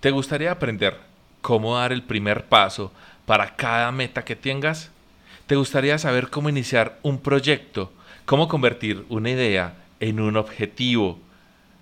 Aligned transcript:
¿Te 0.00 0.10
gustaría 0.10 0.50
aprender 0.50 0.96
cómo 1.42 1.76
dar 1.76 1.92
el 1.92 2.02
primer 2.02 2.46
paso 2.46 2.90
para 3.26 3.54
cada 3.54 3.92
meta 3.92 4.24
que 4.24 4.34
tengas? 4.34 4.90
¿Te 5.46 5.56
gustaría 5.56 5.98
saber 5.98 6.30
cómo 6.30 6.48
iniciar 6.48 6.98
un 7.02 7.20
proyecto? 7.20 7.92
¿Cómo 8.24 8.48
convertir 8.48 9.04
una 9.10 9.28
idea 9.28 9.74
en 10.00 10.20
un 10.20 10.38
objetivo 10.38 11.18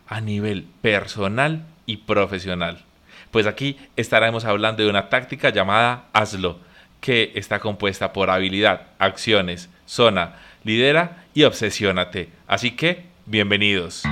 a 0.09 0.21
nivel 0.21 0.67
personal 0.83 1.65
y 1.87 1.99
profesional? 1.99 2.85
Pues 3.31 3.47
aquí 3.47 3.79
estaremos 3.95 4.45
hablando 4.45 4.83
de 4.83 4.91
una 4.91 5.11
táctica 5.11 5.51
llamada 5.51 6.07
Hazlo, 6.13 6.59
que 7.01 7.31
está 7.37 7.61
compuesta 7.61 8.13
por 8.13 8.31
habilidad, 8.31 8.89
acciones, 8.99 9.69
zona, 9.87 10.35
lidera 10.65 11.25
y 11.35 11.45
obsesiónate. 11.45 12.31
Así 12.49 12.73
que, 12.73 13.05
bienvenidos 13.27 14.03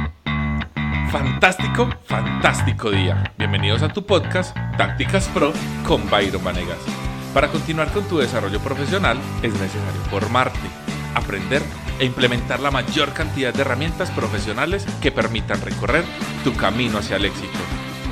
fantástico, 1.19 1.89
fantástico 2.05 2.91
día. 2.91 3.33
Bienvenidos 3.39 3.83
a 3.83 3.89
tu 3.89 4.05
podcast 4.05 4.55
Tácticas 4.77 5.29
Pro 5.29 5.51
con 5.87 6.11
Byron 6.11 6.45
Vanegas. 6.45 6.77
Para 7.33 7.49
continuar 7.49 7.91
con 7.91 8.05
tu 8.05 8.19
desarrollo 8.19 8.61
profesional 8.61 9.17
es 9.43 9.55
necesario 9.55 10.01
formarte, 10.11 10.69
aprender 11.15 11.63
e 11.99 12.05
implementar 12.05 12.61
la 12.61 12.71
mayor 12.71 13.15
cantidad 13.15 13.55
de 13.55 13.63
herramientas 13.63 14.11
profesionales 14.11 14.85
que 15.01 15.11
permitan 15.11 15.63
recorrer 15.63 16.05
tu 16.45 16.55
camino 16.55 16.99
hacia 16.99 17.17
el 17.17 17.25
éxito. 17.25 17.59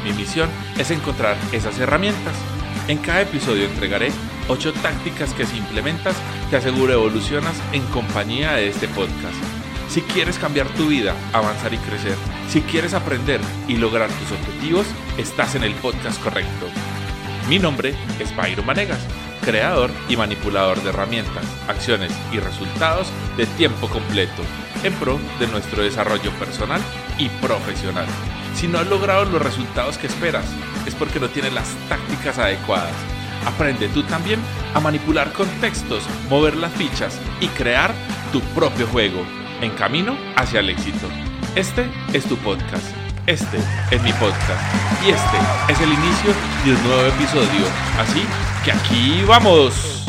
Mi 0.03 0.15
misión 0.15 0.49
es 0.79 0.91
encontrar 0.91 1.37
esas 1.53 1.79
herramientas. 1.79 2.35
En 2.89 2.97
cada 2.97 3.21
episodio 3.21 3.67
entregaré 3.67 4.13
8 4.49 4.73
tácticas 4.83 5.35
que 5.35 5.45
si 5.45 5.59
implementas 5.59 6.17
te 6.49 6.57
aseguro 6.57 6.95
evolucionas 6.95 7.55
en 7.75 7.83
compañía 7.89 8.53
de 8.53 8.69
este 8.69 8.89
podcast 8.89 9.54
si 9.95 10.03
quieres 10.03 10.41
cambiar 10.41 10.67
tu 10.71 10.89
vida, 10.89 11.15
avanzar 11.33 11.73
y 11.73 11.79
crecer, 11.79 12.17
si 12.49 12.63
quieres 12.63 12.95
aprender 12.95 13.41
y 13.69 13.77
lograr 13.77 14.11
tus 14.11 14.33
objetivos, 14.33 14.87
estás 15.19 15.55
en 15.55 15.63
el 15.63 15.73
podcast 15.75 16.21
correcto. 16.21 16.67
Mi 17.49 17.61
nombre 17.61 17.95
es 18.19 18.35
Byron 18.35 18.67
Manegas, 18.67 18.99
creador 19.45 19.93
y 20.09 20.17
manipulador 20.17 20.83
de 20.83 20.89
herramientas, 20.89 21.45
acciones 21.69 22.11
y 22.33 22.41
resultados 22.41 23.07
de 23.37 23.47
tiempo 23.47 23.89
completo 23.89 24.43
en 24.83 24.93
pro 24.95 25.21
de 25.39 25.47
nuestro 25.47 25.85
desarrollo 25.85 26.33
personal 26.41 26.81
y 27.17 27.29
profesional. 27.29 28.07
Si 28.57 28.67
no 28.67 28.81
has 28.81 28.89
logrado 28.89 29.27
los 29.27 29.41
resultados 29.41 29.97
que 29.97 30.09
esperas, 30.09 30.47
es 30.87 30.95
porque 30.97 31.21
no 31.21 31.29
tienes 31.29 31.53
las 31.53 31.69
tácticas 31.89 32.39
adecuadas. 32.39 32.97
Aprende 33.47 33.87
tú 33.91 34.03
también 34.03 34.41
a 34.75 34.81
manipular 34.81 35.33
contextos, 35.33 36.03
mover 36.29 36.57
las 36.57 36.73
fichas 36.73 37.17
y 37.41 37.47
crear 37.47 37.95
tu 38.33 38.41
propio 38.57 38.89
juego 38.89 39.25
en 39.61 39.71
camino 39.73 40.17
hacia 40.37 40.61
el 40.61 40.71
éxito. 40.71 41.09
Este 41.57 41.87
es 42.13 42.25
tu 42.25 42.37
podcast. 42.39 42.95
Este 43.27 43.59
es 43.91 44.03
mi 44.03 44.13
podcast. 44.15 45.05
Y 45.05 45.11
este 45.11 45.73
es 45.73 45.81
el 45.81 45.93
inicio 45.93 46.33
de 46.65 46.73
un 46.73 46.83
nuevo 46.85 47.07
episodio. 47.07 47.67
Así 47.99 48.23
que 48.65 48.73
aquí 48.73 49.23
vamos. 49.27 50.07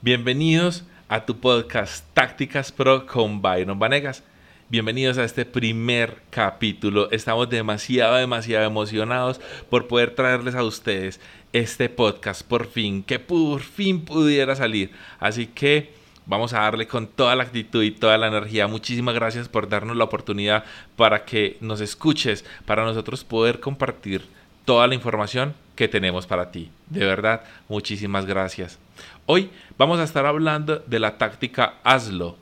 Bienvenidos 0.00 0.84
a 1.08 1.24
tu 1.24 1.38
podcast 1.38 2.04
Tácticas 2.14 2.72
Pro 2.72 3.06
con 3.06 3.42
Byron 3.42 3.78
Vanegas. 3.78 4.22
Bienvenidos 4.68 5.18
a 5.18 5.24
este 5.24 5.44
primer 5.44 6.22
capítulo. 6.30 7.10
Estamos 7.12 7.48
demasiado, 7.48 8.16
demasiado 8.16 8.64
emocionados 8.64 9.40
por 9.70 9.86
poder 9.86 10.14
traerles 10.14 10.56
a 10.56 10.64
ustedes 10.64 11.20
este 11.52 11.88
podcast 11.88 12.42
por 12.42 12.66
fin, 12.66 13.04
que 13.04 13.20
por 13.20 13.60
fin 13.60 14.04
pudiera 14.04 14.56
salir. 14.56 14.90
Así 15.20 15.46
que 15.46 16.05
Vamos 16.26 16.52
a 16.52 16.60
darle 16.60 16.88
con 16.88 17.06
toda 17.06 17.36
la 17.36 17.44
actitud 17.44 17.84
y 17.84 17.92
toda 17.92 18.18
la 18.18 18.26
energía. 18.26 18.66
Muchísimas 18.66 19.14
gracias 19.14 19.48
por 19.48 19.68
darnos 19.68 19.96
la 19.96 20.04
oportunidad 20.04 20.64
para 20.96 21.24
que 21.24 21.56
nos 21.60 21.80
escuches, 21.80 22.44
para 22.64 22.84
nosotros 22.84 23.22
poder 23.22 23.60
compartir 23.60 24.26
toda 24.64 24.88
la 24.88 24.96
información 24.96 25.54
que 25.76 25.86
tenemos 25.86 26.26
para 26.26 26.50
ti. 26.50 26.70
De 26.90 27.06
verdad, 27.06 27.42
muchísimas 27.68 28.26
gracias. 28.26 28.80
Hoy 29.26 29.50
vamos 29.78 30.00
a 30.00 30.02
estar 30.02 30.26
hablando 30.26 30.80
de 30.80 30.98
la 30.98 31.16
táctica 31.16 31.74
Hazlo, 31.84 32.36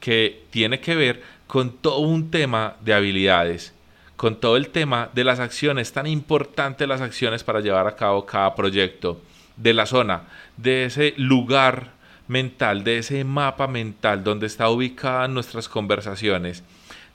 que 0.00 0.42
tiene 0.50 0.80
que 0.80 0.96
ver 0.96 1.22
con 1.46 1.70
todo 1.70 1.98
un 1.98 2.32
tema 2.32 2.74
de 2.80 2.92
habilidades, 2.92 3.72
con 4.16 4.34
todo 4.40 4.56
el 4.56 4.70
tema 4.70 5.10
de 5.14 5.22
las 5.22 5.38
acciones, 5.38 5.92
tan 5.92 6.08
importantes 6.08 6.88
las 6.88 7.00
acciones 7.00 7.44
para 7.44 7.60
llevar 7.60 7.86
a 7.86 7.94
cabo 7.94 8.26
cada 8.26 8.56
proyecto, 8.56 9.20
de 9.56 9.74
la 9.74 9.86
zona, 9.86 10.22
de 10.56 10.86
ese 10.86 11.14
lugar 11.16 12.01
mental, 12.28 12.84
de 12.84 12.98
ese 12.98 13.24
mapa 13.24 13.66
mental 13.66 14.24
donde 14.24 14.46
está 14.46 14.68
ubicada 14.68 15.28
nuestras 15.28 15.68
conversaciones, 15.68 16.62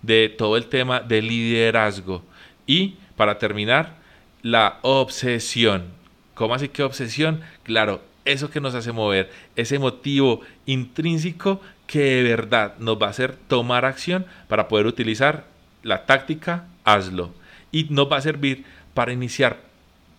de 0.01 0.29
todo 0.29 0.57
el 0.57 0.67
tema 0.67 0.99
de 0.99 1.21
liderazgo. 1.21 2.23
Y 2.65 2.95
para 3.15 3.39
terminar, 3.39 3.95
la 4.41 4.79
obsesión. 4.81 5.85
¿Cómo 6.33 6.53
así 6.53 6.69
que 6.69 6.83
obsesión? 6.83 7.41
Claro, 7.63 8.01
eso 8.25 8.49
que 8.49 8.61
nos 8.61 8.75
hace 8.75 8.91
mover, 8.91 9.31
ese 9.55 9.79
motivo 9.79 10.41
intrínseco 10.65 11.61
que 11.87 11.99
de 11.99 12.23
verdad 12.23 12.75
nos 12.77 13.01
va 13.01 13.07
a 13.07 13.11
hacer 13.11 13.35
tomar 13.47 13.85
acción 13.85 14.25
para 14.47 14.67
poder 14.67 14.85
utilizar 14.85 15.45
la 15.83 16.05
táctica, 16.05 16.65
hazlo. 16.83 17.33
Y 17.71 17.85
nos 17.85 18.11
va 18.11 18.17
a 18.17 18.21
servir 18.21 18.65
para 18.93 19.13
iniciar 19.13 19.66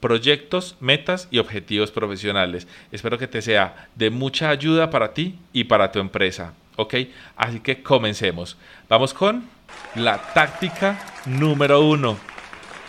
proyectos, 0.01 0.77
metas 0.81 1.29
y 1.31 1.39
objetivos 1.39 1.91
profesionales. 1.91 2.67
Espero 2.93 3.19
que 3.19 3.27
te 3.27 3.43
sea 3.43 3.89
de 3.95 4.11
mucha 4.11 4.51
ayuda 4.51 4.91
para 4.91 5.13
ti 5.15 5.39
y 5.53 5.65
para 5.65 5.91
tu 5.93 5.99
empresa. 5.99 6.55
¿Ok? 6.77 6.95
Así 7.37 7.61
que 7.61 7.83
comencemos. 7.83 8.57
Vamos 8.89 9.13
con 9.13 9.49
la 9.95 10.19
táctica 10.33 10.99
número 11.27 11.81
uno, 11.81 12.17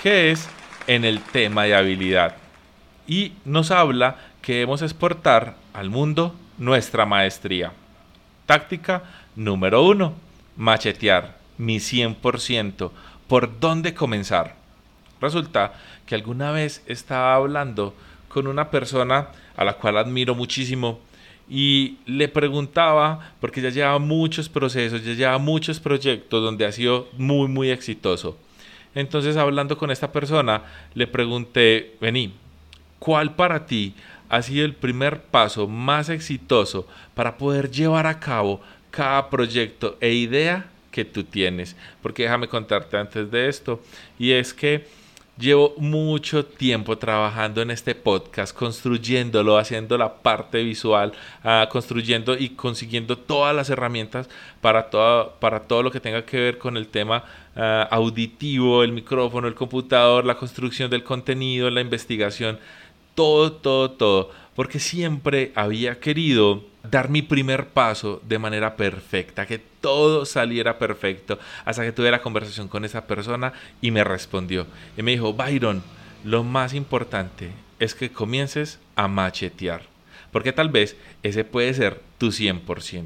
que 0.03 0.31
es 0.31 0.47
en 0.87 1.05
el 1.05 1.21
tema 1.21 1.63
de 1.63 1.75
habilidad. 1.75 2.35
Y 3.07 3.33
nos 3.45 3.71
habla 3.71 4.17
que 4.41 4.53
debemos 4.53 4.81
exportar 4.81 5.55
al 5.73 5.89
mundo 5.89 6.35
nuestra 6.57 7.05
maestría. 7.05 7.71
Táctica 8.45 9.03
número 9.35 9.83
uno, 9.83 10.13
machetear 10.55 11.37
mi 11.57 11.77
100%. 11.77 12.91
¿Por 13.27 13.59
dónde 13.59 13.93
comenzar? 13.93 14.55
Resulta 15.21 15.73
que 16.09 16.15
alguna 16.15 16.51
vez 16.51 16.81
estaba 16.87 17.35
hablando 17.35 17.93
con 18.29 18.47
una 18.47 18.71
persona 18.71 19.27
a 19.55 19.63
la 19.63 19.73
cual 19.73 19.95
admiro 19.95 20.33
muchísimo 20.33 20.99
y 21.47 21.99
le 22.07 22.27
preguntaba, 22.27 23.33
porque 23.39 23.61
ya 23.61 23.69
lleva 23.69 23.99
muchos 23.99 24.49
procesos, 24.49 25.05
ya 25.05 25.13
lleva 25.13 25.37
muchos 25.37 25.79
proyectos 25.79 26.41
donde 26.41 26.65
ha 26.65 26.71
sido 26.71 27.07
muy, 27.15 27.47
muy 27.47 27.69
exitoso. 27.69 28.39
Entonces, 28.95 29.37
hablando 29.37 29.77
con 29.77 29.91
esta 29.91 30.11
persona, 30.11 30.63
le 30.95 31.05
pregunté, 31.05 31.95
vení, 32.01 32.33
¿cuál 32.97 33.35
para 33.35 33.67
ti 33.67 33.93
ha 34.29 34.41
sido 34.41 34.65
el 34.65 34.73
primer 34.73 35.21
paso 35.21 35.67
más 35.67 36.09
exitoso 36.09 36.87
para 37.13 37.37
poder 37.37 37.69
llevar 37.69 38.07
a 38.07 38.19
cabo 38.19 38.61
cada 38.89 39.29
proyecto 39.29 39.95
e 40.01 40.11
idea 40.11 40.65
que 40.89 41.05
tú 41.05 41.23
tienes? 41.23 41.75
Porque 42.01 42.23
déjame 42.23 42.47
contarte 42.47 42.97
antes 42.97 43.29
de 43.29 43.47
esto, 43.47 43.79
y 44.17 44.31
es 44.31 44.55
que 44.55 44.87
Llevo 45.39 45.73
mucho 45.77 46.45
tiempo 46.45 46.97
trabajando 46.97 47.61
en 47.61 47.71
este 47.71 47.95
podcast, 47.95 48.53
construyéndolo, 48.53 49.57
haciendo 49.57 49.97
la 49.97 50.15
parte 50.15 50.61
visual, 50.63 51.13
ah, 51.45 51.69
construyendo 51.71 52.37
y 52.37 52.49
consiguiendo 52.49 53.17
todas 53.17 53.55
las 53.55 53.69
herramientas 53.69 54.27
para 54.59 54.89
todo, 54.89 55.35
para 55.39 55.61
todo 55.61 55.81
lo 55.81 55.91
que 55.91 56.01
tenga 56.01 56.25
que 56.25 56.37
ver 56.37 56.57
con 56.57 56.75
el 56.75 56.89
tema 56.89 57.23
ah, 57.55 57.87
auditivo, 57.89 58.83
el 58.83 58.91
micrófono, 58.91 59.47
el 59.47 59.55
computador, 59.55 60.25
la 60.25 60.35
construcción 60.35 60.89
del 60.91 61.05
contenido, 61.05 61.69
la 61.69 61.79
investigación, 61.79 62.59
todo, 63.15 63.53
todo, 63.53 63.91
todo. 63.91 64.31
Porque 64.59 64.79
siempre 64.79 65.53
había 65.55 66.01
querido 66.01 66.65
dar 66.83 67.09
mi 67.09 67.21
primer 67.21 67.67
paso 67.67 68.21
de 68.27 68.39
manera 68.39 68.75
perfecta, 68.75 69.45
que 69.45 69.57
todo 69.57 70.25
saliera 70.25 70.77
perfecto, 70.77 71.39
hasta 71.63 71.83
que 71.83 71.93
tuve 71.93 72.11
la 72.11 72.21
conversación 72.21 72.67
con 72.67 72.83
esa 72.83 73.07
persona 73.07 73.53
y 73.79 73.91
me 73.91 74.03
respondió. 74.03 74.67
Y 74.97 75.01
me 75.01 75.11
dijo, 75.11 75.31
Byron, 75.33 75.81
lo 76.25 76.43
más 76.43 76.73
importante 76.73 77.51
es 77.79 77.95
que 77.95 78.11
comiences 78.11 78.79
a 78.97 79.07
machetear, 79.07 79.83
porque 80.29 80.51
tal 80.51 80.67
vez 80.67 80.97
ese 81.23 81.45
puede 81.45 81.73
ser 81.73 82.01
tu 82.17 82.27
100%. 82.27 83.05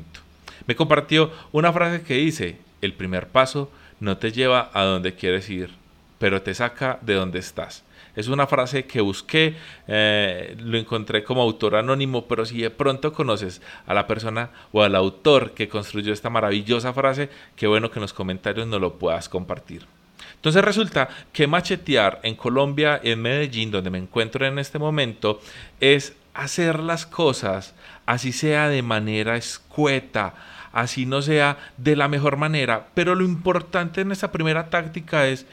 Me 0.65 0.75
compartió 0.75 1.31
una 1.51 1.71
frase 1.71 2.01
que 2.01 2.15
dice, 2.15 2.57
el 2.81 2.93
primer 2.93 3.27
paso 3.27 3.71
no 3.99 4.17
te 4.17 4.31
lleva 4.31 4.71
a 4.73 4.85
donde 4.85 5.13
quieres 5.13 5.47
ir, 5.51 5.69
pero 6.17 6.41
te 6.41 6.55
saca 6.55 6.97
de 7.03 7.13
donde 7.13 7.37
estás. 7.37 7.83
Es 8.15 8.27
una 8.27 8.45
frase 8.45 8.85
que 8.85 9.01
busqué, 9.01 9.55
eh, 9.87 10.55
lo 10.59 10.77
encontré 10.77 11.23
como 11.23 11.41
autor 11.41 11.75
anónimo, 11.75 12.25
pero 12.25 12.45
si 12.45 12.61
de 12.61 12.69
pronto 12.69 13.11
conoces 13.11 13.61
a 13.87 13.93
la 13.93 14.05
persona 14.05 14.51
o 14.71 14.83
al 14.83 14.95
autor 14.95 15.51
que 15.51 15.67
construyó 15.67 16.13
esta 16.13 16.29
maravillosa 16.29 16.93
frase, 16.93 17.29
qué 17.55 17.65
bueno 17.65 17.89
que 17.89 17.99
en 17.99 18.03
los 18.03 18.13
comentarios 18.13 18.67
nos 18.67 18.79
lo 18.79 18.99
puedas 18.99 19.29
compartir. 19.29 19.87
Entonces 20.35 20.63
resulta 20.63 21.09
que 21.31 21.47
machetear 21.47 22.19
en 22.23 22.35
Colombia, 22.35 22.99
en 23.01 23.21
Medellín, 23.21 23.71
donde 23.71 23.89
me 23.89 23.97
encuentro 23.97 24.45
en 24.45 24.59
este 24.59 24.77
momento, 24.77 25.41
es 25.79 26.13
hacer 26.33 26.79
las 26.79 27.05
cosas, 27.05 27.73
así 28.05 28.31
sea 28.31 28.67
de 28.67 28.81
manera 28.81 29.37
escueta, 29.37 30.35
así 30.71 31.05
no 31.05 31.21
sea 31.21 31.57
de 31.77 31.95
la 31.95 32.07
mejor 32.07 32.37
manera, 32.37 32.87
pero 32.93 33.15
lo 33.15 33.23
importante 33.23 34.01
en 34.01 34.11
esta 34.11 34.31
primera 34.31 34.69
táctica 34.69 35.27
es 35.27 35.45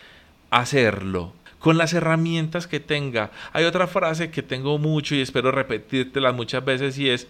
hacerlo 0.50 1.34
con 1.60 1.78
las 1.78 1.92
herramientas 1.92 2.66
que 2.66 2.80
tenga. 2.80 3.30
Hay 3.52 3.64
otra 3.64 3.86
frase 3.86 4.32
que 4.32 4.42
tengo 4.42 4.78
mucho 4.78 5.14
y 5.14 5.20
espero 5.20 5.52
repetírtela 5.52 6.32
muchas 6.32 6.64
veces 6.64 6.98
y 6.98 7.08
es, 7.08 7.28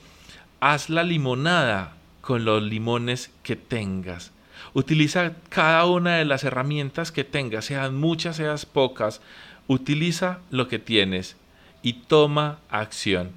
haz 0.60 0.88
la 0.88 1.02
limonada 1.02 1.96
con 2.22 2.46
los 2.46 2.62
limones 2.62 3.30
que 3.42 3.56
tengas. 3.56 4.32
Utiliza 4.72 5.32
cada 5.48 5.84
una 5.86 6.16
de 6.16 6.24
las 6.24 6.44
herramientas 6.44 7.12
que 7.12 7.24
tengas, 7.24 7.64
sean 7.64 7.96
muchas, 7.96 8.36
sean 8.36 8.56
pocas. 8.72 9.20
Utiliza 9.66 10.38
lo 10.50 10.68
que 10.68 10.78
tienes 10.78 11.36
y 11.82 11.94
toma 11.94 12.60
acción. 12.70 13.32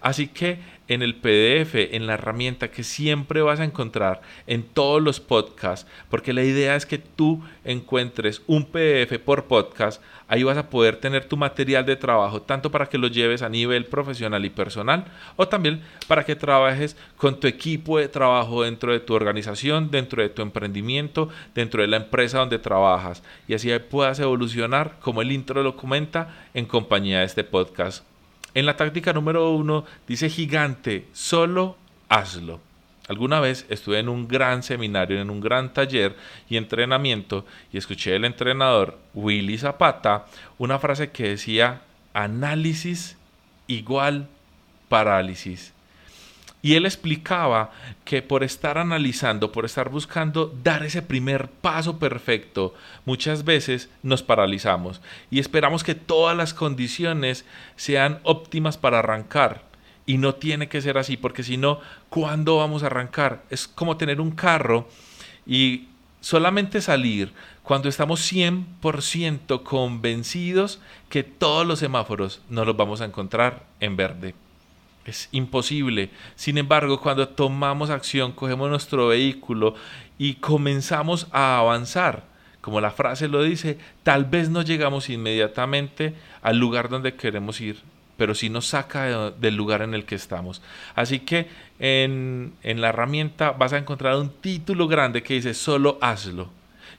Así 0.00 0.26
que 0.26 0.58
en 0.88 1.02
el 1.02 1.14
PDF, 1.14 1.74
en 1.94 2.06
la 2.06 2.14
herramienta 2.14 2.70
que 2.70 2.82
siempre 2.82 3.40
vas 3.42 3.60
a 3.60 3.64
encontrar 3.64 4.20
en 4.46 4.64
todos 4.64 5.00
los 5.00 5.20
podcasts, 5.20 5.88
porque 6.10 6.32
la 6.32 6.42
idea 6.42 6.74
es 6.74 6.86
que 6.86 6.98
tú 6.98 7.42
encuentres 7.64 8.42
un 8.46 8.66
PDF 8.66 9.18
por 9.24 9.44
podcast, 9.44 10.02
ahí 10.32 10.44
vas 10.44 10.56
a 10.56 10.70
poder 10.70 10.96
tener 10.96 11.26
tu 11.26 11.36
material 11.36 11.84
de 11.84 11.94
trabajo, 11.94 12.40
tanto 12.40 12.70
para 12.70 12.86
que 12.86 12.96
lo 12.96 13.08
lleves 13.08 13.42
a 13.42 13.50
nivel 13.50 13.84
profesional 13.84 14.42
y 14.46 14.48
personal, 14.48 15.04
o 15.36 15.46
también 15.46 15.82
para 16.08 16.24
que 16.24 16.34
trabajes 16.34 16.96
con 17.18 17.38
tu 17.38 17.46
equipo 17.46 17.98
de 17.98 18.08
trabajo 18.08 18.62
dentro 18.62 18.92
de 18.92 19.00
tu 19.00 19.12
organización, 19.12 19.90
dentro 19.90 20.22
de 20.22 20.30
tu 20.30 20.40
emprendimiento, 20.40 21.28
dentro 21.54 21.82
de 21.82 21.88
la 21.88 21.98
empresa 21.98 22.38
donde 22.38 22.58
trabajas, 22.58 23.22
y 23.46 23.52
así 23.52 23.68
puedas 23.90 24.20
evolucionar, 24.20 24.98
como 25.00 25.20
el 25.20 25.32
intro 25.32 25.62
lo 25.62 25.76
comenta, 25.76 26.34
en 26.54 26.64
compañía 26.64 27.18
de 27.18 27.26
este 27.26 27.44
podcast. 27.44 28.02
En 28.54 28.64
la 28.64 28.78
táctica 28.78 29.12
número 29.12 29.50
uno 29.50 29.84
dice 30.08 30.30
gigante, 30.30 31.08
solo 31.12 31.76
hazlo. 32.08 32.71
Alguna 33.12 33.40
vez 33.40 33.66
estuve 33.68 33.98
en 33.98 34.08
un 34.08 34.26
gran 34.26 34.62
seminario, 34.62 35.20
en 35.20 35.28
un 35.28 35.42
gran 35.42 35.74
taller 35.74 36.16
y 36.48 36.56
entrenamiento 36.56 37.44
y 37.70 37.76
escuché 37.76 38.12
del 38.12 38.24
entrenador 38.24 38.98
Willy 39.12 39.58
Zapata 39.58 40.24
una 40.56 40.78
frase 40.78 41.10
que 41.10 41.28
decía 41.28 41.82
análisis 42.14 43.18
igual 43.66 44.28
parálisis. 44.88 45.74
Y 46.62 46.76
él 46.76 46.86
explicaba 46.86 47.72
que 48.06 48.22
por 48.22 48.42
estar 48.42 48.78
analizando, 48.78 49.52
por 49.52 49.66
estar 49.66 49.90
buscando 49.90 50.46
dar 50.64 50.82
ese 50.82 51.02
primer 51.02 51.48
paso 51.48 51.98
perfecto, 51.98 52.72
muchas 53.04 53.44
veces 53.44 53.90
nos 54.02 54.22
paralizamos 54.22 55.02
y 55.30 55.38
esperamos 55.38 55.84
que 55.84 55.94
todas 55.94 56.34
las 56.34 56.54
condiciones 56.54 57.44
sean 57.76 58.20
óptimas 58.22 58.78
para 58.78 59.00
arrancar. 59.00 59.70
Y 60.04 60.18
no 60.18 60.34
tiene 60.34 60.68
que 60.68 60.82
ser 60.82 60.98
así, 60.98 61.16
porque 61.16 61.42
si 61.42 61.56
no, 61.56 61.80
¿cuándo 62.08 62.56
vamos 62.56 62.82
a 62.82 62.86
arrancar? 62.86 63.44
Es 63.50 63.68
como 63.68 63.96
tener 63.96 64.20
un 64.20 64.32
carro 64.32 64.88
y 65.46 65.88
solamente 66.20 66.80
salir 66.80 67.32
cuando 67.62 67.88
estamos 67.88 68.20
100% 68.32 69.62
convencidos 69.62 70.80
que 71.08 71.22
todos 71.22 71.66
los 71.66 71.78
semáforos 71.78 72.40
no 72.48 72.64
los 72.64 72.76
vamos 72.76 73.00
a 73.00 73.04
encontrar 73.04 73.64
en 73.80 73.96
verde. 73.96 74.34
Es 75.04 75.28
imposible. 75.32 76.10
Sin 76.36 76.58
embargo, 76.58 77.00
cuando 77.00 77.28
tomamos 77.28 77.90
acción, 77.90 78.32
cogemos 78.32 78.70
nuestro 78.70 79.08
vehículo 79.08 79.74
y 80.16 80.34
comenzamos 80.34 81.26
a 81.32 81.58
avanzar, 81.58 82.24
como 82.60 82.80
la 82.80 82.92
frase 82.92 83.26
lo 83.26 83.42
dice, 83.42 83.78
tal 84.04 84.24
vez 84.24 84.48
no 84.48 84.62
llegamos 84.62 85.10
inmediatamente 85.10 86.14
al 86.40 86.58
lugar 86.58 86.88
donde 86.88 87.14
queremos 87.14 87.60
ir, 87.60 87.80
pero 88.22 88.36
sí 88.36 88.48
nos 88.50 88.68
saca 88.68 89.32
del 89.32 89.56
lugar 89.56 89.82
en 89.82 89.94
el 89.94 90.04
que 90.04 90.14
estamos. 90.14 90.62
Así 90.94 91.18
que 91.18 91.48
en, 91.80 92.52
en 92.62 92.80
la 92.80 92.90
herramienta 92.90 93.50
vas 93.50 93.72
a 93.72 93.78
encontrar 93.78 94.14
un 94.14 94.28
título 94.30 94.86
grande 94.86 95.24
que 95.24 95.34
dice 95.34 95.54
solo 95.54 95.98
hazlo. 96.00 96.48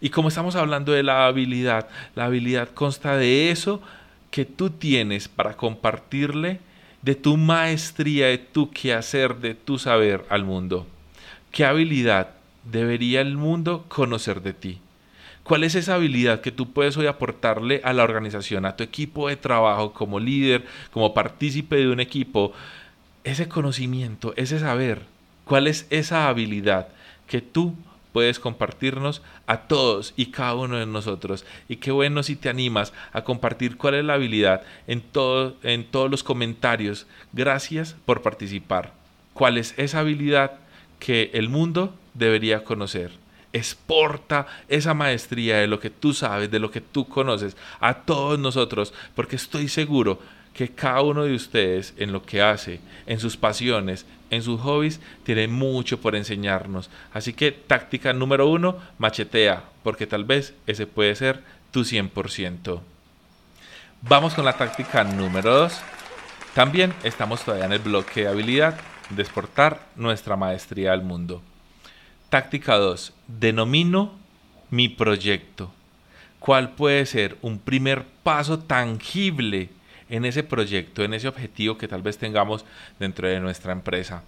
Y 0.01 0.09
como 0.09 0.27
estamos 0.27 0.57
hablando 0.57 0.91
de 0.91 1.01
la 1.01 1.25
habilidad, 1.25 1.87
la 2.13 2.25
habilidad 2.25 2.71
consta 2.73 3.15
de 3.15 3.51
eso 3.51 3.81
que 4.31 4.43
tú 4.43 4.69
tienes 4.69 5.29
para 5.29 5.55
compartirle 5.55 6.59
de 7.01 7.15
tu 7.15 7.37
maestría, 7.37 8.27
de 8.27 8.39
tu 8.39 8.69
quehacer, 8.69 9.37
de 9.37 9.55
tu 9.55 9.79
saber 9.79 10.25
al 10.27 10.43
mundo. 10.43 10.87
¿Qué 11.53 11.63
habilidad 11.63 12.31
debería 12.69 13.21
el 13.21 13.37
mundo 13.37 13.85
conocer 13.87 14.41
de 14.41 14.51
ti? 14.51 14.81
¿Cuál 15.43 15.63
es 15.63 15.75
esa 15.75 15.95
habilidad 15.95 16.41
que 16.41 16.51
tú 16.51 16.71
puedes 16.71 16.95
hoy 16.95 17.07
aportarle 17.07 17.81
a 17.83 17.93
la 17.93 18.03
organización, 18.03 18.65
a 18.65 18.75
tu 18.77 18.83
equipo 18.83 19.27
de 19.27 19.35
trabajo, 19.35 19.93
como 19.93 20.19
líder, 20.19 20.65
como 20.91 21.13
partícipe 21.13 21.75
de 21.75 21.89
un 21.89 21.99
equipo? 21.99 22.53
Ese 23.23 23.47
conocimiento, 23.47 24.33
ese 24.37 24.59
saber, 24.59 25.01
¿cuál 25.45 25.67
es 25.67 25.85
esa 25.89 26.27
habilidad 26.29 26.87
que 27.27 27.41
tú 27.41 27.75
puedes 28.13 28.39
compartirnos 28.39 29.21
a 29.47 29.61
todos 29.61 30.13
y 30.15 30.27
cada 30.27 30.55
uno 30.55 30.77
de 30.77 30.85
nosotros. 30.85 31.45
Y 31.67 31.77
qué 31.77 31.91
bueno 31.91 32.23
si 32.23 32.37
te 32.37 32.47
animas 32.47 32.93
a 33.11 33.23
compartir 33.23 33.75
cuál 33.75 33.95
es 33.95 34.05
la 34.05 34.13
habilidad 34.13 34.61
en, 34.87 35.01
todo, 35.01 35.57
en 35.63 35.83
todos 35.83 36.09
los 36.09 36.23
comentarios. 36.23 37.07
Gracias 37.33 37.97
por 38.05 38.21
participar. 38.21 38.93
¿Cuál 39.33 39.57
es 39.57 39.73
esa 39.77 39.99
habilidad 39.99 40.51
que 40.99 41.31
el 41.33 41.49
mundo 41.49 41.95
debería 42.13 42.63
conocer? 42.63 43.22
Exporta 43.53 44.47
esa 44.67 44.93
maestría 44.93 45.59
de 45.59 45.67
lo 45.67 45.79
que 45.79 45.89
tú 45.89 46.13
sabes, 46.13 46.51
de 46.51 46.59
lo 46.59 46.71
que 46.71 46.81
tú 46.81 47.07
conoces, 47.07 47.55
a 47.79 47.93
todos 47.93 48.39
nosotros, 48.39 48.93
porque 49.15 49.35
estoy 49.35 49.69
seguro 49.69 50.19
que 50.53 50.69
cada 50.69 51.01
uno 51.01 51.23
de 51.23 51.35
ustedes 51.35 51.93
en 51.97 52.11
lo 52.11 52.23
que 52.23 52.41
hace, 52.41 52.79
en 53.05 53.19
sus 53.19 53.37
pasiones, 53.37 54.05
en 54.29 54.41
sus 54.41 54.59
hobbies, 54.61 54.99
tiene 55.23 55.47
mucho 55.47 55.99
por 55.99 56.15
enseñarnos. 56.15 56.89
Así 57.13 57.33
que 57.33 57.51
táctica 57.51 58.13
número 58.13 58.47
uno, 58.47 58.77
machetea, 58.97 59.63
porque 59.83 60.07
tal 60.07 60.25
vez 60.25 60.53
ese 60.67 60.87
puede 60.87 61.15
ser 61.15 61.43
tu 61.71 61.81
100%. 61.81 62.81
Vamos 64.01 64.33
con 64.33 64.45
la 64.45 64.57
táctica 64.57 65.03
número 65.03 65.53
dos. 65.53 65.79
También 66.53 66.93
estamos 67.03 67.43
todavía 67.43 67.65
en 67.65 67.73
el 67.73 67.79
bloque 67.79 68.21
de 68.21 68.27
habilidad 68.27 68.79
de 69.09 69.21
exportar 69.21 69.87
nuestra 69.95 70.35
maestría 70.35 70.93
al 70.93 71.03
mundo. 71.03 71.41
Táctica 72.33 72.77
2. 72.77 73.13
Denomino 73.27 74.17
mi 74.71 74.89
proyecto. 74.89 75.71
¿Cuál 76.39 76.71
puede 76.71 77.05
ser 77.05 77.37
un 77.43 77.59
primer 77.59 78.05
paso 78.23 78.57
tangible 78.57 79.69
en 80.09 80.25
ese 80.25 80.41
proyecto, 80.41 81.03
en 81.03 81.13
ese 81.13 81.27
objetivo 81.27 81.77
que 81.77 81.87
tal 81.87 82.01
vez 82.01 82.17
tengamos 82.17 82.65
dentro 82.97 83.27
de 83.27 83.39
nuestra 83.39 83.71
empresa. 83.71 84.23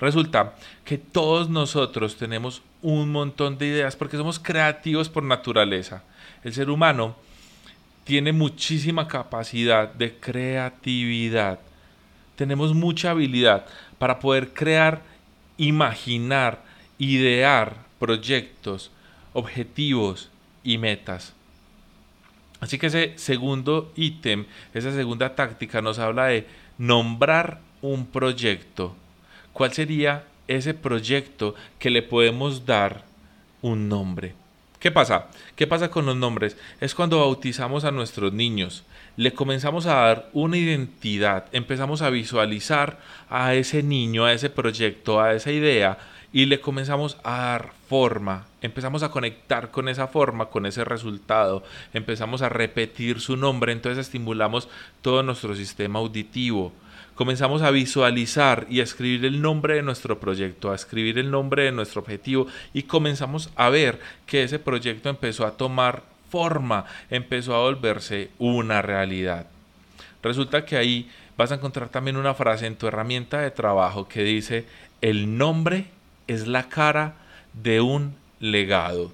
Resulta 0.00 0.54
que 0.86 0.96
todos 0.96 1.50
nosotros 1.50 2.16
tenemos 2.16 2.62
un 2.80 3.12
montón 3.12 3.58
de 3.58 3.66
ideas 3.66 3.96
porque 3.96 4.16
somos 4.16 4.38
creativos 4.38 5.10
por 5.10 5.22
naturaleza. 5.22 6.04
El 6.44 6.54
ser 6.54 6.70
humano 6.70 7.16
tiene 8.04 8.32
muchísima 8.32 9.08
capacidad 9.08 9.92
de 9.92 10.14
creatividad. 10.14 11.60
Tenemos 12.34 12.72
mucha 12.72 13.10
habilidad 13.10 13.66
para 13.98 14.20
poder 14.20 14.54
crear, 14.54 15.02
imaginar, 15.58 16.71
idear 16.98 17.76
proyectos, 17.98 18.90
objetivos 19.32 20.30
y 20.64 20.78
metas. 20.78 21.34
Así 22.60 22.78
que 22.78 22.86
ese 22.86 23.12
segundo 23.16 23.92
ítem, 23.96 24.46
esa 24.72 24.92
segunda 24.92 25.34
táctica 25.34 25.82
nos 25.82 25.98
habla 25.98 26.26
de 26.26 26.46
nombrar 26.78 27.60
un 27.80 28.06
proyecto. 28.06 28.94
¿Cuál 29.52 29.72
sería 29.72 30.24
ese 30.46 30.74
proyecto 30.74 31.54
que 31.78 31.90
le 31.90 32.02
podemos 32.02 32.64
dar 32.64 33.04
un 33.62 33.88
nombre? 33.88 34.34
¿Qué 34.78 34.90
pasa? 34.90 35.26
¿Qué 35.54 35.66
pasa 35.66 35.90
con 35.90 36.06
los 36.06 36.16
nombres? 36.16 36.56
Es 36.80 36.94
cuando 36.94 37.20
bautizamos 37.20 37.84
a 37.84 37.92
nuestros 37.92 38.32
niños, 38.32 38.84
le 39.16 39.32
comenzamos 39.32 39.86
a 39.86 39.94
dar 39.94 40.30
una 40.32 40.56
identidad, 40.56 41.46
empezamos 41.52 42.02
a 42.02 42.10
visualizar 42.10 42.98
a 43.28 43.54
ese 43.54 43.82
niño, 43.82 44.24
a 44.24 44.32
ese 44.32 44.50
proyecto, 44.50 45.20
a 45.20 45.34
esa 45.34 45.52
idea 45.52 45.98
y 46.32 46.46
le 46.46 46.60
comenzamos 46.60 47.18
a 47.24 47.36
dar 47.36 47.72
forma, 47.88 48.46
empezamos 48.62 49.02
a 49.02 49.10
conectar 49.10 49.70
con 49.70 49.88
esa 49.88 50.08
forma, 50.08 50.46
con 50.46 50.66
ese 50.66 50.84
resultado, 50.84 51.62
empezamos 51.92 52.40
a 52.42 52.48
repetir 52.48 53.20
su 53.20 53.36
nombre, 53.36 53.72
entonces 53.72 54.06
estimulamos 54.06 54.68
todo 55.02 55.22
nuestro 55.22 55.54
sistema 55.54 55.98
auditivo, 55.98 56.72
comenzamos 57.14 57.60
a 57.60 57.70
visualizar 57.70 58.66
y 58.70 58.80
a 58.80 58.84
escribir 58.84 59.26
el 59.26 59.42
nombre 59.42 59.74
de 59.74 59.82
nuestro 59.82 60.18
proyecto, 60.18 60.70
a 60.70 60.74
escribir 60.74 61.18
el 61.18 61.30
nombre 61.30 61.64
de 61.64 61.72
nuestro 61.72 62.00
objetivo 62.00 62.46
y 62.72 62.84
comenzamos 62.84 63.50
a 63.56 63.68
ver 63.68 64.00
que 64.26 64.42
ese 64.42 64.58
proyecto 64.58 65.10
empezó 65.10 65.44
a 65.44 65.56
tomar 65.56 66.02
forma, 66.30 66.86
empezó 67.10 67.54
a 67.54 67.60
volverse 67.60 68.30
una 68.38 68.80
realidad. 68.80 69.46
Resulta 70.22 70.64
que 70.64 70.76
ahí 70.76 71.10
vas 71.36 71.52
a 71.52 71.56
encontrar 71.56 71.90
también 71.90 72.16
una 72.16 72.32
frase 72.32 72.66
en 72.66 72.76
tu 72.76 72.86
herramienta 72.86 73.40
de 73.40 73.50
trabajo 73.50 74.08
que 74.08 74.22
dice, 74.22 74.64
el 75.02 75.36
nombre 75.36 75.86
es 76.26 76.46
la 76.46 76.68
cara 76.68 77.14
de 77.52 77.80
un 77.80 78.14
legado. 78.40 79.12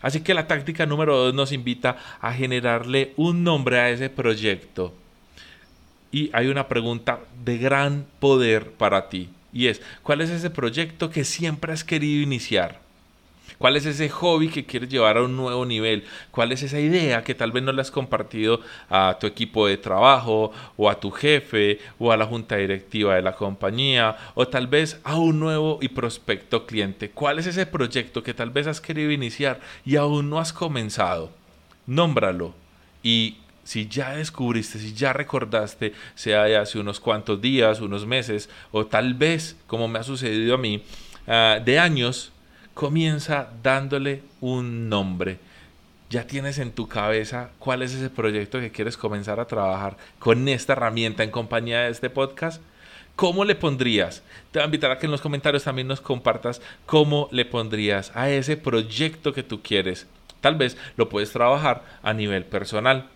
Así 0.00 0.20
que 0.20 0.34
la 0.34 0.46
táctica 0.46 0.86
número 0.86 1.16
dos 1.16 1.34
nos 1.34 1.52
invita 1.52 1.96
a 2.20 2.32
generarle 2.32 3.12
un 3.16 3.42
nombre 3.42 3.78
a 3.80 3.90
ese 3.90 4.10
proyecto. 4.10 4.94
Y 6.12 6.30
hay 6.32 6.48
una 6.48 6.68
pregunta 6.68 7.20
de 7.44 7.58
gran 7.58 8.06
poder 8.20 8.70
para 8.72 9.08
ti. 9.08 9.28
Y 9.52 9.66
es, 9.66 9.82
¿cuál 10.02 10.20
es 10.20 10.30
ese 10.30 10.50
proyecto 10.50 11.10
que 11.10 11.24
siempre 11.24 11.72
has 11.72 11.84
querido 11.84 12.22
iniciar? 12.22 12.80
¿Cuál 13.56 13.76
es 13.76 13.86
ese 13.86 14.08
hobby 14.08 14.48
que 14.48 14.66
quieres 14.66 14.88
llevar 14.88 15.16
a 15.16 15.22
un 15.22 15.36
nuevo 15.36 15.64
nivel? 15.64 16.04
¿Cuál 16.30 16.52
es 16.52 16.62
esa 16.62 16.78
idea 16.78 17.24
que 17.24 17.34
tal 17.34 17.52
vez 17.52 17.62
no 17.62 17.72
le 17.72 17.80
has 17.80 17.90
compartido 17.90 18.60
a 18.90 19.16
tu 19.18 19.26
equipo 19.26 19.66
de 19.66 19.78
trabajo 19.78 20.52
o 20.76 20.90
a 20.90 21.00
tu 21.00 21.10
jefe 21.10 21.80
o 21.98 22.12
a 22.12 22.16
la 22.16 22.26
junta 22.26 22.56
directiva 22.56 23.14
de 23.14 23.22
la 23.22 23.34
compañía 23.34 24.16
o 24.34 24.46
tal 24.46 24.66
vez 24.66 25.00
a 25.04 25.16
un 25.16 25.40
nuevo 25.40 25.78
y 25.80 25.88
prospecto 25.88 26.66
cliente? 26.66 27.10
¿Cuál 27.10 27.38
es 27.38 27.46
ese 27.46 27.66
proyecto 27.66 28.22
que 28.22 28.34
tal 28.34 28.50
vez 28.50 28.66
has 28.66 28.80
querido 28.80 29.10
iniciar 29.10 29.60
y 29.84 29.96
aún 29.96 30.28
no 30.28 30.38
has 30.38 30.52
comenzado? 30.52 31.30
Nómbralo 31.86 32.54
y 33.02 33.38
si 33.68 33.86
ya 33.86 34.16
descubriste, 34.16 34.78
si 34.78 34.94
ya 34.94 35.12
recordaste, 35.12 35.92
sea 36.14 36.44
de 36.44 36.56
hace 36.56 36.78
unos 36.78 37.00
cuantos 37.00 37.38
días, 37.38 37.82
unos 37.82 38.06
meses, 38.06 38.48
o 38.72 38.86
tal 38.86 39.12
vez, 39.12 39.56
como 39.66 39.88
me 39.88 39.98
ha 39.98 40.02
sucedido 40.02 40.54
a 40.54 40.58
mí, 40.58 40.82
ah, 41.26 41.60
de 41.62 41.78
años, 41.78 42.32
comienza 42.78 43.48
dándole 43.60 44.22
un 44.40 44.88
nombre. 44.88 45.40
Ya 46.10 46.28
tienes 46.28 46.60
en 46.60 46.70
tu 46.70 46.86
cabeza 46.86 47.50
cuál 47.58 47.82
es 47.82 47.92
ese 47.92 48.08
proyecto 48.08 48.60
que 48.60 48.70
quieres 48.70 48.96
comenzar 48.96 49.40
a 49.40 49.48
trabajar 49.48 49.96
con 50.20 50.46
esta 50.46 50.74
herramienta 50.74 51.24
en 51.24 51.32
compañía 51.32 51.80
de 51.80 51.90
este 51.90 52.08
podcast. 52.08 52.62
¿Cómo 53.16 53.44
le 53.44 53.56
pondrías? 53.56 54.22
Te 54.52 54.60
voy 54.60 54.62
a 54.62 54.66
invitar 54.66 54.92
a 54.92 54.98
que 54.98 55.06
en 55.06 55.10
los 55.10 55.20
comentarios 55.20 55.64
también 55.64 55.88
nos 55.88 56.00
compartas 56.00 56.62
cómo 56.86 57.28
le 57.32 57.44
pondrías 57.44 58.12
a 58.14 58.30
ese 58.30 58.56
proyecto 58.56 59.32
que 59.32 59.42
tú 59.42 59.60
quieres. 59.60 60.06
Tal 60.40 60.54
vez 60.54 60.76
lo 60.96 61.08
puedes 61.08 61.32
trabajar 61.32 61.82
a 62.04 62.12
nivel 62.12 62.44
personal. 62.44 63.08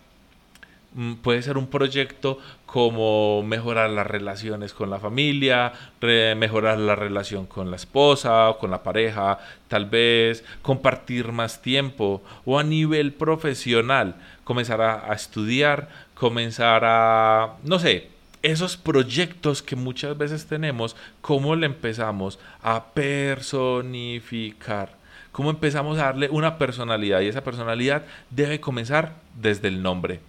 Mm, 0.95 1.15
puede 1.15 1.41
ser 1.41 1.57
un 1.57 1.67
proyecto 1.67 2.37
como 2.67 3.41
mejorar 3.43 3.89
las 3.89 4.05
relaciones 4.05 4.73
con 4.73 4.91
la 4.91 4.99
familia, 4.99 5.73
mejorar 6.01 6.77
la 6.77 6.95
relación 6.95 7.47
con 7.47 7.71
la 7.71 7.77
esposa 7.77 8.49
o 8.49 8.59
con 8.59 8.69
la 8.71 8.83
pareja, 8.83 9.39
tal 9.67 9.85
vez 9.87 10.43
compartir 10.61 11.31
más 11.31 11.61
tiempo 11.61 12.21
o 12.45 12.59
a 12.59 12.63
nivel 12.63 13.11
profesional, 13.13 14.15
comenzar 14.43 14.81
a, 14.81 15.11
a 15.11 15.15
estudiar, 15.15 15.89
comenzar 16.13 16.83
a, 16.85 17.55
no 17.63 17.79
sé, 17.79 18.09
esos 18.43 18.77
proyectos 18.77 19.63
que 19.63 19.75
muchas 19.75 20.17
veces 20.17 20.45
tenemos, 20.45 20.95
¿cómo 21.21 21.55
le 21.55 21.65
empezamos 21.65 22.39
a 22.61 22.85
personificar? 22.93 24.89
¿Cómo 25.31 25.49
empezamos 25.49 25.97
a 25.97 26.03
darle 26.03 26.29
una 26.29 26.57
personalidad? 26.59 27.21
Y 27.21 27.27
esa 27.29 27.43
personalidad 27.43 28.03
debe 28.29 28.59
comenzar 28.59 29.13
desde 29.35 29.69
el 29.69 29.81
nombre 29.81 30.19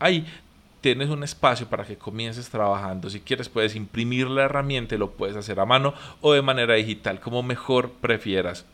ahí 0.00 0.26
tienes 0.80 1.10
un 1.10 1.22
espacio 1.22 1.68
para 1.68 1.84
que 1.84 1.96
comiences 1.96 2.50
trabajando. 2.50 3.10
Si 3.10 3.20
quieres 3.20 3.48
puedes 3.48 3.76
imprimir 3.76 4.28
la 4.28 4.44
herramienta 4.44 4.96
lo 4.96 5.12
puedes 5.12 5.36
hacer 5.36 5.60
a 5.60 5.66
mano 5.66 5.94
o 6.20 6.32
de 6.32 6.42
manera 6.42 6.74
digital, 6.74 7.20
como 7.20 7.42
mejor 7.42 7.92
prefieras. 8.00 8.66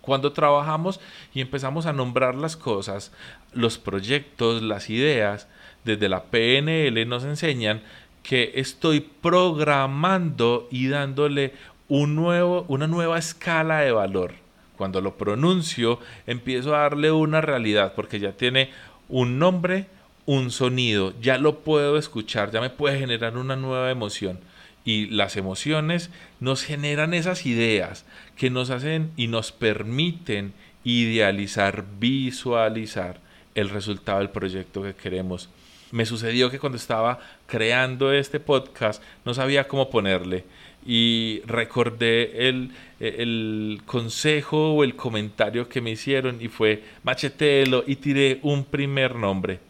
Cuando 0.00 0.32
trabajamos 0.32 1.00
y 1.32 1.40
empezamos 1.40 1.86
a 1.86 1.92
nombrar 1.92 2.34
las 2.34 2.56
cosas, 2.56 3.12
los 3.52 3.78
proyectos, 3.78 4.62
las 4.62 4.90
ideas, 4.90 5.48
desde 5.84 6.08
la 6.08 6.24
PNL 6.24 7.06
nos 7.08 7.24
enseñan 7.24 7.82
que 8.22 8.52
estoy 8.56 9.00
programando 9.00 10.68
y 10.70 10.88
dándole 10.88 11.52
un 11.88 12.14
nuevo, 12.14 12.64
una 12.68 12.86
nueva 12.86 13.18
escala 13.18 13.80
de 13.80 13.92
valor. 13.92 14.34
Cuando 14.76 15.00
lo 15.00 15.16
pronuncio, 15.16 16.00
empiezo 16.26 16.74
a 16.74 16.80
darle 16.80 17.12
una 17.12 17.40
realidad 17.40 17.92
porque 17.94 18.18
ya 18.18 18.32
tiene 18.32 18.70
un 19.08 19.38
nombre, 19.38 19.86
un 20.26 20.50
sonido, 20.50 21.12
ya 21.20 21.38
lo 21.38 21.60
puedo 21.60 21.98
escuchar, 21.98 22.50
ya 22.50 22.60
me 22.60 22.70
puede 22.70 22.98
generar 22.98 23.36
una 23.36 23.56
nueva 23.56 23.90
emoción. 23.90 24.40
Y 24.84 25.06
las 25.06 25.36
emociones 25.36 26.10
nos 26.40 26.62
generan 26.62 27.14
esas 27.14 27.46
ideas 27.46 28.04
que 28.36 28.50
nos 28.50 28.70
hacen 28.70 29.12
y 29.16 29.28
nos 29.28 29.52
permiten 29.52 30.52
idealizar, 30.84 31.84
visualizar 31.98 33.18
el 33.54 33.70
resultado 33.70 34.18
del 34.18 34.30
proyecto 34.30 34.82
que 34.82 34.94
queremos. 34.94 35.48
Me 35.90 36.06
sucedió 36.06 36.50
que 36.50 36.58
cuando 36.58 36.76
estaba 36.76 37.20
creando 37.46 38.12
este 38.12 38.40
podcast 38.40 39.02
no 39.24 39.32
sabía 39.32 39.68
cómo 39.68 39.90
ponerle 39.90 40.44
y 40.84 41.40
recordé 41.46 42.48
el, 42.48 42.72
el 43.00 43.80
consejo 43.86 44.74
o 44.74 44.84
el 44.84 44.96
comentario 44.96 45.68
que 45.68 45.80
me 45.80 45.92
hicieron 45.92 46.42
y 46.42 46.48
fue 46.48 46.82
machetelo 47.04 47.84
y 47.86 47.96
tiré 47.96 48.40
un 48.42 48.64
primer 48.64 49.14
nombre 49.14 49.60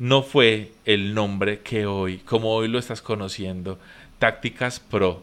no 0.00 0.22
fue 0.22 0.72
el 0.86 1.14
nombre 1.14 1.60
que 1.60 1.84
hoy, 1.84 2.18
como 2.18 2.54
hoy 2.54 2.68
lo 2.68 2.78
estás 2.78 3.02
conociendo, 3.02 3.78
Tácticas 4.18 4.80
Pro, 4.80 5.22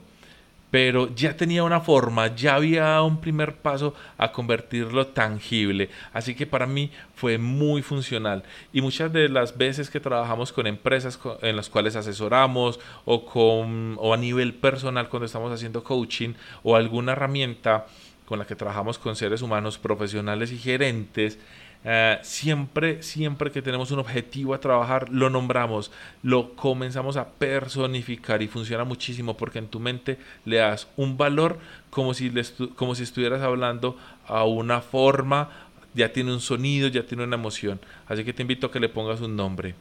pero 0.70 1.16
ya 1.16 1.36
tenía 1.36 1.64
una 1.64 1.82
forma, 1.82 2.36
ya 2.36 2.54
había 2.54 3.02
un 3.02 3.20
primer 3.20 3.56
paso 3.56 3.96
a 4.20 4.32
convertirlo 4.32 5.08
tangible, 5.08 5.90
así 6.14 6.36
que 6.36 6.46
para 6.46 6.68
mí 6.68 6.92
fue 7.16 7.40
muy 7.40 7.82
funcional. 7.82 8.44
Y 8.72 8.82
muchas 8.82 9.12
de 9.12 9.30
las 9.30 9.58
veces 9.58 9.90
que 9.90 10.00
trabajamos 10.00 10.54
con 10.54 10.68
empresas 10.68 11.20
en 11.42 11.56
las 11.56 11.70
cuales 11.70 11.96
asesoramos 11.96 12.80
o 13.04 13.26
con 13.26 13.96
o 14.00 14.14
a 14.14 14.18
nivel 14.18 14.54
personal 14.54 15.10
cuando 15.10 15.26
estamos 15.26 15.52
haciendo 15.52 15.84
coaching 15.84 16.34
o 16.62 16.76
alguna 16.76 17.14
herramienta 17.14 17.88
con 18.28 18.38
la 18.38 18.46
que 18.46 18.56
trabajamos 18.56 19.00
con 19.00 19.16
seres 19.16 19.42
humanos 19.42 19.80
profesionales 19.80 20.52
y 20.52 20.60
gerentes 20.60 21.40
eh, 21.90 22.20
siempre, 22.22 23.02
siempre 23.02 23.50
que 23.50 23.62
tenemos 23.62 23.92
un 23.92 24.00
objetivo 24.00 24.54
a 24.54 24.60
trabajar, 24.60 25.08
lo 25.08 25.30
nombramos, 25.30 25.90
lo 26.22 26.54
comenzamos 26.54 27.16
a 27.16 27.30
personificar 27.30 28.42
y 28.42 28.50
funciona 28.50 28.84
muchísimo 28.84 29.38
porque 29.38 29.60
en 29.60 29.70
tu 29.70 29.80
mente 29.80 30.18
le 30.44 30.58
das 30.58 30.90
un 30.98 31.16
valor 31.16 31.58
como 31.90 32.14
si, 32.14 32.30
como 32.76 32.94
si 32.94 33.04
estuvieras 33.04 33.42
hablando 33.42 33.98
a 34.28 34.44
una 34.44 34.82
forma, 34.82 35.50
ya 35.94 36.12
tiene 36.12 36.34
un 36.34 36.42
sonido, 36.42 36.90
ya 36.90 37.04
tiene 37.04 37.24
una 37.24 37.38
emoción. 37.38 37.80
Así 38.10 38.26
que 38.26 38.34
te 38.34 38.42
invito 38.42 38.68
a 38.68 38.72
que 38.74 38.82
le 38.82 38.90
pongas 38.90 39.22
un 39.22 39.38
nombre. 39.38 39.74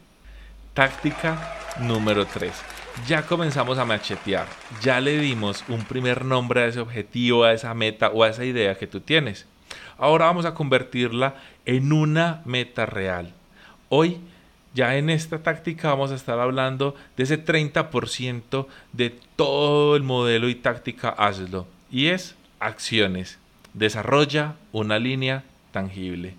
Táctica 0.75 1.57
número 1.81 2.25
3. 2.25 2.53
Ya 3.09 3.23
comenzamos 3.27 3.79
a 3.79 3.85
machetear, 3.85 4.47
ya 4.81 5.01
le 5.01 5.19
dimos 5.19 5.65
un 5.67 5.85
primer 5.85 6.25
nombre 6.25 6.61
a 6.61 6.67
ese 6.67 6.79
objetivo, 6.79 7.43
a 7.43 7.53
esa 7.53 7.75
meta 7.75 8.11
o 8.11 8.23
a 8.23 8.29
esa 8.29 8.45
idea 8.45 8.79
que 8.79 8.87
tú 8.87 9.01
tienes. 9.01 9.45
Ahora 9.99 10.27
vamos 10.27 10.45
a 10.45 10.55
convertirla 10.55 11.37
en 11.65 11.93
una 11.93 12.43
meta 12.45 12.87
real. 12.87 13.33
Hoy, 13.89 14.19
ya 14.75 14.97
en 14.97 15.09
esta 15.09 15.39
táctica 15.43 15.89
vamos 15.89 16.11
a 16.11 16.17
estar 16.17 16.39
hablando 16.39 16.95
de 17.17 17.25
ese 17.25 17.43
30% 17.43 18.67
de 18.93 19.19
todo 19.37 19.97
el 19.97 20.03
modelo 20.03 20.49
y 20.49 20.55
táctica 20.55 21.09
hazlo. 21.09 21.67
Y 21.91 22.09
es 22.09 22.35
acciones. 22.61 23.39
Desarrolla 23.73 24.57
una 24.73 24.99
línea 24.99 25.45
tangible. 25.71 26.35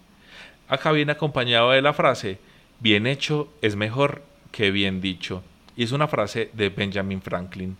Acá 0.67 0.91
viene 0.91 1.13
acompañado 1.13 1.71
de 1.71 1.81
la 1.81 1.93
frase, 1.93 2.39
bien 2.79 3.07
hecho 3.07 3.51
es 3.61 3.75
mejor 3.75 4.21
que 4.51 4.69
bien 4.69 5.01
dicho. 5.01 5.43
Y 5.75 5.83
es 5.83 5.91
una 5.91 6.07
frase 6.07 6.49
de 6.53 6.69
Benjamin 6.69 7.21
Franklin. 7.21 7.77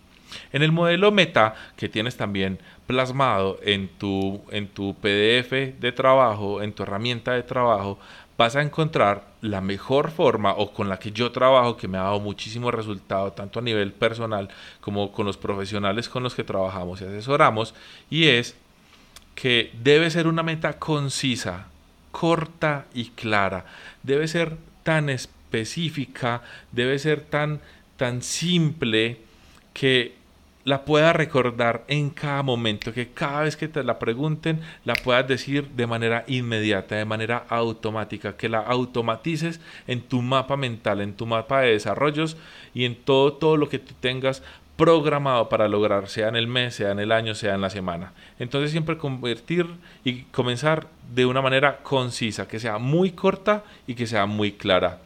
En 0.52 0.62
el 0.62 0.72
modelo 0.72 1.10
meta 1.12 1.54
que 1.76 1.88
tienes 1.88 2.16
también 2.16 2.58
plasmado 2.86 3.58
en 3.62 3.88
tu, 3.88 4.42
en 4.50 4.68
tu 4.68 4.94
PDF 4.94 5.78
de 5.78 5.92
trabajo, 5.92 6.62
en 6.62 6.72
tu 6.72 6.82
herramienta 6.82 7.32
de 7.32 7.42
trabajo, 7.42 7.98
vas 8.38 8.54
a 8.54 8.62
encontrar 8.62 9.26
la 9.40 9.60
mejor 9.60 10.12
forma 10.12 10.52
o 10.52 10.72
con 10.72 10.88
la 10.88 10.98
que 10.98 11.10
yo 11.10 11.32
trabajo, 11.32 11.76
que 11.76 11.88
me 11.88 11.98
ha 11.98 12.02
dado 12.02 12.20
muchísimo 12.20 12.70
resultado, 12.70 13.32
tanto 13.32 13.58
a 13.58 13.62
nivel 13.62 13.92
personal 13.92 14.48
como 14.80 15.10
con 15.12 15.26
los 15.26 15.36
profesionales 15.36 16.08
con 16.08 16.22
los 16.22 16.34
que 16.34 16.44
trabajamos 16.44 17.00
y 17.00 17.04
asesoramos, 17.04 17.74
y 18.08 18.28
es 18.28 18.56
que 19.34 19.72
debe 19.82 20.10
ser 20.10 20.28
una 20.28 20.42
meta 20.42 20.78
concisa, 20.78 21.66
corta 22.12 22.86
y 22.94 23.10
clara. 23.10 23.64
Debe 24.02 24.28
ser 24.28 24.56
tan 24.82 25.10
específica, 25.10 26.42
debe 26.72 26.98
ser 26.98 27.20
tan, 27.20 27.60
tan 27.96 28.22
simple 28.22 29.27
que 29.72 30.18
la 30.68 30.84
puedas 30.84 31.16
recordar 31.16 31.84
en 31.88 32.10
cada 32.10 32.42
momento, 32.42 32.92
que 32.92 33.08
cada 33.08 33.42
vez 33.42 33.56
que 33.56 33.68
te 33.68 33.82
la 33.82 33.98
pregunten 33.98 34.60
la 34.84 34.94
puedas 34.94 35.26
decir 35.26 35.66
de 35.68 35.86
manera 35.86 36.24
inmediata, 36.26 36.94
de 36.94 37.06
manera 37.06 37.46
automática, 37.48 38.36
que 38.36 38.50
la 38.50 38.58
automatices 38.58 39.60
en 39.86 40.02
tu 40.02 40.20
mapa 40.20 40.58
mental, 40.58 41.00
en 41.00 41.14
tu 41.14 41.24
mapa 41.24 41.62
de 41.62 41.72
desarrollos 41.72 42.36
y 42.74 42.84
en 42.84 42.96
todo, 42.96 43.32
todo 43.32 43.56
lo 43.56 43.70
que 43.70 43.78
tú 43.78 43.94
tengas 43.98 44.42
programado 44.76 45.48
para 45.48 45.68
lograr, 45.68 46.08
sea 46.08 46.28
en 46.28 46.36
el 46.36 46.46
mes, 46.46 46.74
sea 46.74 46.92
en 46.92 47.00
el 47.00 47.12
año, 47.12 47.34
sea 47.34 47.54
en 47.54 47.62
la 47.62 47.70
semana. 47.70 48.12
Entonces 48.38 48.70
siempre 48.70 48.98
convertir 48.98 49.66
y 50.04 50.24
comenzar 50.24 50.86
de 51.14 51.24
una 51.24 51.40
manera 51.40 51.78
concisa, 51.78 52.46
que 52.46 52.60
sea 52.60 52.78
muy 52.78 53.12
corta 53.12 53.64
y 53.86 53.94
que 53.94 54.06
sea 54.06 54.26
muy 54.26 54.52
clara. 54.52 54.98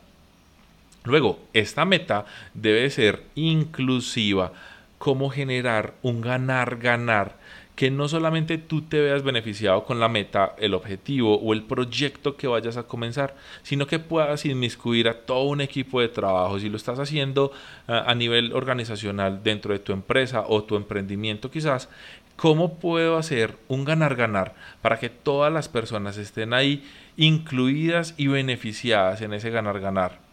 Luego, 1.05 1.41
esta 1.53 1.85
meta 1.85 2.27
debe 2.55 2.89
ser 2.91 3.25
inclusiva 3.35 4.53
cómo 4.99 5.31
generar 5.31 5.95
un 6.03 6.21
ganar-ganar, 6.21 7.37
que 7.75 7.91
no 7.91 8.07
solamente 8.07 8.59
tú 8.59 8.83
te 8.83 9.01
veas 9.01 9.25
beneficiado 9.25 9.83
con 9.83 9.99
la 9.99 10.09
meta, 10.09 10.55
el 10.59 10.75
objetivo 10.75 11.41
o 11.41 11.53
el 11.55 11.65
proyecto 11.65 12.37
que 12.37 12.47
vayas 12.47 12.77
a 12.77 12.85
comenzar, 12.85 13.35
sino 13.63 13.87
que 13.87 13.99
puedas 13.99 14.45
inmiscuir 14.45 15.09
a 15.09 15.15
todo 15.15 15.45
un 15.45 15.61
equipo 15.61 16.01
de 16.01 16.09
trabajo. 16.09 16.61
Si 16.61 16.69
lo 16.69 16.77
estás 16.77 17.01
haciendo 17.01 17.51
a 17.89 18.15
nivel 18.15 18.53
organizacional 18.53 19.43
dentro 19.43 19.73
de 19.73 19.81
tu 19.81 19.93
empresa 19.93 20.45
o 20.47 20.63
tu 20.63 20.77
emprendimiento 20.77 21.51
quizás, 21.51 21.89
¿Cómo 22.37 22.79
puedo 22.79 23.19
hacer 23.19 23.57
un 23.69 23.85
ganar-ganar 23.85 24.55
para 24.81 24.99
que 24.99 25.11
todas 25.11 25.53
las 25.53 25.69
personas 25.69 26.17
estén 26.17 26.55
ahí 26.55 26.83
incluidas 27.17 28.15
y 28.17 28.27
beneficiadas 28.27 29.21
en 29.21 29.33
ese 29.35 29.51
ganar-ganar? 29.51 30.32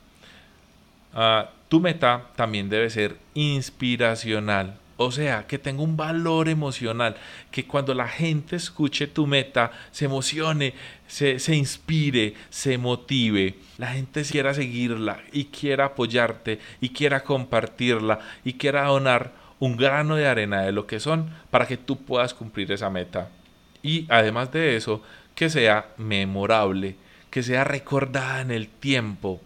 Ah, 1.22 1.50
tu 1.68 1.82
meta 1.82 2.28
también 2.38 2.70
debe 2.70 2.90
ser 2.90 3.18
inspiracional. 3.34 4.80
O 4.96 5.12
sea, 5.12 5.48
que 5.48 5.60
tenga 5.60 5.84
un 5.84 5.98
valor 5.98 6.48
emocional, 6.48 7.18
que 7.52 7.68
cuando 7.68 7.94
la 7.94 8.08
gente 8.08 8.56
escuche 8.56 9.06
tu 9.06 9.28
meta 9.28 9.72
se 9.92 10.06
emocione, 10.06 10.74
se, 11.08 11.40
se, 11.40 11.58
inspire, 11.58 12.36
se 12.50 12.78
motive, 12.78 13.56
la 13.78 13.88
gente 13.88 14.24
quiera 14.24 14.54
seguirla 14.54 15.20
y 15.34 15.46
quiera 15.46 15.88
apoyarte 15.88 16.60
y 16.80 16.88
quiera 16.88 17.22
compartirla 17.26 18.20
y 18.46 18.54
quiera 18.54 18.86
donar 18.86 19.34
un 19.60 19.76
grano 19.76 20.16
de 20.16 20.26
arena 20.26 20.62
de 20.62 20.72
lo 20.72 20.88
que 20.88 21.02
son 21.02 21.30
para 21.52 21.68
que 21.68 21.76
tú 21.76 21.98
puedas 21.98 22.34
cumplir 22.34 22.72
esa 22.72 22.90
meta. 22.90 23.28
Y 23.84 24.06
además 24.08 24.54
de 24.54 24.78
eso, 24.78 25.04
que 25.36 25.50
sea 25.50 25.90
memorable, 25.98 26.96
que 27.30 27.44
sea 27.44 27.66
recordada 27.66 28.40
en 28.40 28.52
el 28.52 28.70
tiempo. 28.70 29.42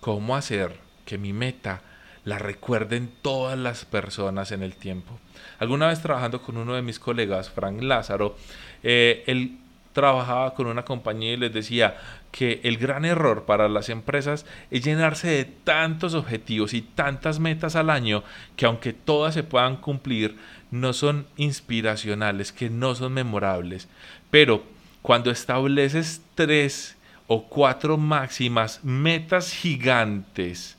¿Cómo 0.00 0.36
hacer 0.36 0.83
que 1.04 1.18
mi 1.18 1.32
meta 1.32 1.82
la 2.24 2.38
recuerden 2.38 3.12
todas 3.22 3.58
las 3.58 3.84
personas 3.84 4.52
en 4.52 4.62
el 4.62 4.76
tiempo? 4.76 5.18
Alguna 5.58 5.88
vez 5.88 6.00
trabajando 6.00 6.42
con 6.42 6.56
uno 6.56 6.74
de 6.74 6.82
mis 6.82 6.98
colegas, 6.98 7.50
Frank 7.50 7.82
Lázaro, 7.82 8.36
eh, 8.82 9.24
él 9.26 9.58
trabajaba 9.94 10.54
con 10.54 10.66
una 10.66 10.84
compañía 10.84 11.32
y 11.32 11.36
les 11.36 11.54
decía 11.54 11.96
que 12.32 12.60
el 12.64 12.76
gran 12.78 13.04
error 13.04 13.44
para 13.44 13.68
las 13.68 13.88
empresas 13.88 14.44
es 14.70 14.84
llenarse 14.84 15.28
de 15.28 15.44
tantos 15.44 16.14
objetivos 16.14 16.74
y 16.74 16.82
tantas 16.82 17.38
metas 17.38 17.76
al 17.76 17.88
año 17.88 18.24
que 18.56 18.66
aunque 18.66 18.92
todas 18.92 19.34
se 19.34 19.44
puedan 19.44 19.76
cumplir, 19.76 20.36
no 20.72 20.92
son 20.92 21.26
inspiracionales, 21.36 22.50
que 22.52 22.68
no 22.68 22.96
son 22.96 23.12
memorables. 23.12 23.88
Pero 24.30 24.64
cuando 25.00 25.30
estableces 25.30 26.22
tres 26.34 26.96
o 27.28 27.44
cuatro 27.48 27.96
máximas, 27.96 28.80
metas 28.82 29.52
gigantes, 29.52 30.76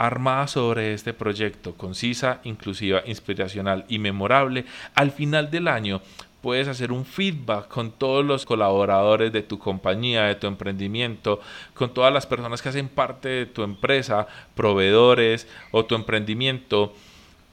armadas 0.00 0.52
sobre 0.52 0.94
este 0.94 1.12
proyecto, 1.12 1.74
concisa, 1.74 2.40
inclusiva, 2.44 3.02
inspiracional 3.04 3.84
y 3.86 3.98
memorable, 3.98 4.64
al 4.94 5.10
final 5.10 5.50
del 5.50 5.68
año 5.68 6.00
puedes 6.40 6.68
hacer 6.68 6.90
un 6.90 7.04
feedback 7.04 7.68
con 7.68 7.92
todos 7.92 8.24
los 8.24 8.46
colaboradores 8.46 9.30
de 9.30 9.42
tu 9.42 9.58
compañía, 9.58 10.22
de 10.22 10.36
tu 10.36 10.46
emprendimiento, 10.46 11.40
con 11.74 11.92
todas 11.92 12.14
las 12.14 12.24
personas 12.24 12.62
que 12.62 12.70
hacen 12.70 12.88
parte 12.88 13.28
de 13.28 13.44
tu 13.44 13.62
empresa, 13.62 14.26
proveedores 14.54 15.46
o 15.70 15.84
tu 15.84 15.94
emprendimiento, 15.94 16.94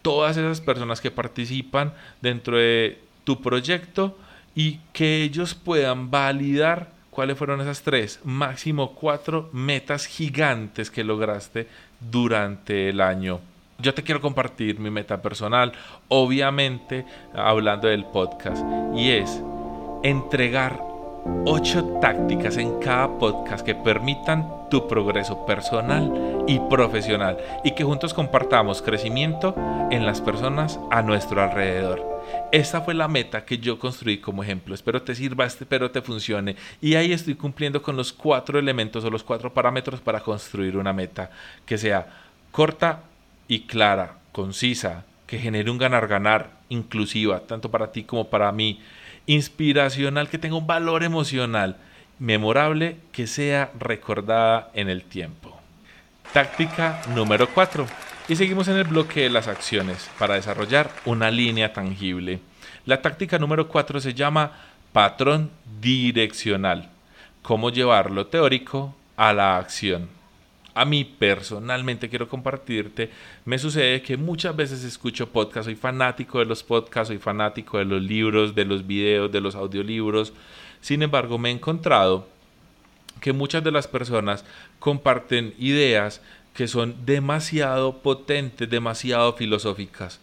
todas 0.01 0.37
esas 0.37 0.61
personas 0.61 1.01
que 1.01 1.11
participan 1.11 1.93
dentro 2.21 2.57
de 2.57 2.97
tu 3.25 3.41
proyecto 3.41 4.17
y 4.55 4.79
que 4.93 5.21
ellos 5.21 5.53
puedan 5.53 6.09
validar 6.09 6.95
cuáles 7.17 7.35
fueron 7.35 7.59
esas 7.59 7.81
tres, 7.81 8.19
máximo 8.23 8.93
cuatro 8.93 9.49
metas 9.51 10.05
gigantes 10.05 10.91
que 10.91 11.03
lograste 11.03 11.67
durante 11.99 12.89
el 12.89 13.01
año 13.01 13.39
yo 13.79 13.93
te 13.93 14.03
quiero 14.03 14.21
compartir 14.21 14.79
mi 14.79 14.89
meta 14.89 15.21
personal, 15.21 15.71
obviamente 16.07 17.05
hablando 17.33 17.87
del 17.87 18.05
podcast, 18.05 18.65
y 18.95 19.11
es 19.11 19.41
entregar 20.03 20.81
ocho 21.45 21.85
tácticas 22.01 22.57
en 22.57 22.79
cada 22.79 23.19
podcast 23.19 23.65
que 23.65 23.75
permitan 23.75 24.69
tu 24.69 24.87
progreso 24.87 25.45
personal 25.45 26.43
y 26.47 26.59
profesional 26.59 27.37
y 27.63 27.71
que 27.71 27.83
juntos 27.83 28.13
compartamos 28.13 28.81
crecimiento 28.81 29.53
en 29.91 30.05
las 30.05 30.21
personas 30.21 30.79
a 30.89 31.01
nuestro 31.01 31.41
alrededor. 31.43 32.16
Esta 32.57 32.81
fue 32.81 32.95
la 32.95 33.07
meta 33.07 33.45
que 33.45 33.59
yo 33.59 33.77
construí 33.77 34.17
como 34.17 34.41
ejemplo. 34.41 34.73
Espero 34.73 35.03
te 35.03 35.13
sirva, 35.13 35.45
espero 35.45 35.91
te 35.91 36.01
funcione. 36.01 36.55
Y 36.81 36.95
ahí 36.95 37.13
estoy 37.13 37.35
cumpliendo 37.35 37.83
con 37.83 37.95
los 37.95 38.11
cuatro 38.11 38.57
elementos 38.57 39.05
o 39.05 39.11
los 39.11 39.23
cuatro 39.23 39.53
parámetros 39.53 40.01
para 40.01 40.21
construir 40.21 40.75
una 40.75 40.91
meta 40.91 41.29
que 41.67 41.77
sea 41.77 42.07
corta, 42.49 43.03
y 43.47 43.67
clara, 43.67 44.15
concisa, 44.31 45.05
que 45.27 45.37
genere 45.37 45.69
un 45.69 45.77
ganar-ganar, 45.77 46.49
inclusiva, 46.69 47.41
tanto 47.41 47.69
para 47.69 47.91
ti 47.91 48.03
como 48.05 48.27
para 48.27 48.51
mí, 48.51 48.82
inspiracional, 49.27 50.27
que 50.27 50.39
tenga 50.39 50.55
un 50.55 50.65
valor 50.65 51.03
emocional, 51.03 51.77
memorable, 52.17 52.97
que 53.12 53.27
sea 53.27 53.69
recordada 53.79 54.71
en 54.73 54.89
el 54.89 55.03
tiempo. 55.03 55.55
Táctica 56.34 57.03
número 57.13 57.47
4. 57.53 57.86
Y 58.29 58.35
seguimos 58.35 58.67
en 58.67 58.77
el 58.77 58.83
bloque 58.83 59.21
de 59.21 59.29
las 59.29 59.47
acciones 59.47 60.09
para 60.19 60.35
desarrollar 60.35 60.91
una 61.05 61.31
línea 61.31 61.73
tangible. 61.73 62.39
La 62.85 63.01
táctica 63.01 63.39
número 63.39 63.67
4 63.67 63.99
se 63.99 64.13
llama 64.13 64.51
patrón 64.91 65.49
direccional. 65.79 66.89
Cómo 67.41 67.69
llevar 67.69 68.11
lo 68.11 68.27
teórico 68.27 68.95
a 69.15 69.33
la 69.33 69.57
acción 69.57 70.09
a 70.77 70.85
mí 70.85 71.03
personalmente 71.03 72.07
quiero 72.07 72.29
compartirte, 72.29 73.09
me 73.45 73.57
sucede 73.57 74.03
que 74.03 74.15
muchas 74.15 74.55
veces 74.55 74.83
escucho 74.83 75.27
podcasts, 75.27 75.65
soy 75.65 75.75
fanático 75.75 76.37
de 76.37 76.45
los 76.45 76.61
podcasts, 76.63 77.07
soy 77.07 77.17
fanático 77.17 77.79
de 77.79 77.85
los 77.85 78.01
libros, 78.01 78.53
de 78.53 78.63
los 78.63 78.85
videos, 78.85 79.31
de 79.31 79.41
los 79.41 79.55
audiolibros. 79.55 80.33
Sin 80.79 81.01
embargo, 81.01 81.39
me 81.39 81.49
he 81.49 81.51
encontrado 81.51 82.27
que 83.21 83.33
muchas 83.33 83.63
de 83.63 83.71
las 83.71 83.87
personas 83.87 84.45
comparten 84.77 85.55
ideas 85.57 86.21
que 86.58 86.67
son 86.67 87.06
demasiado 87.06 88.00
potentes, 88.00 88.67
demasiado 88.67 89.34
filosóficas. 89.34 90.20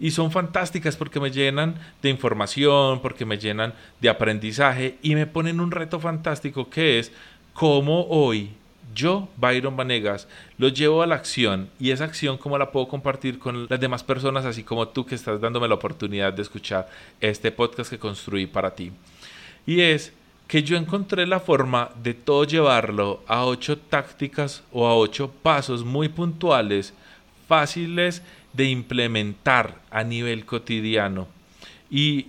Y 0.00 0.12
son 0.12 0.30
fantásticas 0.32 0.96
porque 0.96 1.20
me 1.20 1.30
llenan 1.30 1.74
de 2.00 2.08
información, 2.08 3.02
porque 3.02 3.26
me 3.26 3.36
llenan 3.36 3.74
de 4.00 4.08
aprendizaje 4.08 4.96
y 5.02 5.14
me 5.14 5.26
ponen 5.26 5.60
un 5.60 5.70
reto 5.70 6.00
fantástico 6.00 6.70
que 6.70 6.98
es 6.98 7.12
cómo 7.52 8.06
hoy 8.08 8.52
yo, 8.94 9.28
Byron 9.36 9.76
Vanegas, 9.76 10.26
lo 10.56 10.68
llevo 10.68 11.02
a 11.02 11.06
la 11.06 11.16
acción 11.16 11.68
y 11.78 11.90
esa 11.90 12.04
acción 12.04 12.38
cómo 12.38 12.56
la 12.56 12.72
puedo 12.72 12.88
compartir 12.88 13.38
con 13.38 13.66
las 13.68 13.78
demás 13.78 14.02
personas, 14.02 14.46
así 14.46 14.64
como 14.64 14.88
tú 14.88 15.04
que 15.04 15.16
estás 15.16 15.38
dándome 15.38 15.68
la 15.68 15.74
oportunidad 15.74 16.32
de 16.32 16.40
escuchar 16.40 16.88
este 17.20 17.52
podcast 17.52 17.90
que 17.90 17.98
construí 17.98 18.46
para 18.46 18.74
ti. 18.74 18.90
Y 19.66 19.82
es 19.82 20.14
que 20.48 20.62
yo 20.62 20.76
encontré 20.76 21.26
la 21.26 21.40
forma 21.40 21.90
de 22.02 22.14
todo 22.14 22.44
llevarlo 22.44 23.22
a 23.28 23.44
ocho 23.44 23.78
tácticas 23.78 24.64
o 24.72 24.86
a 24.86 24.96
ocho 24.96 25.30
pasos 25.30 25.84
muy 25.84 26.08
puntuales, 26.08 26.94
fáciles 27.46 28.22
de 28.54 28.64
implementar 28.64 29.76
a 29.90 30.02
nivel 30.02 30.46
cotidiano. 30.46 31.28
Y 31.90 32.28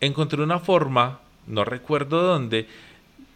encontré 0.00 0.42
una 0.42 0.58
forma, 0.58 1.20
no 1.46 1.64
recuerdo 1.64 2.22
dónde, 2.22 2.68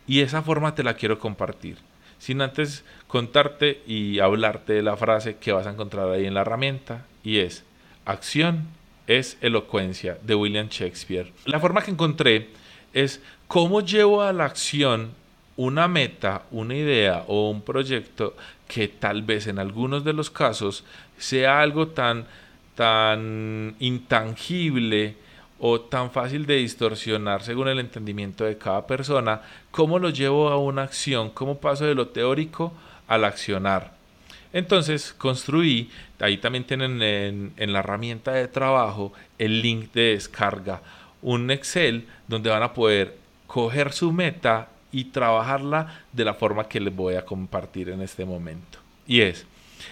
y 0.07 0.21
esa 0.21 0.43
forma 0.43 0.75
te 0.75 0.83
la 0.83 0.95
quiero 0.95 1.19
compartir 1.19 1.79
sin 2.19 2.43
antes 2.43 2.85
contarte 3.07 3.81
y 3.87 4.19
hablarte 4.19 4.75
de 4.75 4.83
la 4.83 4.97
frase 4.97 5.37
que 5.37 5.53
vas 5.53 5.67
a 5.67 5.71
encontrar 5.71 6.11
ahí 6.11 6.27
en 6.27 6.35
la 6.35 6.43
herramienta 6.43 7.07
y 7.25 7.39
es 7.39 7.65
acción 8.05 8.67
es 9.07 9.39
elocuencia 9.41 10.19
de 10.23 10.35
William 10.35 10.69
Shakespeare. 10.69 11.33
La 11.47 11.61
forma 11.61 11.83
que 11.83 11.91
encontré 11.91 12.51
es 12.93 13.23
cómo 13.49 13.81
llevo 13.81 14.23
a 14.23 14.33
la 14.33 14.45
acción 14.45 15.13
una 15.57 15.89
meta, 15.89 16.43
una 16.53 16.77
idea 16.77 17.25
o 17.27 17.51
un 17.51 17.63
proyecto 17.63 18.37
que 18.69 18.87
tal 18.87 19.23
vez 19.23 19.49
en 19.49 19.59
algunos 19.59 20.05
de 20.05 20.13
los 20.13 20.31
casos 20.31 20.85
sea 21.17 21.61
algo 21.61 21.89
tan 21.89 22.27
tan 22.77 23.75
intangible 23.81 25.17
o 25.59 25.81
tan 25.81 26.13
fácil 26.13 26.47
de 26.47 26.57
distorsionar 26.57 27.43
según 27.43 27.67
el 27.67 27.81
entendimiento 27.81 28.45
de 28.45 28.57
cada 28.57 28.87
persona, 28.87 29.41
¿cómo 29.73 29.99
lo 29.99 30.11
llevo 30.11 30.49
a 30.49 30.59
una 30.59 30.83
acción? 30.83 31.31
¿Cómo 31.31 31.59
paso 31.59 31.85
de 31.87 31.97
lo 31.97 32.09
teórico 32.09 32.73
al 33.09 33.25
accionar? 33.25 33.95
Entonces 34.53 35.13
construí, 35.13 35.91
ahí 36.21 36.37
también 36.39 36.65
tienen 36.65 37.03
en, 37.03 37.53
en, 37.57 37.73
la 37.73 37.81
herramienta 37.81 38.33
de 38.33 38.47
trabajo 38.47 39.13
el 39.39 39.61
link 39.61 39.93
de 39.93 40.13
descarga, 40.13 40.81
un 41.21 41.51
Excel 41.51 42.07
donde 42.29 42.51
van 42.51 42.63
a 42.63 42.73
poder 42.73 43.17
coger 43.49 43.93
su 43.93 44.13
meta 44.13 44.69
y 44.93 45.07
trabajarla 45.07 46.05
de 46.13 46.25
la 46.25 46.35
forma 46.35 46.69
que 46.69 46.79
les 46.79 46.95
voy 46.95 47.17
a 47.17 47.25
compartir 47.25 47.89
en 47.89 48.03
este 48.03 48.25
momento. 48.25 48.79
Y 49.07 49.23
es, 49.23 49.47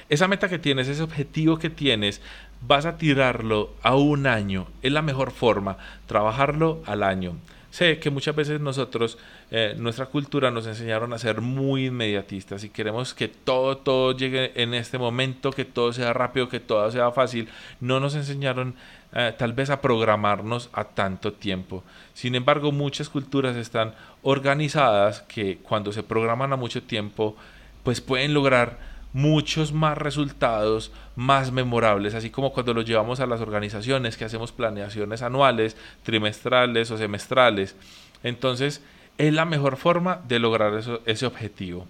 esa 0.09 0.29
meta 0.29 0.49
que 0.49 0.59
tienes, 0.59 0.87
ese 0.87 1.03
objetivo 1.03 1.59
que 1.59 1.71
tienes, 1.71 2.21
vas 2.61 2.87
a 2.87 2.97
tirarlo 2.97 3.73
a 3.83 3.97
un 3.97 4.27
año. 4.27 4.69
Es 4.83 4.93
la 4.93 5.03
mejor 5.03 5.33
forma, 5.33 5.79
trabajarlo 6.07 6.83
al 6.87 7.03
año. 7.03 7.35
Sé 7.71 7.99
que 7.99 8.11
muchas 8.11 8.35
veces 8.35 8.61
nosotros, 8.61 9.19
eh, 9.51 9.75
nuestra 9.77 10.07
cultura 10.07 10.51
nos 10.51 10.67
enseñaron 10.67 11.13
a 11.13 11.19
ser 11.19 11.41
muy 11.41 11.87
inmediatistas 11.87 12.65
y 12.65 12.71
queremos 12.71 13.13
que 13.13 13.29
todo, 13.29 13.77
todo 13.77 14.17
llegue 14.17 14.53
en 14.63 14.73
este 14.73 14.97
momento, 14.97 15.51
que 15.51 15.67
todo 15.67 15.93
sea 15.93 16.13
rápido, 16.13 16.49
que 16.49 16.61
todo 16.61 16.91
sea 16.91 17.11
fácil. 17.11 17.49
No 17.81 18.01
nos 18.01 18.15
enseñaron 18.15 18.77
eh, 19.19 19.33
tal 19.37 19.55
vez 19.55 19.71
a 19.71 19.81
programarnos 19.81 20.69
a 20.75 20.85
tanto 20.85 21.33
tiempo. 21.33 21.83
Sin 22.13 22.35
embargo, 22.35 22.71
muchas 22.71 23.09
culturas 23.09 23.57
están 23.57 23.95
organizadas 24.23 25.23
que 25.23 25.57
cuando 25.63 25.91
se 25.91 26.03
programan 26.03 26.53
a 26.53 26.57
mucho 26.57 26.83
tiempo, 26.83 27.35
pues 27.83 28.03
pueden 28.03 28.35
lograr 28.35 28.79
muchos 29.15 29.73
más 29.73 29.97
resultados 29.97 30.93
más 31.15 31.51
memorables, 31.51 32.15
así 32.15 32.29
como 32.29 32.53
cuando 32.53 32.75
los 32.75 32.85
llevamos 32.85 33.21
a 33.21 33.27
las 33.27 33.41
organizaciones 33.41 34.19
que 34.19 34.27
hacemos 34.27 34.53
planeaciones 34.53 35.23
anuales, 35.23 35.79
trimestrales 36.03 36.91
o 36.91 36.99
semestrales. 36.99 37.75
Entonces, 38.23 38.83
es 39.17 39.33
la 39.33 39.47
mejor 39.47 39.79
forma 39.79 40.21
de 40.29 40.39
lograr 40.39 40.79
ese 41.07 41.25
objetivo. 41.25 41.87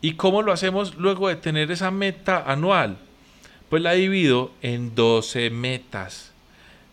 ¿Y 0.00 0.12
cómo 0.14 0.42
lo 0.42 0.52
hacemos 0.52 0.94
luego 0.94 1.26
de 1.26 1.34
tener 1.34 1.72
esa 1.72 1.90
meta 1.90 2.44
anual? 2.46 2.98
Pues 3.70 3.82
la 3.82 3.94
divido 3.94 4.52
en 4.62 4.94
12 4.94 5.50
metas, 5.50 6.33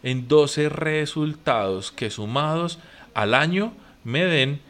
en 0.04 0.28
12 0.28 0.70
resultados 0.70 1.92
que 1.92 2.10
sumados 2.10 2.80
al 3.14 3.34
año 3.34 3.74
me 4.04 4.26
den 4.26 4.62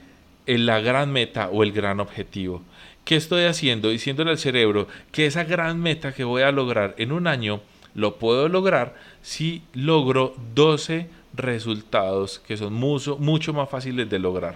la 0.45 0.79
gran 0.79 1.11
meta 1.11 1.49
o 1.49 1.63
el 1.63 1.71
gran 1.71 1.99
objetivo. 1.99 2.61
¿Qué 3.05 3.15
estoy 3.15 3.45
haciendo? 3.45 3.89
Diciéndole 3.89 4.31
al 4.31 4.37
cerebro 4.37 4.87
que 5.11 5.25
esa 5.25 5.43
gran 5.43 5.79
meta 5.79 6.13
que 6.13 6.23
voy 6.23 6.43
a 6.43 6.51
lograr 6.51 6.95
en 6.97 7.11
un 7.11 7.27
año 7.27 7.61
lo 7.93 8.15
puedo 8.15 8.47
lograr 8.47 8.95
si 9.21 9.63
logro 9.73 10.35
12 10.55 11.09
resultados 11.33 12.39
que 12.39 12.57
son 12.57 12.73
mucho, 12.73 13.17
mucho 13.17 13.53
más 13.53 13.69
fáciles 13.69 14.09
de 14.09 14.19
lograr. 14.19 14.55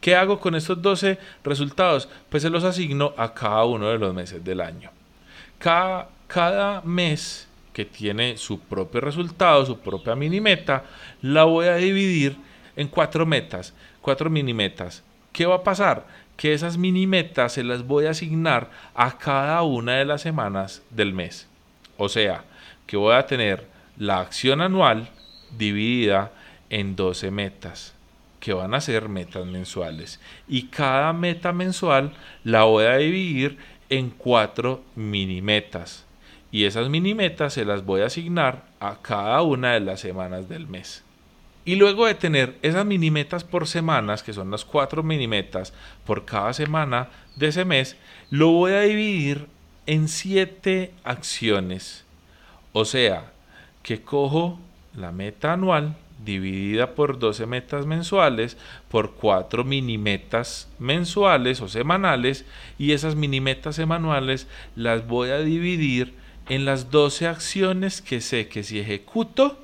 ¿Qué 0.00 0.14
hago 0.14 0.38
con 0.38 0.54
estos 0.54 0.80
12 0.80 1.18
resultados? 1.42 2.08
Pues 2.30 2.42
se 2.42 2.50
los 2.50 2.64
asigno 2.64 3.14
a 3.16 3.34
cada 3.34 3.64
uno 3.64 3.88
de 3.88 3.98
los 3.98 4.14
meses 4.14 4.44
del 4.44 4.60
año. 4.60 4.90
Cada, 5.58 6.08
cada 6.28 6.82
mes 6.82 7.47
que 7.78 7.84
tiene 7.84 8.36
su 8.36 8.58
propio 8.58 9.00
resultado, 9.00 9.64
su 9.64 9.78
propia 9.78 10.16
mini 10.16 10.40
meta, 10.40 10.82
la 11.22 11.44
voy 11.44 11.66
a 11.66 11.76
dividir 11.76 12.36
en 12.74 12.88
cuatro 12.88 13.24
metas, 13.24 13.72
cuatro 14.00 14.28
mini 14.28 14.52
metas. 14.52 15.04
¿Qué 15.32 15.46
va 15.46 15.54
a 15.54 15.62
pasar? 15.62 16.04
Que 16.36 16.54
esas 16.54 16.76
mini 16.76 17.06
metas 17.06 17.52
se 17.52 17.62
las 17.62 17.86
voy 17.86 18.06
a 18.06 18.10
asignar 18.10 18.68
a 18.96 19.16
cada 19.16 19.62
una 19.62 19.94
de 19.94 20.04
las 20.04 20.22
semanas 20.22 20.82
del 20.90 21.12
mes. 21.12 21.46
O 21.96 22.08
sea, 22.08 22.42
que 22.84 22.96
voy 22.96 23.14
a 23.14 23.26
tener 23.26 23.64
la 23.96 24.18
acción 24.18 24.60
anual 24.60 25.10
dividida 25.56 26.32
en 26.70 26.96
12 26.96 27.30
metas 27.30 27.94
que 28.40 28.54
van 28.54 28.74
a 28.74 28.80
ser 28.80 29.08
metas 29.08 29.46
mensuales. 29.46 30.18
Y 30.48 30.64
cada 30.64 31.12
meta 31.12 31.52
mensual 31.52 32.12
la 32.42 32.64
voy 32.64 32.86
a 32.86 32.96
dividir 32.96 33.56
en 33.88 34.10
cuatro 34.10 34.82
mini 34.96 35.40
metas. 35.40 36.07
Y 36.50 36.64
esas 36.64 36.88
mini 36.88 37.14
metas 37.14 37.54
se 37.54 37.64
las 37.64 37.84
voy 37.84 38.00
a 38.00 38.06
asignar 38.06 38.64
a 38.80 38.96
cada 39.02 39.42
una 39.42 39.74
de 39.74 39.80
las 39.80 40.00
semanas 40.00 40.48
del 40.48 40.66
mes. 40.66 41.04
Y 41.64 41.76
luego 41.76 42.06
de 42.06 42.14
tener 42.14 42.56
esas 42.62 42.86
mini 42.86 43.10
metas 43.10 43.44
por 43.44 43.66
semanas, 43.66 44.22
que 44.22 44.32
son 44.32 44.50
las 44.50 44.64
cuatro 44.64 45.02
mini 45.02 45.28
metas 45.28 45.74
por 46.06 46.24
cada 46.24 46.54
semana 46.54 47.08
de 47.36 47.48
ese 47.48 47.66
mes, 47.66 47.96
lo 48.30 48.50
voy 48.50 48.72
a 48.72 48.80
dividir 48.80 49.46
en 49.86 50.08
siete 50.08 50.92
acciones. 51.04 52.06
O 52.72 52.86
sea, 52.86 53.32
que 53.82 54.00
cojo 54.00 54.58
la 54.94 55.12
meta 55.12 55.52
anual 55.52 55.96
dividida 56.24 56.94
por 56.94 57.18
12 57.18 57.46
metas 57.46 57.86
mensuales, 57.86 58.56
por 58.90 59.14
4 59.14 59.64
mini 59.64 59.98
metas 59.98 60.68
mensuales 60.78 61.60
o 61.60 61.68
semanales, 61.68 62.44
y 62.78 62.92
esas 62.92 63.14
mini 63.14 63.40
metas 63.40 63.76
semanales 63.76 64.46
las 64.74 65.06
voy 65.06 65.30
a 65.30 65.38
dividir 65.38 66.14
en 66.48 66.64
las 66.64 66.90
12 66.90 67.26
acciones 67.26 68.00
que 68.00 68.20
sé 68.20 68.48
que 68.48 68.62
si 68.62 68.78
ejecuto 68.80 69.58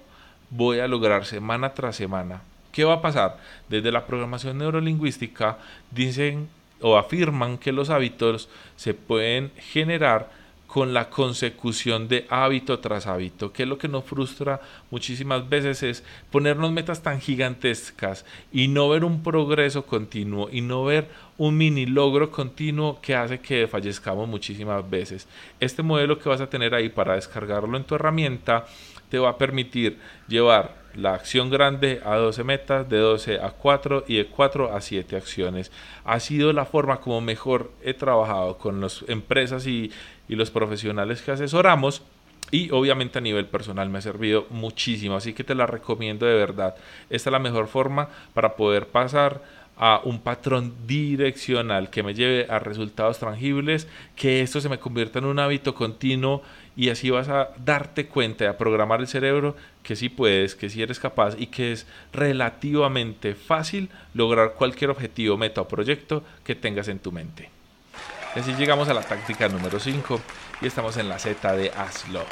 voy 0.51 0.81
a 0.81 0.89
lograr 0.89 1.25
semana 1.25 1.73
tras 1.73 1.97
semana. 1.97 2.43
¿Qué 2.73 2.85
va 2.85 2.95
a 2.95 3.03
pasar? 3.03 3.39
Desde 3.69 3.91
la 3.91 4.07
programación 4.07 4.59
neurolingüística 4.59 5.59
dicen 5.91 6.49
o 6.81 6.99
afirman 6.99 7.57
que 7.57 7.73
los 7.73 7.89
hábitos 7.89 8.49
se 8.77 8.93
pueden 8.93 9.53
generar 9.57 10.29
con 10.67 10.93
la 10.93 11.09
consecución 11.09 12.09
de 12.09 12.27
hábito 12.29 12.81
tras 12.81 13.07
hábito, 13.07 13.53
que 13.53 13.63
es 13.63 13.69
lo 13.69 13.79
que 13.79 13.87
nos 13.87 14.03
frustra 14.03 14.61
muchísimas 14.91 15.49
veces 15.49 15.85
es 15.85 16.05
ponernos 16.33 16.73
metas 16.73 17.01
tan 17.01 17.21
gigantescas 17.21 18.25
y 18.53 18.67
no 18.67 18.89
ver 18.89 19.05
un 19.05 19.23
progreso 19.23 19.87
continuo 19.87 20.49
y 20.51 20.63
no 20.63 20.85
ver 20.85 21.09
un 21.37 21.57
mini 21.57 21.87
logro 21.87 22.31
continuo 22.31 23.01
que 23.01 23.15
hace 23.15 23.41
que 23.41 23.67
fallezcamos 23.67 24.29
muchísimas 24.29 24.89
veces. 24.89 25.27
Este 25.61 25.83
modelo 25.83 26.19
que 26.19 26.29
vas 26.29 26.41
a 26.41 26.49
tener 26.49 26.75
ahí 26.75 26.89
para 26.89 27.15
descargarlo 27.15 27.77
en 27.77 27.85
tu 27.85 27.97
herramienta 27.97 28.67
te 29.09 29.19
va 29.19 29.31
a 29.31 29.39
permitir 29.39 29.99
llevar 30.29 30.85
la 30.95 31.15
acción 31.15 31.51
grande 31.51 32.01
a 32.05 32.15
12 32.17 32.45
metas, 32.45 32.89
de 32.89 32.99
12 32.99 33.41
a 33.41 33.51
4 33.51 34.05
y 34.07 34.17
de 34.17 34.27
4 34.27 34.75
a 34.75 34.81
7 34.81 35.17
acciones. 35.17 35.73
Ha 36.05 36.21
sido 36.21 36.53
la 36.53 36.65
forma 36.65 37.01
como 37.01 37.21
mejor 37.21 37.73
he 37.83 37.95
trabajado 37.95 38.59
con 38.59 38.81
las 38.81 39.05
empresas 39.09 39.67
y, 39.67 39.91
y 40.29 40.37
los 40.37 40.51
profesionales 40.51 41.23
que 41.23 41.33
asesoramos 41.33 42.03
y 42.51 42.71
obviamente 42.71 43.19
a 43.19 43.23
nivel 43.23 43.47
personal 43.47 43.89
me 43.89 43.99
ha 43.99 44.03
servido 44.03 44.47
muchísimo, 44.51 45.17
así 45.17 45.33
que 45.33 45.45
te 45.45 45.55
la 45.55 45.67
recomiendo 45.67 46.27
de 46.27 46.35
verdad. 46.35 46.77
Esta 47.11 47.31
es 47.31 47.33
la 47.33 47.39
mejor 47.39 47.67
forma 47.67 48.09
para 48.33 48.55
poder 48.55 48.89
pasar 48.89 49.43
a 49.77 50.01
un 50.05 50.21
patrón 50.21 50.75
direccional 50.87 51.91
que 51.91 52.03
me 52.03 52.15
lleve 52.15 52.47
a 52.49 52.59
resultados 52.59 53.19
tangibles, 53.19 53.89
que 54.15 54.43
esto 54.43 54.61
se 54.61 54.69
me 54.69 54.79
convierta 54.79 55.19
en 55.19 55.25
un 55.25 55.39
hábito 55.39 55.75
continuo 55.75 56.43
y 56.77 56.91
así 56.91 57.11
vas 57.11 57.29
a 57.29 57.51
darte 57.65 58.07
cuenta, 58.07 58.49
a 58.49 58.59
programar 58.59 59.01
el 59.01 59.09
cerebro 59.09 59.57
que 59.83 59.97
sí 59.97 60.09
puedes, 60.09 60.55
que 60.55 60.71
sí 60.71 60.83
eres 60.83 60.99
capaz 60.99 61.35
y 61.39 61.49
que 61.49 61.73
es 61.73 61.87
relativamente 62.13 63.35
fácil 63.35 63.91
lograr 64.15 64.55
cualquier 64.55 64.91
objetivo, 64.91 65.37
meta 65.37 65.61
o 65.61 65.69
proyecto 65.69 66.25
que 66.45 66.55
tengas 66.55 66.89
en 66.89 66.99
tu 66.99 67.13
mente. 67.13 67.51
Así 68.35 68.53
llegamos 68.55 68.89
a 68.89 68.95
la 68.95 69.03
táctica 69.03 69.49
número 69.49 69.79
5 69.79 70.21
y 70.61 70.67
estamos 70.67 70.97
en 70.97 71.09
la 71.09 71.19
Z 71.19 71.55
de 71.55 71.71
hazlo. 71.71 72.25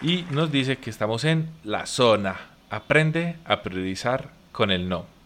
Y 0.00 0.24
nos 0.30 0.52
dice 0.52 0.78
que 0.78 0.90
estamos 0.90 1.24
en 1.24 1.50
la 1.64 1.86
zona. 1.86 2.36
Aprende 2.70 3.36
a 3.44 3.62
priorizar 3.62 4.30
con 4.52 4.70
el 4.70 4.88
no. 4.88 5.19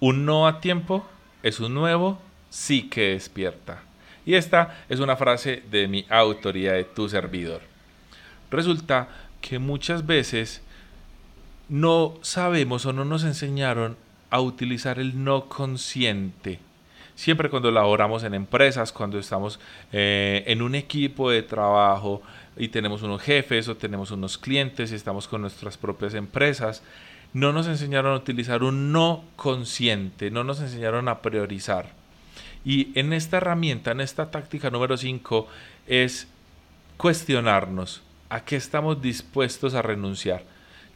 Un 0.00 0.24
no 0.24 0.46
a 0.46 0.60
tiempo 0.60 1.06
es 1.42 1.60
un 1.60 1.74
nuevo 1.74 2.18
sí 2.48 2.88
que 2.88 3.12
despierta. 3.12 3.82
Y 4.26 4.34
esta 4.34 4.84
es 4.88 5.00
una 5.00 5.16
frase 5.16 5.62
de 5.70 5.88
mi 5.88 6.06
autoría 6.08 6.72
de 6.72 6.84
tu 6.84 7.08
servidor. 7.08 7.62
Resulta 8.50 9.08
que 9.40 9.58
muchas 9.58 10.06
veces 10.06 10.62
no 11.68 12.14
sabemos 12.22 12.84
o 12.86 12.92
no 12.92 13.04
nos 13.04 13.24
enseñaron 13.24 13.96
a 14.30 14.40
utilizar 14.40 14.98
el 14.98 15.22
no 15.24 15.48
consciente 15.48 16.60
siempre 17.20 17.50
cuando 17.50 17.70
laboramos 17.70 18.24
en 18.24 18.32
empresas, 18.32 18.92
cuando 18.92 19.18
estamos 19.18 19.60
eh, 19.92 20.42
en 20.46 20.62
un 20.62 20.74
equipo 20.74 21.30
de 21.30 21.42
trabajo 21.42 22.22
y 22.56 22.68
tenemos 22.68 23.02
unos 23.02 23.20
jefes 23.20 23.68
o 23.68 23.76
tenemos 23.76 24.10
unos 24.10 24.38
clientes 24.38 24.90
y 24.90 24.94
estamos 24.94 25.28
con 25.28 25.42
nuestras 25.42 25.76
propias 25.76 26.14
empresas, 26.14 26.82
no 27.32 27.52
nos 27.52 27.66
enseñaron 27.66 28.12
a 28.12 28.16
utilizar 28.16 28.62
un 28.62 28.92
no 28.92 29.24
consciente, 29.36 30.30
no 30.30 30.44
nos 30.44 30.60
enseñaron 30.60 31.08
a 31.08 31.22
priorizar. 31.22 31.92
Y 32.64 32.98
en 32.98 33.12
esta 33.12 33.38
herramienta, 33.38 33.92
en 33.92 34.00
esta 34.00 34.30
táctica 34.30 34.70
número 34.70 34.96
5, 34.96 35.46
es 35.86 36.28
cuestionarnos 36.96 38.02
a 38.28 38.44
qué 38.44 38.56
estamos 38.56 39.00
dispuestos 39.00 39.74
a 39.74 39.82
renunciar. 39.82 40.44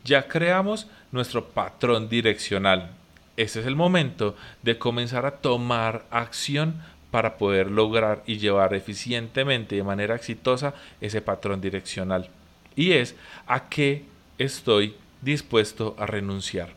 Ya 0.04 0.28
creamos 0.28 0.88
nuestro 1.12 1.46
patrón 1.48 2.08
direccional, 2.08 2.90
este 3.36 3.60
es 3.60 3.66
el 3.66 3.74
momento 3.74 4.36
de 4.62 4.78
comenzar 4.78 5.26
a 5.26 5.38
tomar 5.38 6.04
acción 6.10 6.82
para 7.10 7.36
poder 7.36 7.70
lograr 7.70 8.22
y 8.26 8.38
llevar 8.38 8.74
eficientemente, 8.74 9.76
de 9.76 9.82
manera 9.82 10.14
exitosa, 10.14 10.74
ese 11.00 11.20
patrón 11.20 11.60
direccional. 11.60 12.28
Y 12.76 12.92
es 12.92 13.16
a 13.46 13.68
qué 13.68 14.04
estoy 14.38 14.94
dispuesto 15.24 15.96
a 15.98 16.06
renunciar. 16.06 16.70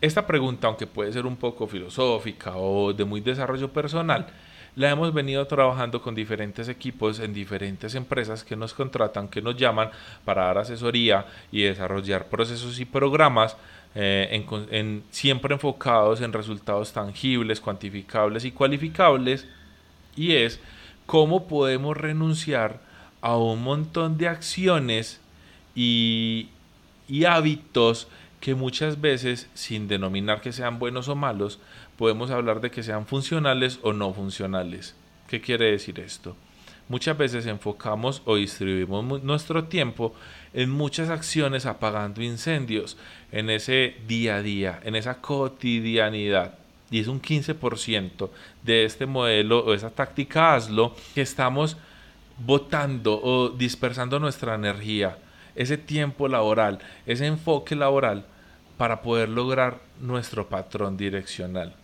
Esta 0.00 0.26
pregunta, 0.26 0.66
aunque 0.66 0.86
puede 0.86 1.12
ser 1.12 1.26
un 1.26 1.36
poco 1.36 1.66
filosófica 1.66 2.56
o 2.56 2.92
de 2.92 3.04
muy 3.04 3.20
desarrollo 3.20 3.72
personal, 3.72 4.26
la 4.76 4.90
hemos 4.90 5.12
venido 5.14 5.46
trabajando 5.46 6.02
con 6.02 6.14
diferentes 6.14 6.68
equipos 6.68 7.18
en 7.18 7.32
diferentes 7.32 7.94
empresas 7.94 8.44
que 8.44 8.56
nos 8.56 8.74
contratan, 8.74 9.28
que 9.28 9.40
nos 9.40 9.56
llaman 9.56 9.90
para 10.24 10.44
dar 10.44 10.58
asesoría 10.58 11.24
y 11.50 11.62
desarrollar 11.62 12.28
procesos 12.28 12.78
y 12.78 12.84
programas 12.84 13.56
eh, 13.94 14.44
en, 14.70 15.02
siempre 15.10 15.54
enfocados 15.54 16.20
en 16.20 16.34
resultados 16.34 16.92
tangibles, 16.92 17.58
cuantificables 17.58 18.44
y 18.44 18.52
cualificables, 18.52 19.46
y 20.14 20.34
es 20.34 20.60
cómo 21.06 21.48
podemos 21.48 21.96
renunciar 21.96 22.80
a 23.22 23.38
un 23.38 23.62
montón 23.62 24.18
de 24.18 24.28
acciones 24.28 25.22
y, 25.74 26.50
y 27.08 27.24
hábitos 27.24 28.08
que 28.40 28.54
muchas 28.54 29.00
veces, 29.00 29.48
sin 29.54 29.88
denominar 29.88 30.40
que 30.40 30.52
sean 30.52 30.78
buenos 30.78 31.08
o 31.08 31.16
malos, 31.16 31.58
podemos 31.96 32.30
hablar 32.30 32.60
de 32.60 32.70
que 32.70 32.82
sean 32.82 33.06
funcionales 33.06 33.78
o 33.82 33.92
no 33.92 34.12
funcionales. 34.12 34.94
¿Qué 35.28 35.40
quiere 35.40 35.70
decir 35.70 35.98
esto? 35.98 36.36
Muchas 36.88 37.18
veces 37.18 37.46
enfocamos 37.46 38.22
o 38.26 38.36
distribuimos 38.36 39.22
nuestro 39.24 39.64
tiempo 39.64 40.14
en 40.54 40.70
muchas 40.70 41.08
acciones 41.08 41.66
apagando 41.66 42.22
incendios, 42.22 42.96
en 43.32 43.50
ese 43.50 43.96
día 44.06 44.36
a 44.36 44.42
día, 44.42 44.80
en 44.84 44.94
esa 44.94 45.20
cotidianidad. 45.20 46.58
Y 46.90 47.00
es 47.00 47.08
un 47.08 47.20
15% 47.20 48.30
de 48.62 48.84
este 48.84 49.06
modelo 49.06 49.64
o 49.64 49.74
esa 49.74 49.90
táctica 49.90 50.54
hazlo 50.54 50.94
que 51.14 51.22
estamos 51.22 51.76
botando 52.38 53.20
o 53.20 53.48
dispersando 53.48 54.20
nuestra 54.20 54.54
energía, 54.54 55.18
ese 55.56 55.78
tiempo 55.78 56.28
laboral, 56.28 56.78
ese 57.06 57.26
enfoque 57.26 57.74
laboral 57.74 58.24
para 58.76 59.02
poder 59.02 59.28
lograr 59.28 59.78
nuestro 60.00 60.48
patrón 60.48 60.96
direccional. 60.96 61.74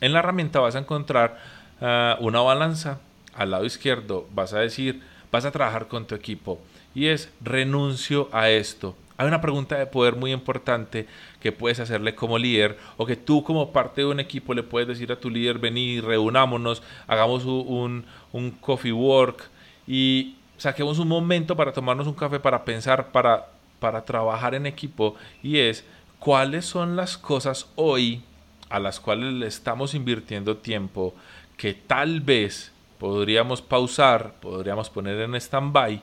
En 0.00 0.12
la 0.12 0.20
herramienta 0.20 0.60
vas 0.60 0.74
a 0.74 0.80
encontrar 0.80 1.38
ah, 1.80 2.16
una 2.20 2.40
balanza. 2.40 2.98
Al 3.34 3.52
lado 3.52 3.64
izquierdo 3.64 4.26
vas 4.34 4.52
a 4.54 4.58
decir, 4.58 5.02
vas 5.30 5.44
a 5.44 5.52
trabajar 5.52 5.86
con 5.86 6.06
tu 6.06 6.14
equipo 6.14 6.58
y 6.94 7.06
es 7.06 7.30
renuncio 7.40 8.28
a 8.32 8.50
esto. 8.50 8.96
Hay 9.16 9.28
una 9.28 9.42
pregunta 9.42 9.78
de 9.78 9.86
poder 9.86 10.16
muy 10.16 10.32
importante 10.32 11.06
que 11.40 11.52
puedes 11.52 11.78
hacerle 11.78 12.14
como 12.14 12.38
líder 12.38 12.78
o 12.96 13.04
que 13.04 13.16
tú 13.16 13.44
como 13.44 13.70
parte 13.70 14.00
de 14.00 14.06
un 14.06 14.18
equipo 14.18 14.54
le 14.54 14.62
puedes 14.62 14.88
decir 14.88 15.12
a 15.12 15.20
tu 15.20 15.28
líder, 15.28 15.58
vení, 15.58 16.00
reunámonos, 16.00 16.82
hagamos 17.06 17.44
un, 17.44 18.06
un 18.32 18.50
coffee 18.50 18.92
work 18.92 19.50
y 19.86 20.36
saquemos 20.60 20.98
un 20.98 21.08
momento 21.08 21.56
para 21.56 21.72
tomarnos 21.72 22.06
un 22.06 22.12
café, 22.12 22.38
para 22.38 22.66
pensar, 22.66 23.10
para, 23.12 23.46
para 23.78 24.04
trabajar 24.04 24.54
en 24.54 24.66
equipo 24.66 25.14
y 25.42 25.58
es 25.58 25.86
cuáles 26.18 26.66
son 26.66 26.96
las 26.96 27.16
cosas 27.16 27.66
hoy 27.76 28.22
a 28.68 28.78
las 28.78 29.00
cuales 29.00 29.32
le 29.32 29.46
estamos 29.46 29.94
invirtiendo 29.94 30.58
tiempo 30.58 31.14
que 31.56 31.72
tal 31.72 32.20
vez 32.20 32.72
podríamos 32.98 33.62
pausar, 33.62 34.34
podríamos 34.38 34.90
poner 34.90 35.18
en 35.20 35.34
stand-by 35.34 36.02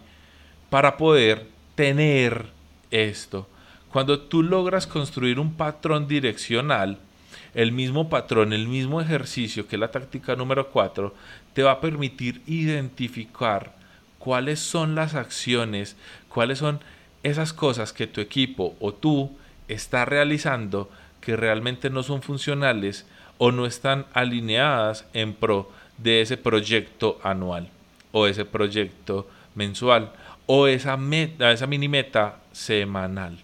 para 0.71 0.97
poder 0.97 1.45
tener 1.75 2.47
esto. 2.89 3.47
Cuando 3.91 4.21
tú 4.21 4.41
logras 4.41 4.87
construir 4.87 5.39
un 5.39 5.53
patrón 5.53 6.07
direccional, 6.07 6.97
el 7.53 7.71
mismo 7.71 8.09
patrón, 8.09 8.53
el 8.53 8.67
mismo 8.67 9.01
ejercicio 9.01 9.67
que 9.67 9.77
la 9.77 9.91
táctica 9.91 10.35
número 10.35 10.69
4, 10.69 11.13
te 11.53 11.61
va 11.61 11.73
a 11.73 11.81
permitir 11.81 12.41
identificar 12.47 13.76
cuáles 14.27 14.59
son 14.59 14.93
las 14.93 15.15
acciones, 15.15 15.95
cuáles 16.27 16.59
son 16.59 16.81
esas 17.23 17.53
cosas 17.53 17.93
que 17.93 18.07
tu 18.07 18.19
equipo 18.19 18.75
o 18.81 18.93
tú 18.93 19.31
está 19.69 20.03
realizando 20.03 20.89
que 21.21 21.37
realmente 21.37 21.89
no 21.89 22.03
son 22.03 22.21
funcionales 22.21 23.07
o 23.37 23.53
no 23.53 23.65
están 23.65 24.05
alineadas 24.13 25.05
en 25.13 25.33
pro 25.33 25.71
de 25.97 26.19
ese 26.19 26.35
proyecto 26.35 27.21
anual 27.23 27.69
o 28.11 28.27
ese 28.27 28.43
proyecto 28.43 29.29
mensual 29.55 30.11
o 30.45 30.67
esa 30.67 30.97
meta, 30.97 31.53
esa 31.53 31.65
mini 31.65 31.87
meta 31.87 32.39
semanal. 32.51 33.37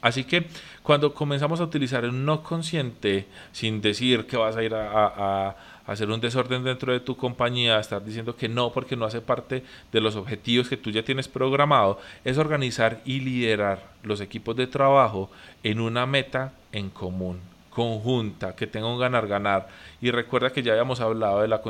Así 0.00 0.24
que 0.24 0.46
cuando 0.82 1.12
comenzamos 1.12 1.60
a 1.60 1.64
utilizar 1.64 2.06
el 2.06 2.24
no 2.24 2.42
consciente, 2.42 3.26
sin 3.52 3.82
decir 3.82 4.24
que 4.24 4.38
vas 4.38 4.56
a 4.56 4.62
ir 4.62 4.74
a, 4.74 5.54
hacer 5.90 6.08
un 6.08 6.20
desorden 6.20 6.62
dentro 6.62 6.92
de 6.92 7.00
tu 7.00 7.16
compañía, 7.16 7.80
estar 7.80 8.04
diciendo 8.04 8.36
que 8.36 8.48
no 8.48 8.70
porque 8.70 8.94
no 8.94 9.06
hace 9.06 9.20
parte 9.20 9.64
de 9.90 10.00
los 10.00 10.14
objetivos 10.14 10.68
que 10.68 10.76
tú 10.76 10.90
ya 10.90 11.02
tienes 11.02 11.26
programado, 11.26 11.98
es 12.24 12.38
organizar 12.38 13.00
y 13.04 13.18
liderar 13.18 13.90
los 14.04 14.20
equipos 14.20 14.54
de 14.54 14.68
trabajo 14.68 15.30
en 15.64 15.80
una 15.80 16.06
meta 16.06 16.52
en 16.70 16.90
común 16.90 17.40
conjunta, 17.70 18.54
que 18.54 18.66
tenga 18.66 18.88
un 18.88 18.98
ganar-ganar. 18.98 19.68
Y 20.00 20.10
recuerda 20.10 20.50
que 20.50 20.62
ya 20.62 20.72
habíamos 20.72 21.00
hablado 21.00 21.40
de 21.40 21.48
la, 21.48 21.60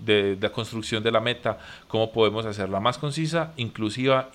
de, 0.00 0.36
la 0.40 0.50
construcción 0.50 1.02
de 1.02 1.12
la 1.12 1.20
meta, 1.20 1.58
cómo 1.88 2.12
podemos 2.12 2.44
hacerla 2.44 2.80
más 2.80 2.98
concisa, 2.98 3.52
inclusiva, 3.56 4.30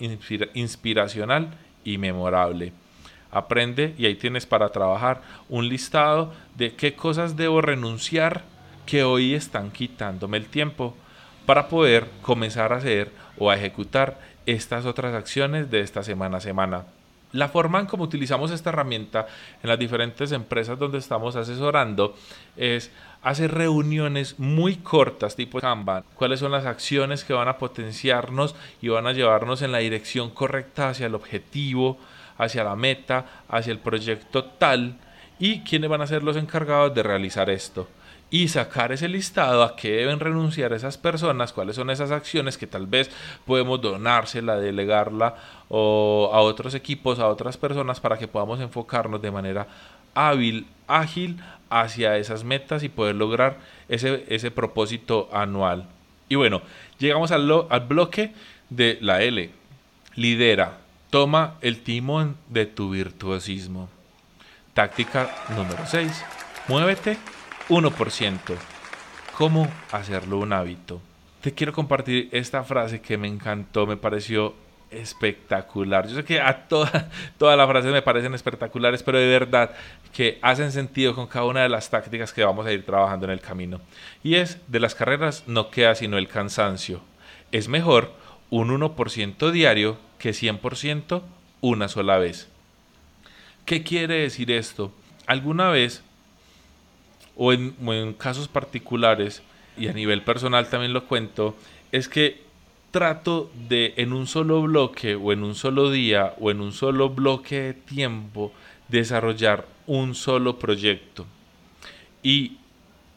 inspiracional 0.54 1.50
y 1.84 1.98
memorable. 1.98 2.72
Aprende 3.30 3.94
y 3.96 4.06
ahí 4.06 4.16
tienes 4.16 4.44
para 4.44 4.70
trabajar 4.70 5.22
un 5.48 5.68
listado 5.68 6.32
de 6.56 6.74
qué 6.74 6.94
cosas 6.94 7.36
debo 7.36 7.60
renunciar 7.60 8.42
que 8.90 9.04
hoy 9.04 9.34
están 9.34 9.70
quitándome 9.70 10.36
el 10.36 10.46
tiempo 10.46 10.96
para 11.46 11.68
poder 11.68 12.08
comenzar 12.22 12.72
a 12.72 12.78
hacer 12.78 13.12
o 13.38 13.48
a 13.48 13.54
ejecutar 13.54 14.18
estas 14.46 14.84
otras 14.84 15.14
acciones 15.14 15.70
de 15.70 15.78
esta 15.78 16.02
semana 16.02 16.38
a 16.38 16.40
semana. 16.40 16.86
La 17.30 17.48
forma 17.48 17.78
en 17.78 17.86
cómo 17.86 18.02
utilizamos 18.02 18.50
esta 18.50 18.70
herramienta 18.70 19.28
en 19.62 19.68
las 19.68 19.78
diferentes 19.78 20.32
empresas 20.32 20.76
donde 20.76 20.98
estamos 20.98 21.36
asesorando 21.36 22.16
es 22.56 22.90
hacer 23.22 23.54
reuniones 23.54 24.40
muy 24.40 24.74
cortas 24.74 25.36
tipo 25.36 25.60
Kanban, 25.60 26.02
cuáles 26.16 26.40
son 26.40 26.50
las 26.50 26.66
acciones 26.66 27.22
que 27.22 27.32
van 27.32 27.46
a 27.46 27.58
potenciarnos 27.58 28.56
y 28.82 28.88
van 28.88 29.06
a 29.06 29.12
llevarnos 29.12 29.62
en 29.62 29.70
la 29.70 29.78
dirección 29.78 30.30
correcta 30.30 30.88
hacia 30.88 31.06
el 31.06 31.14
objetivo, 31.14 31.96
hacia 32.38 32.64
la 32.64 32.74
meta, 32.74 33.44
hacia 33.48 33.70
el 33.70 33.78
proyecto 33.78 34.46
tal 34.46 34.96
y 35.38 35.60
quiénes 35.60 35.88
van 35.88 36.02
a 36.02 36.08
ser 36.08 36.24
los 36.24 36.36
encargados 36.36 36.92
de 36.92 37.04
realizar 37.04 37.50
esto 37.50 37.86
y 38.30 38.48
sacar 38.48 38.92
ese 38.92 39.08
listado 39.08 39.62
a 39.62 39.74
qué 39.74 39.90
deben 39.90 40.20
renunciar 40.20 40.72
esas 40.72 40.96
personas, 40.96 41.52
cuáles 41.52 41.76
son 41.76 41.90
esas 41.90 42.12
acciones 42.12 42.56
que 42.56 42.66
tal 42.66 42.86
vez 42.86 43.10
podemos 43.44 43.80
donársela, 43.80 44.56
delegarla 44.56 45.34
o 45.68 46.30
a 46.32 46.40
otros 46.40 46.74
equipos, 46.74 47.18
a 47.18 47.28
otras 47.28 47.56
personas 47.56 47.98
para 48.00 48.18
que 48.18 48.28
podamos 48.28 48.60
enfocarnos 48.60 49.20
de 49.20 49.30
manera 49.32 49.66
hábil, 50.14 50.66
ágil 50.86 51.40
hacia 51.70 52.16
esas 52.18 52.44
metas 52.44 52.82
y 52.84 52.88
poder 52.88 53.16
lograr 53.16 53.58
ese, 53.88 54.24
ese 54.28 54.50
propósito 54.50 55.28
anual. 55.32 55.86
Y 56.28 56.36
bueno, 56.36 56.62
llegamos 56.98 57.32
al, 57.32 57.50
al 57.68 57.80
bloque 57.80 58.32
de 58.68 58.98
la 59.00 59.22
L. 59.22 59.50
Lidera, 60.14 60.78
toma 61.10 61.54
el 61.60 61.82
timón 61.82 62.36
de 62.48 62.66
tu 62.66 62.90
virtuosismo. 62.90 63.88
Táctica 64.74 65.34
número 65.56 65.84
6. 65.84 66.24
Muévete 66.68 67.18
1%. 67.70 68.38
¿Cómo 69.38 69.68
hacerlo 69.92 70.38
un 70.38 70.52
hábito? 70.52 71.00
Te 71.40 71.54
quiero 71.54 71.72
compartir 71.72 72.28
esta 72.32 72.64
frase 72.64 73.00
que 73.00 73.16
me 73.16 73.28
encantó, 73.28 73.86
me 73.86 73.96
pareció 73.96 74.54
espectacular. 74.90 76.08
Yo 76.08 76.16
sé 76.16 76.24
que 76.24 76.40
a 76.40 76.66
todas 76.68 77.56
las 77.56 77.68
frases 77.68 77.92
me 77.92 78.02
parecen 78.02 78.34
espectaculares, 78.34 79.04
pero 79.04 79.18
de 79.18 79.28
verdad 79.28 79.70
que 80.12 80.40
hacen 80.42 80.72
sentido 80.72 81.14
con 81.14 81.28
cada 81.28 81.44
una 81.44 81.62
de 81.62 81.68
las 81.68 81.88
tácticas 81.88 82.32
que 82.32 82.44
vamos 82.44 82.66
a 82.66 82.72
ir 82.72 82.84
trabajando 82.84 83.26
en 83.26 83.30
el 83.30 83.40
camino. 83.40 83.80
Y 84.24 84.34
es, 84.34 84.58
de 84.66 84.80
las 84.80 84.96
carreras 84.96 85.44
no 85.46 85.70
queda 85.70 85.94
sino 85.94 86.18
el 86.18 86.26
cansancio. 86.26 87.00
Es 87.52 87.68
mejor 87.68 88.12
un 88.50 88.68
1% 88.68 89.52
diario 89.52 89.96
que 90.18 90.30
100% 90.30 91.22
una 91.60 91.86
sola 91.86 92.18
vez. 92.18 92.48
¿Qué 93.64 93.84
quiere 93.84 94.22
decir 94.22 94.50
esto? 94.50 94.92
Alguna 95.26 95.70
vez 95.70 96.02
o 97.42 97.54
en, 97.54 98.12
casos 98.18 98.48
particulares, 98.48 99.42
y 99.78 99.88
a 99.88 99.94
nivel 99.94 100.22
personal 100.22 100.68
también 100.68 100.92
lo 100.92 101.06
cuento, 101.06 101.56
es 101.90 102.06
que 102.06 102.42
trato 102.90 103.50
de 103.66 103.94
en 103.96 104.12
un 104.12 104.26
solo 104.26 104.60
bloque 104.60 105.14
o 105.14 105.32
en 105.32 105.42
un 105.42 105.54
solo 105.54 105.90
día 105.90 106.34
o 106.38 106.50
en 106.50 106.60
un 106.60 106.72
solo 106.72 107.08
bloque 107.08 107.60
de 107.62 107.72
tiempo 107.72 108.52
desarrollar 108.88 109.64
un 109.86 110.14
solo 110.14 110.58
proyecto. 110.58 111.24
Y 112.22 112.58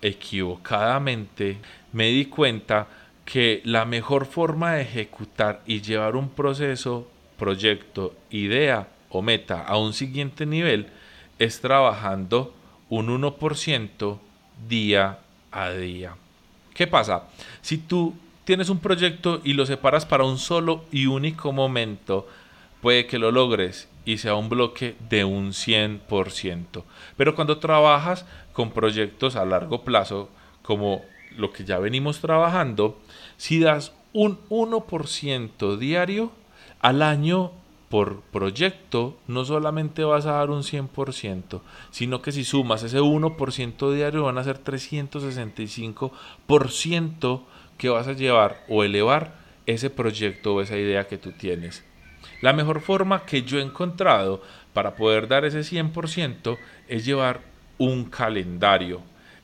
equivocadamente 0.01 1.57
me 1.91 2.07
di 2.07 2.27
cuenta 2.27 2.87
que 3.25 3.61
la 3.65 3.83
mejor 3.83 4.25
forma 4.25 4.75
de 4.75 4.83
ejecutar 4.83 5.61
y 5.65 5.81
llevar 5.81 6.15
un 6.15 6.29
proceso, 6.29 7.09
proyecto, 7.37 8.15
idea 8.29 8.87
o 9.09 9.21
meta 9.21 9.65
a 9.65 9.77
un 9.77 9.91
siguiente 9.91 10.45
nivel 10.45 10.87
es 11.39 11.59
trabajando 11.59 12.53
un 12.93 13.07
1% 13.07 14.19
día 14.69 15.17
a 15.51 15.69
día. 15.71 16.15
¿Qué 16.75 16.85
pasa? 16.85 17.23
Si 17.61 17.79
tú 17.79 18.13
tienes 18.45 18.69
un 18.69 18.77
proyecto 18.77 19.41
y 19.43 19.53
lo 19.53 19.65
separas 19.65 20.05
para 20.05 20.25
un 20.25 20.37
solo 20.37 20.85
y 20.91 21.07
único 21.07 21.51
momento, 21.51 22.27
puede 22.81 23.07
que 23.07 23.17
lo 23.17 23.31
logres 23.31 23.89
y 24.05 24.19
sea 24.19 24.35
un 24.35 24.47
bloque 24.47 24.95
de 25.09 25.23
un 25.23 25.53
100%. 25.53 26.83
Pero 27.17 27.33
cuando 27.33 27.57
trabajas 27.57 28.27
con 28.53 28.69
proyectos 28.69 29.37
a 29.37 29.45
largo 29.45 29.83
plazo, 29.83 30.29
como 30.61 31.01
lo 31.35 31.51
que 31.51 31.65
ya 31.65 31.79
venimos 31.79 32.19
trabajando, 32.19 33.01
si 33.37 33.59
das 33.59 33.91
un 34.13 34.37
1% 34.49 35.77
diario, 35.77 36.31
al 36.79 37.01
año 37.01 37.53
por 37.93 38.21
proyecto, 38.31 39.15
no 39.27 39.45
solamente 39.45 40.03
vas 40.03 40.25
a 40.25 40.31
dar 40.31 40.49
un 40.49 40.63
100%, 40.63 41.61
sino 41.91 42.23
que 42.23 42.31
si 42.31 42.43
sumas 42.43 42.81
ese 42.81 42.99
1% 42.99 43.93
diario 43.93 44.23
van 44.23 44.39
a 44.39 44.43
ser 44.43 44.63
365% 44.63 47.43
que 47.77 47.89
vas 47.89 48.07
a 48.07 48.13
llevar 48.13 48.63
o 48.67 48.83
elevar 48.83 49.35
ese 49.67 49.91
proyecto 49.91 50.55
o 50.55 50.61
esa 50.61 50.75
idea 50.75 51.05
que 51.05 51.19
tú 51.19 51.33
tienes. 51.33 51.85
La 52.41 52.51
mejor 52.51 52.81
forma 52.81 53.27
que 53.27 53.43
yo 53.43 53.59
he 53.59 53.61
encontrado 53.61 54.41
para 54.73 54.95
poder 54.95 55.27
dar 55.27 55.45
ese 55.45 55.59
100% 55.59 56.57
es 56.87 57.05
llevar 57.05 57.41
un 57.77 58.05
calendario, 58.05 59.01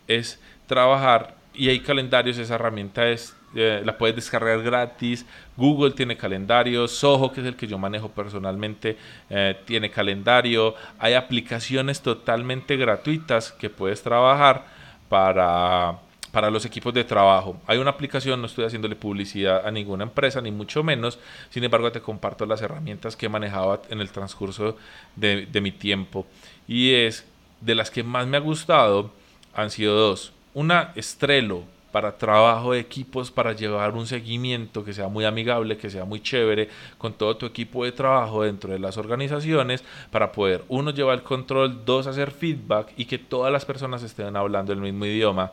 es 0.07 0.41
trabajar 0.65 1.37
y 1.53 1.69
hay 1.69 1.81
calendarios, 1.81 2.39
esa 2.39 2.55
herramienta 2.55 3.09
es 3.09 3.35
eh, 3.55 3.81
la 3.83 3.97
puedes 3.97 4.15
descargar 4.15 4.61
gratis. 4.61 5.25
Google 5.57 5.91
tiene 5.91 6.17
calendario, 6.17 6.87
Soho, 6.87 7.31
que 7.31 7.41
es 7.41 7.47
el 7.47 7.55
que 7.55 7.67
yo 7.67 7.77
manejo 7.77 8.09
personalmente, 8.09 8.97
eh, 9.29 9.57
tiene 9.65 9.89
calendario. 9.89 10.75
Hay 10.99 11.13
aplicaciones 11.13 12.01
totalmente 12.01 12.77
gratuitas 12.77 13.51
que 13.51 13.69
puedes 13.69 14.01
trabajar 14.01 14.65
para 15.09 15.99
para 16.31 16.51
los 16.51 16.65
equipos 16.65 16.93
de 16.93 17.03
trabajo. 17.03 17.59
Hay 17.65 17.77
una 17.79 17.91
aplicación, 17.91 18.39
no 18.39 18.47
estoy 18.47 18.65
haciéndole 18.65 18.95
publicidad 18.95 19.65
a 19.65 19.71
ninguna 19.71 20.03
empresa, 20.03 20.41
ni 20.41 20.51
mucho 20.51 20.83
menos. 20.83 21.19
Sin 21.49 21.63
embargo, 21.63 21.91
te 21.91 22.01
comparto 22.01 22.45
las 22.45 22.61
herramientas 22.61 23.15
que 23.15 23.25
he 23.25 23.29
manejado 23.29 23.81
en 23.89 23.99
el 23.99 24.11
transcurso 24.11 24.77
de, 25.15 25.47
de 25.47 25.61
mi 25.61 25.71
tiempo. 25.71 26.27
Y 26.67 26.93
es 26.93 27.25
de 27.61 27.75
las 27.75 27.89
que 27.91 28.03
más 28.03 28.27
me 28.27 28.37
ha 28.37 28.41
gustado, 28.41 29.11
han 29.53 29.71
sido 29.71 29.95
dos. 29.95 30.33
Una, 30.53 30.91
Estrelo, 30.95 31.63
para 31.91 32.17
trabajo 32.17 32.73
de 32.73 32.79
equipos, 32.79 33.31
para 33.31 33.53
llevar 33.53 33.93
un 33.93 34.07
seguimiento 34.07 34.83
que 34.83 34.93
sea 34.93 35.07
muy 35.07 35.25
amigable, 35.25 35.77
que 35.77 35.89
sea 35.89 36.05
muy 36.05 36.21
chévere 36.21 36.69
con 36.97 37.13
todo 37.13 37.35
tu 37.37 37.45
equipo 37.45 37.85
de 37.85 37.91
trabajo 37.91 38.43
dentro 38.43 38.71
de 38.71 38.79
las 38.79 38.97
organizaciones, 38.97 39.83
para 40.11 40.31
poder, 40.31 40.63
uno, 40.67 40.91
llevar 40.91 41.15
el 41.15 41.23
control, 41.23 41.85
dos, 41.85 42.07
hacer 42.07 42.31
feedback 42.31 42.93
y 42.97 43.05
que 43.05 43.17
todas 43.17 43.51
las 43.51 43.65
personas 43.65 44.03
estén 44.03 44.35
hablando 44.35 44.73
el 44.73 44.81
mismo 44.81 45.05
idioma. 45.05 45.51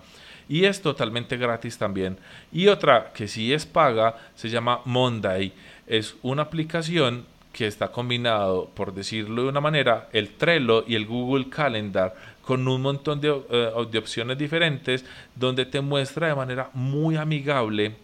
Y 0.49 0.65
es 0.65 0.81
totalmente 0.81 1.37
gratis 1.37 1.77
también. 1.77 2.19
Y 2.53 2.69
otra 2.69 3.13
que 3.13 3.27
sí 3.27 3.53
es 3.53 3.67
paga, 3.67 4.17
se 4.35 4.49
llama 4.49 4.81
Monday. 4.85 5.53
Es 5.87 6.17
una 6.23 6.43
aplicación 6.43 7.27
que 7.57 7.67
está 7.67 7.89
combinado, 7.89 8.69
por 8.75 8.93
decirlo 8.93 9.45
de 9.45 9.49
una 9.49 9.63
manera, 9.63 10.09
el 10.13 10.35
Trello 10.35 10.85
y 10.87 10.95
el 10.95 11.07
Google 11.07 11.49
Calendar 11.49 12.15
con 12.47 12.67
un 12.67 12.81
montón 12.81 13.21
de, 13.21 13.29
eh, 13.51 13.73
de 13.91 13.99
opciones 13.99 14.39
diferentes 14.39 15.05
donde 15.35 15.67
te 15.67 15.83
muestra 15.83 16.29
de 16.29 16.35
manera 16.35 16.71
muy 16.73 17.17
amigable 17.17 17.97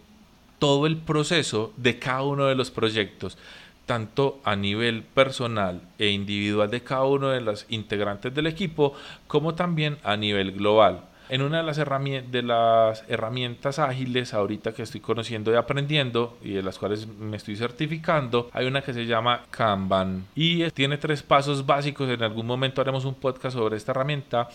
todo 0.59 0.85
el 0.85 0.97
proceso 0.97 1.73
de 1.77 1.97
cada 1.97 2.21
uno 2.21 2.45
de 2.45 2.55
los 2.55 2.69
proyectos 2.69 3.37
tanto 3.85 4.39
a 4.43 4.55
nivel 4.55 5.03
personal 5.03 5.81
e 5.99 6.09
individual 6.09 6.69
de 6.69 6.83
cada 6.83 7.03
uno 7.03 7.29
de 7.29 7.41
los 7.41 7.65
integrantes 7.69 8.33
del 8.33 8.47
equipo, 8.47 8.93
como 9.27 9.55
también 9.55 9.97
a 10.03 10.15
nivel 10.15 10.53
global. 10.53 11.01
En 11.33 11.41
una 11.41 11.57
de 11.57 12.43
las, 12.43 13.03
herramientas, 13.09 13.79
ágiles 13.79 14.35
ahorita 14.35 14.71
que 14.75 14.83
estoy 14.83 15.01
conociendo 15.01 15.51
y 15.51 15.55
aprendiendo 15.55 16.37
y 16.43 16.51
de 16.51 16.61
las 16.61 16.77
cuales 16.77 17.07
me 17.07 17.37
estoy 17.37 17.55
certificando, 17.55 18.51
hay 18.53 18.67
una 18.67 18.83
que 18.83 18.93
se 18.93 19.07
llama 19.07 19.47
Kanban 19.49 20.27
y 20.35 20.69
tiene 20.69 20.99
tres 20.99 21.23
pasos 21.23 21.65
básicos. 21.65 22.07
En 22.07 22.21
algún 22.21 22.45
momento 22.45 22.81
haremos 22.81 23.03
un 23.03 23.15
podcast 23.15 23.57
sobre 23.57 23.77
esta 23.77 23.93
herramienta 23.93 24.47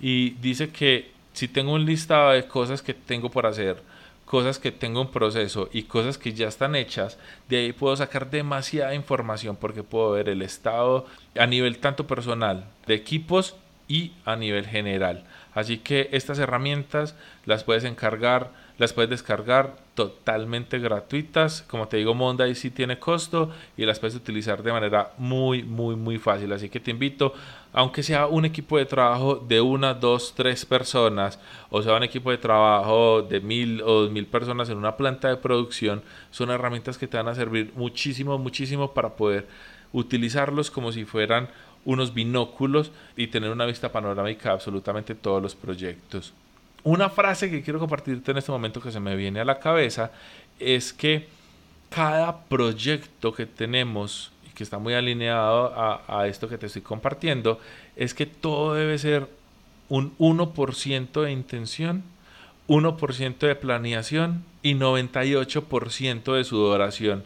y 0.00 0.30
dice 0.40 0.70
que 0.70 1.10
si 1.32 1.48
tengo 1.48 1.72
un 1.72 1.84
listado 1.84 2.30
de 2.30 2.46
cosas 2.46 2.80
que 2.80 2.94
tengo 2.94 3.28
por 3.28 3.44
hacer, 3.44 3.82
cosas 4.24 4.60
que 4.60 4.70
tengo 4.70 5.02
en 5.02 5.08
proceso 5.08 5.68
y 5.72 5.82
cosas 5.82 6.16
que 6.16 6.32
ya 6.32 6.46
están 6.46 6.76
hechas, 6.76 7.18
de 7.48 7.56
ahí 7.56 7.72
puedo 7.72 7.96
sacar 7.96 8.30
demasiada 8.30 8.94
información 8.94 9.56
porque 9.56 9.82
puedo 9.82 10.12
ver 10.12 10.28
el 10.28 10.42
estado 10.42 11.06
a 11.36 11.48
nivel 11.48 11.78
tanto 11.78 12.06
personal 12.06 12.66
de 12.86 12.94
equipos 12.94 13.56
y 13.88 14.12
a 14.24 14.36
nivel 14.36 14.68
general. 14.68 15.24
Así 15.54 15.78
que 15.78 16.08
estas 16.12 16.38
herramientas 16.38 17.16
las 17.44 17.64
puedes 17.64 17.84
encargar, 17.84 18.50
las 18.78 18.92
puedes 18.92 19.10
descargar 19.10 19.76
totalmente 19.94 20.78
gratuitas. 20.78 21.62
Como 21.62 21.88
te 21.88 21.96
digo, 21.96 22.14
Monday 22.14 22.54
sí 22.54 22.70
tiene 22.70 22.98
costo 22.98 23.50
y 23.76 23.84
las 23.84 23.98
puedes 23.98 24.14
utilizar 24.14 24.62
de 24.62 24.72
manera 24.72 25.10
muy, 25.18 25.62
muy, 25.62 25.96
muy 25.96 26.18
fácil. 26.18 26.52
Así 26.52 26.68
que 26.68 26.80
te 26.80 26.90
invito, 26.90 27.34
aunque 27.72 28.02
sea 28.02 28.26
un 28.26 28.44
equipo 28.44 28.78
de 28.78 28.86
trabajo 28.86 29.36
de 29.36 29.60
una, 29.60 29.92
dos, 29.92 30.34
tres 30.36 30.64
personas, 30.64 31.38
o 31.68 31.82
sea 31.82 31.96
un 31.96 32.04
equipo 32.04 32.30
de 32.30 32.38
trabajo 32.38 33.22
de 33.22 33.40
mil 33.40 33.82
o 33.82 34.02
dos 34.02 34.10
mil 34.10 34.26
personas 34.26 34.70
en 34.70 34.78
una 34.78 34.96
planta 34.96 35.28
de 35.28 35.36
producción, 35.36 36.02
son 36.30 36.50
herramientas 36.50 36.96
que 36.96 37.08
te 37.08 37.16
van 37.16 37.28
a 37.28 37.34
servir 37.34 37.72
muchísimo, 37.74 38.38
muchísimo 38.38 38.94
para 38.94 39.10
poder 39.16 39.48
utilizarlos 39.92 40.70
como 40.70 40.92
si 40.92 41.04
fueran 41.04 41.48
unos 41.84 42.14
binóculos 42.14 42.92
y 43.16 43.28
tener 43.28 43.50
una 43.50 43.66
vista 43.66 43.90
panorámica 43.90 44.50
de 44.50 44.54
absolutamente 44.54 45.14
todos 45.14 45.42
los 45.42 45.54
proyectos. 45.54 46.32
Una 46.82 47.10
frase 47.10 47.50
que 47.50 47.62
quiero 47.62 47.78
compartirte 47.78 48.30
en 48.30 48.38
este 48.38 48.52
momento 48.52 48.80
que 48.80 48.90
se 48.90 49.00
me 49.00 49.16
viene 49.16 49.40
a 49.40 49.44
la 49.44 49.58
cabeza 49.58 50.12
es 50.58 50.92
que 50.92 51.28
cada 51.90 52.44
proyecto 52.44 53.34
que 53.34 53.46
tenemos 53.46 54.32
y 54.48 54.54
que 54.54 54.62
está 54.62 54.78
muy 54.78 54.94
alineado 54.94 55.72
a, 55.76 56.26
esto 56.26 56.48
que 56.48 56.56
te 56.56 56.66
estoy 56.66 56.82
compartiendo 56.82 57.60
es 57.96 58.14
que 58.14 58.26
todo 58.26 58.74
debe 58.74 58.98
ser 58.98 59.28
un 59.88 60.16
1% 60.18 61.22
de 61.22 61.32
intención, 61.32 62.04
1% 62.68 63.38
de 63.38 63.56
planeación 63.56 64.44
y 64.62 64.74
98% 64.74 66.34
de 66.34 66.44
sudoración 66.44 67.24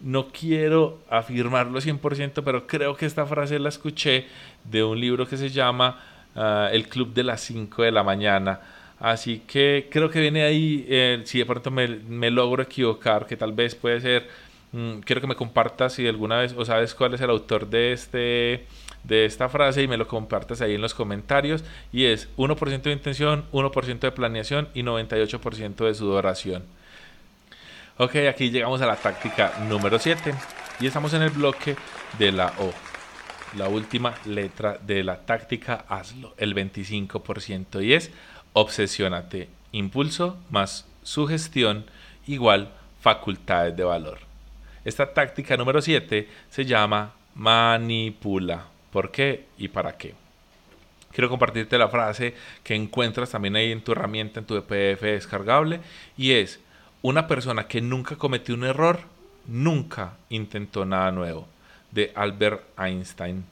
no 0.00 0.28
quiero 0.28 1.00
afirmarlo 1.10 1.80
100%, 1.80 2.42
pero 2.44 2.66
creo 2.66 2.96
que 2.96 3.06
esta 3.06 3.26
frase 3.26 3.58
la 3.58 3.68
escuché 3.68 4.26
de 4.64 4.82
un 4.84 5.00
libro 5.00 5.26
que 5.26 5.36
se 5.36 5.50
llama 5.50 6.00
ah, 6.36 6.68
El 6.72 6.88
Club 6.88 7.12
de 7.12 7.24
las 7.24 7.40
5 7.42 7.82
de 7.82 7.92
la 7.92 8.02
mañana. 8.02 8.60
Así 9.00 9.40
que 9.46 9.88
creo 9.90 10.10
que 10.10 10.20
viene 10.20 10.42
ahí, 10.42 10.84
eh, 10.88 11.22
si 11.24 11.38
de 11.38 11.46
pronto 11.46 11.70
me, 11.70 12.30
logro 12.30 12.62
equivocar, 12.62 13.26
que 13.26 13.36
tal 13.36 13.52
vez 13.52 13.74
puede 13.74 14.00
ser, 14.00 14.28
mm, 14.72 15.00
quiero 15.00 15.20
que 15.20 15.26
me 15.28 15.36
compartas 15.36 15.94
si 15.94 16.06
alguna 16.06 16.38
vez 16.38 16.54
o 16.56 16.64
sabes 16.64 16.94
cuál 16.94 17.14
es 17.14 17.20
el 17.20 17.30
autor 17.30 17.68
de, 17.68 17.92
este, 17.92 18.66
de 19.04 19.24
esta 19.24 19.48
frase 19.48 19.82
y 19.82 19.88
me 19.88 19.96
lo 19.96 20.08
compartas 20.08 20.60
ahí 20.60 20.74
en 20.74 20.80
los 20.80 20.94
comentarios. 20.94 21.64
Y 21.92 22.06
es 22.06 22.28
1% 22.36 22.90
de 22.90 22.92
intención, 22.92 23.44
1% 23.52 24.00
de 24.00 24.12
planeación 24.12 24.68
y 24.74 24.82
98% 24.82 25.84
de 25.84 25.94
sudoración. 25.94 26.64
Ok, 28.00 28.14
aquí 28.30 28.52
llegamos 28.52 28.80
a 28.80 28.86
la 28.86 28.94
táctica 28.94 29.54
número 29.68 29.98
7 29.98 30.32
y 30.78 30.86
estamos 30.86 31.14
en 31.14 31.22
el 31.22 31.30
bloque 31.30 31.74
de 32.16 32.30
la 32.30 32.52
O. 32.60 32.72
La 33.56 33.68
última 33.68 34.14
letra 34.24 34.78
de 34.80 35.02
la 35.02 35.26
táctica 35.26 35.84
hazlo, 35.88 36.32
el 36.36 36.54
25% 36.54 37.84
y 37.84 37.94
es 37.94 38.12
obsesiónate. 38.52 39.48
Impulso 39.72 40.38
más 40.48 40.86
sugestión 41.02 41.86
igual 42.28 42.70
facultades 43.00 43.76
de 43.76 43.82
valor. 43.82 44.20
Esta 44.84 45.12
táctica 45.12 45.56
número 45.56 45.82
7 45.82 46.28
se 46.50 46.64
llama 46.64 47.14
manipula. 47.34 48.66
¿Por 48.92 49.10
qué 49.10 49.46
y 49.58 49.66
para 49.66 49.96
qué? 49.96 50.14
Quiero 51.10 51.28
compartirte 51.28 51.76
la 51.76 51.88
frase 51.88 52.32
que 52.62 52.76
encuentras 52.76 53.30
también 53.30 53.56
ahí 53.56 53.72
en 53.72 53.82
tu 53.82 53.90
herramienta, 53.90 54.38
en 54.38 54.46
tu 54.46 54.62
PDF 54.62 55.02
descargable, 55.02 55.80
y 56.16 56.30
es, 56.30 56.60
una 57.02 57.26
persona 57.26 57.66
que 57.66 57.80
nunca 57.80 58.16
cometió 58.16 58.54
un 58.54 58.64
error, 58.64 59.00
nunca 59.46 60.14
intentó 60.28 60.84
nada 60.84 61.10
nuevo, 61.10 61.46
de 61.90 62.12
Albert 62.14 62.62
Einstein. 62.78 63.44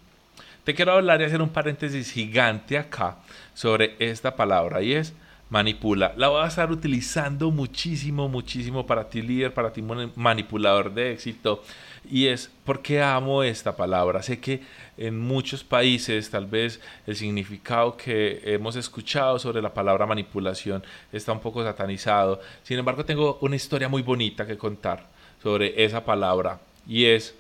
Te 0.64 0.74
quiero 0.74 0.92
hablar 0.92 1.20
y 1.20 1.24
hacer 1.24 1.40
un 1.40 1.50
paréntesis 1.50 2.10
gigante 2.10 2.76
acá 2.76 3.18
sobre 3.54 3.94
esta 4.00 4.34
palabra 4.34 4.82
y 4.82 4.94
es 4.94 5.14
manipula. 5.48 6.12
La 6.16 6.28
voy 6.28 6.42
a 6.42 6.48
estar 6.48 6.72
utilizando 6.72 7.50
muchísimo, 7.50 8.28
muchísimo 8.28 8.84
para 8.84 9.08
ti 9.08 9.22
líder, 9.22 9.54
para 9.54 9.72
ti 9.72 9.82
manipulador 9.82 10.92
de 10.92 11.12
éxito. 11.12 11.62
Y 12.10 12.26
es 12.26 12.50
porque 12.64 13.02
amo 13.02 13.42
esta 13.42 13.76
palabra. 13.76 14.22
Sé 14.22 14.40
que 14.40 14.62
en 14.96 15.18
muchos 15.18 15.64
países 15.64 16.30
tal 16.30 16.46
vez 16.46 16.80
el 17.06 17.16
significado 17.16 17.96
que 17.96 18.40
hemos 18.44 18.76
escuchado 18.76 19.38
sobre 19.38 19.62
la 19.62 19.74
palabra 19.74 20.06
manipulación 20.06 20.82
está 21.12 21.32
un 21.32 21.40
poco 21.40 21.62
satanizado. 21.64 22.40
Sin 22.62 22.78
embargo, 22.78 23.04
tengo 23.04 23.38
una 23.40 23.56
historia 23.56 23.88
muy 23.88 24.02
bonita 24.02 24.46
que 24.46 24.56
contar 24.56 25.06
sobre 25.42 25.84
esa 25.84 26.04
palabra. 26.04 26.60
Y 26.86 27.06
es 27.06 27.34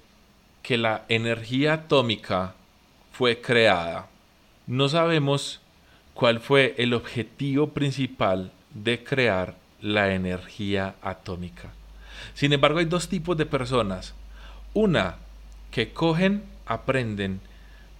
que 0.62 0.76
la 0.76 1.04
energía 1.08 1.74
atómica 1.74 2.54
fue 3.12 3.40
creada. 3.40 4.08
No 4.66 4.88
sabemos 4.88 5.60
cuál 6.14 6.40
fue 6.40 6.74
el 6.78 6.92
objetivo 6.92 7.68
principal 7.68 8.50
de 8.74 9.04
crear 9.04 9.54
la 9.80 10.12
energía 10.12 10.96
atómica. 11.02 11.72
Sin 12.34 12.52
embargo, 12.52 12.80
hay 12.80 12.86
dos 12.86 13.08
tipos 13.08 13.36
de 13.36 13.46
personas 13.46 14.14
una, 14.76 15.16
que 15.70 15.94
cogen, 15.94 16.42
aprenden 16.66 17.40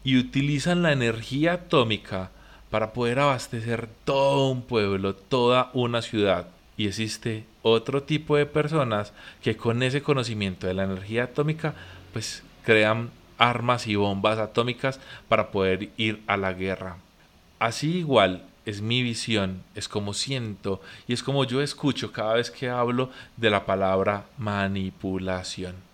y 0.04 0.18
utilizan 0.18 0.82
la 0.82 0.92
energía 0.92 1.54
atómica 1.54 2.30
para 2.70 2.92
poder 2.92 3.18
abastecer 3.18 3.88
todo 4.04 4.50
un 4.50 4.60
pueblo, 4.60 5.14
toda 5.14 5.70
una 5.72 6.02
ciudad. 6.02 6.48
Y 6.76 6.86
existe 6.86 7.46
otro 7.62 8.02
tipo 8.02 8.36
de 8.36 8.44
personas 8.44 9.14
que 9.40 9.56
con 9.56 9.82
ese 9.82 10.02
conocimiento 10.02 10.66
de 10.66 10.74
la 10.74 10.84
energía 10.84 11.24
atómica, 11.24 11.74
pues 12.12 12.42
crean 12.62 13.08
armas 13.38 13.86
y 13.86 13.96
bombas 13.96 14.38
atómicas 14.38 15.00
para 15.28 15.50
poder 15.50 15.88
ir 15.96 16.22
a 16.26 16.36
la 16.36 16.52
guerra. 16.52 16.98
Así 17.58 17.96
igual 17.96 18.44
es 18.66 18.82
mi 18.82 19.03
visión, 19.03 19.62
es 19.74 19.88
como 19.88 20.12
siento 20.12 20.82
y 21.09 21.14
es 21.14 21.22
como 21.22 21.44
yo 21.44 21.62
escucho 21.62 22.12
cada 22.12 22.34
vez 22.34 22.51
que 22.51 22.68
hablo 22.68 23.09
de 23.38 23.48
la 23.48 23.64
palabra 23.64 24.26
manipulación 24.36 25.86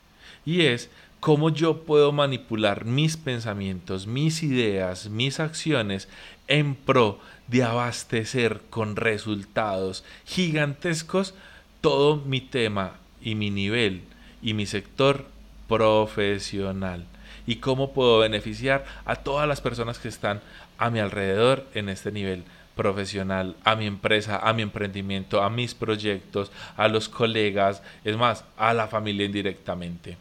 y 0.45 0.62
es 0.62 0.90
cómo 1.20 1.51
yo 1.51 1.84
puedo 1.84 2.12
manipular 2.12 2.84
mis 2.84 3.16
pensamientos, 3.16 4.07
mis 4.07 4.43
ideas, 4.43 5.09
mis 5.09 5.40
acciones 5.40 6.09
en 6.49 6.74
pro 6.74 7.20
de 7.47 7.62
abastecer 7.62 8.61
con 8.70 8.97
resultados 8.97 10.05
gigantescos 10.24 11.34
todo 11.80 12.16
mi 12.16 12.40
tema 12.40 12.95
y 13.20 13.34
mi 13.34 13.51
nivel 13.51 14.03
y 14.43 14.55
mi 14.55 14.66
sector 14.66 15.26
profesional 15.68 17.07
y 17.47 17.57
cómo 17.57 17.93
puedo 17.93 18.18
beneficiar 18.18 18.84
a 19.05 19.16
todas 19.16 19.49
las 19.49 19.61
personas 19.61 19.99
que 19.99 20.09
están 20.09 20.40
a 20.78 20.90
mi 20.90 20.99
alrededor 20.99 21.66
en 21.74 21.88
este 21.88 22.12
nivel 22.12 22.45
profesional, 22.74 23.57
a 23.64 23.76
mi 23.76 23.86
empresa, 23.86 24.38
a 24.38 24.53
mi 24.53 24.62
emprendimiento, 24.62 25.43
a 25.43 25.51
mis 25.51 25.74
proyectos, 25.74 26.51
a 26.76 26.88
los 26.88 27.09
colegas, 27.09 27.82
es 28.05 28.16
más, 28.16 28.45
a 28.57 28.72
la 28.74 28.88
familia 28.88 29.26
indirectamente. 29.26 30.16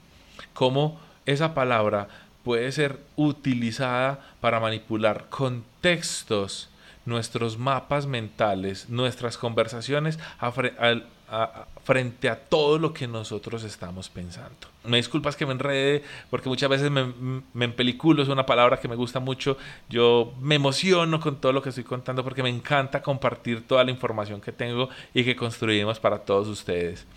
Cómo 0.62 1.00
esa 1.26 1.56
palabra 1.56 2.08
puede 2.44 2.72
ser 2.72 3.00
utilizada 3.16 4.20
para 4.42 4.60
manipular 4.60 5.26
contextos, 5.28 6.70
nuestros 7.04 7.58
mapas 7.58 8.06
mentales, 8.06 8.88
nuestras 8.88 9.40
conversaciones 9.40 10.20
frente 11.84 12.30
a 12.30 12.36
todo 12.36 12.78
lo 12.78 12.94
que 12.94 13.08
nosotros 13.08 13.64
estamos 13.64 14.10
pensando. 14.10 14.68
Me 14.84 14.98
disculpas 14.98 15.36
que 15.36 15.48
me 15.48 15.54
enrede 15.54 16.04
porque 16.30 16.48
muchas 16.48 16.70
veces 16.70 16.92
me, 16.92 17.12
me 17.56 17.66
empeliculo, 17.66 18.22
es 18.22 18.30
una 18.30 18.46
palabra 18.46 18.80
que 18.80 18.88
me 18.88 18.96
gusta 18.96 19.20
mucho. 19.20 19.58
Yo 19.90 20.32
me 20.40 20.54
emociono 20.54 21.20
con 21.20 21.38
todo 21.38 21.54
lo 21.54 21.64
que 21.64 21.70
estoy 21.70 21.86
contando 21.86 22.24
porque 22.24 22.44
me 22.44 22.50
encanta 22.50 23.02
compartir 23.02 23.66
toda 23.66 23.84
la 23.84 23.90
información 23.90 24.40
que 24.40 24.52
tengo 24.52 24.90
y 25.12 25.24
que 25.24 25.36
construimos 25.36 26.00
para 26.00 26.20
todos 26.20 26.48
ustedes. 26.48 27.08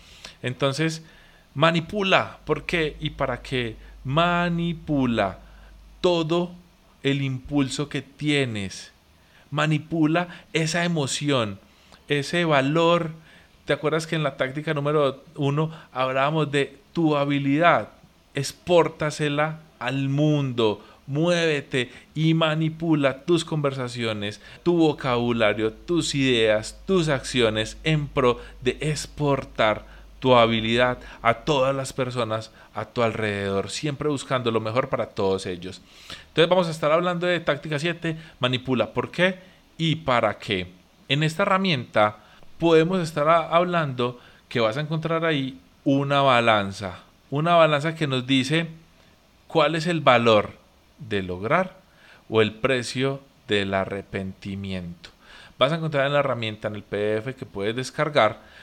Entonces, 0.41 1.03
manipula. 1.55 2.37
¿Por 2.45 2.65
qué 2.65 2.95
y 2.99 3.09
para 3.09 3.41
qué? 3.41 3.75
Manipula 4.03 5.39
todo 6.01 6.51
el 7.01 7.23
impulso 7.23 7.89
que 7.89 8.03
tienes. 8.03 8.91
Manipula 9.49 10.27
esa 10.53 10.85
emoción, 10.85 11.59
ese 12.07 12.45
valor 12.45 13.11
¿Te 13.65 13.73
acuerdas 13.73 14.05
que 14.05 14.15
en 14.15 14.21
la 14.21 14.37
táctica 14.37 14.75
número 14.75 15.23
uno 15.35 15.71
hablábamos 15.91 16.51
de 16.51 16.77
tu 16.93 17.17
habilidad? 17.17 17.89
Expórtasela 18.35 19.59
al 19.79 20.07
mundo. 20.07 20.85
Muévete 21.07 21.91
y 22.13 22.35
manipula 22.35 23.25
tus 23.25 23.43
conversaciones, 23.43 24.39
tu 24.61 24.77
vocabulario, 24.77 25.73
tus 25.73 26.13
ideas, 26.13 26.79
tus 26.85 27.09
acciones 27.09 27.77
en 27.83 28.07
pro 28.07 28.39
de 28.61 28.77
exportar 28.81 29.85
tu 30.25 30.35
habilidad 30.35 30.97
a 31.21 31.35
todas 31.35 31.75
las 31.75 31.93
personas 31.93 32.49
a 32.73 32.85
tu 32.85 33.03
alrededor, 33.03 33.69
siempre 33.69 34.09
buscando 34.09 34.49
lo 34.49 34.59
mejor 34.59 34.89
para 34.89 35.05
todos 35.05 35.45
ellos. 35.45 35.83
Entonces 36.29 36.49
vamos 36.49 36.67
a 36.67 36.71
estar 36.71 36.91
hablando 36.91 37.27
de 37.27 37.39
táctica 37.39 37.77
7, 37.77 38.17
manipula. 38.39 38.91
¿Por 38.91 39.11
qué 39.11 39.37
y 39.77 39.97
para 39.97 40.39
qué? 40.39 40.71
En 41.09 41.21
esta 41.21 41.43
herramienta 41.43 42.17
podemos 42.57 43.01
estar 43.01 43.29
hablando 43.29 44.19
que 44.49 44.59
vas 44.59 44.77
a 44.77 44.81
encontrar 44.81 45.25
ahí 45.25 45.59
una 45.83 46.23
balanza, 46.23 47.01
una 47.29 47.53
balanza 47.53 47.93
que 47.93 48.07
nos 48.07 48.25
dice 48.25 48.65
cuál 49.45 49.75
es 49.75 49.85
el 49.85 50.01
valor 50.01 50.53
de 50.97 51.21
lograr 51.21 51.77
o 52.29 52.41
el 52.41 52.51
precio 52.51 53.21
del 53.47 53.75
arrepentimiento. 53.75 55.11
Vas 55.59 55.71
a 55.71 55.75
encontrar 55.75 56.07
en 56.07 56.13
la 56.13 56.19
herramienta, 56.19 56.67
en 56.67 56.77
el 56.77 56.81
PDF 56.81 57.35
que 57.37 57.45
puedes 57.45 57.75
descargar, 57.75 58.54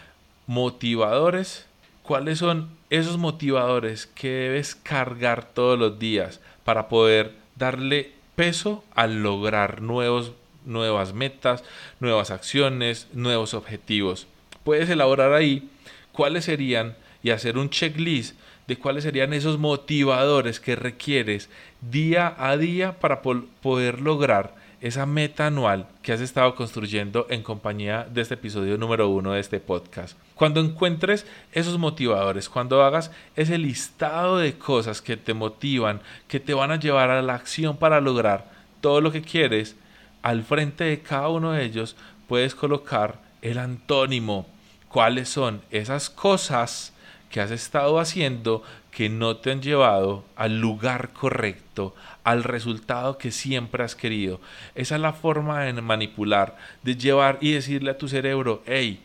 motivadores. 0.53 1.67
¿Cuáles 2.03 2.39
son 2.39 2.71
esos 2.91 3.17
motivadores 3.17 4.07
que 4.07 4.29
debes 4.29 4.75
cargar 4.75 5.47
todos 5.47 5.79
los 5.79 5.99
días 5.99 6.41
para 6.65 6.89
poder 6.89 7.33
darle 7.57 8.13
peso 8.37 8.85
al 8.95 9.23
lograr 9.23 9.81
nuevos 9.81 10.33
nuevas 10.65 11.13
metas, 11.13 11.65
nuevas 11.99 12.31
acciones, 12.31 13.09
nuevos 13.13 13.55
objetivos. 13.55 14.27
Puedes 14.63 14.89
elaborar 14.91 15.33
ahí 15.33 15.71
cuáles 16.13 16.45
serían 16.45 16.97
y 17.23 17.31
hacer 17.31 17.59
un 17.59 17.71
checklist 17.71 18.37
de 18.69 18.77
cuáles 18.77 19.03
serían 19.03 19.33
esos 19.33 19.59
motivadores 19.59 20.61
que 20.61 20.77
requieres 20.77 21.49
día 21.81 22.35
a 22.39 22.57
día 22.57 23.01
para 23.01 23.23
poder 23.23 24.01
lograr 24.01 24.55
esa 24.83 25.07
meta 25.07 25.47
anual 25.47 25.87
que 26.03 26.13
has 26.13 26.21
estado 26.21 26.57
construyendo 26.57 27.29
en 27.31 27.45
compañía 27.45 28.05
de 28.13 28.21
este 28.21 28.35
episodio 28.35 28.77
número 28.77 29.09
uno 29.09 29.33
de 29.33 29.41
este 29.41 29.61
podcast. 29.61 30.19
Cuando 30.35 30.61
encuentres 30.61 31.25
esos 31.53 31.79
motivadores, 31.79 32.49
cuando 32.49 32.83
hagas 32.83 33.13
ese 33.37 33.59
listado 33.59 34.39
de 34.39 34.59
cosas 34.59 35.01
que 35.01 35.17
te 35.17 35.35
motivan, 35.35 36.01
que 36.27 36.41
te 36.41 36.53
van 36.53 36.73
a 36.73 36.81
llevar 36.81 37.11
a 37.11 37.23
la 37.23 37.37
acción 37.37 37.77
para 37.77 38.01
lograr 38.01 38.51
todo 38.81 39.01
lo 39.01 39.13
que 39.13 39.23
quieres, 39.23 39.77
al 40.21 40.43
frente 40.43 40.83
de 40.83 41.01
cada 41.01 41.29
uno 41.29 41.53
de 41.53 41.65
ellos 41.65 41.95
puedes 42.27 42.57
colocar 42.57 43.21
el 43.41 43.59
antónimo. 43.59 44.47
¿Cuáles 44.89 45.29
son 45.29 45.63
esas 45.71 46.11
cosas 46.11 46.93
que 47.31 47.41
has 47.41 47.53
estado 47.53 48.01
haciendo 48.01 48.65
que 48.93 49.09
no 49.09 49.39
te 49.39 49.51
han 49.51 49.63
llevado 49.63 50.23
al 50.37 50.61
lugar 50.61 51.13
correcto, 51.13 51.95
al 52.23 52.45
resultado 52.45 53.19
que 53.19 53.33
siempre 53.33 53.83
has 53.83 53.97
querido? 53.97 54.41
Esa 54.75 54.95
es 54.95 55.01
la 55.01 55.15
forma 55.15 55.63
de 55.63 55.73
manipular, 55.73 56.57
de 56.83 56.97
llevar 56.97 57.39
y 57.41 57.53
decirle 57.53 57.91
a 57.91 57.99
tu 57.99 58.07
cerebro, 58.07 58.63
hey, 58.67 59.01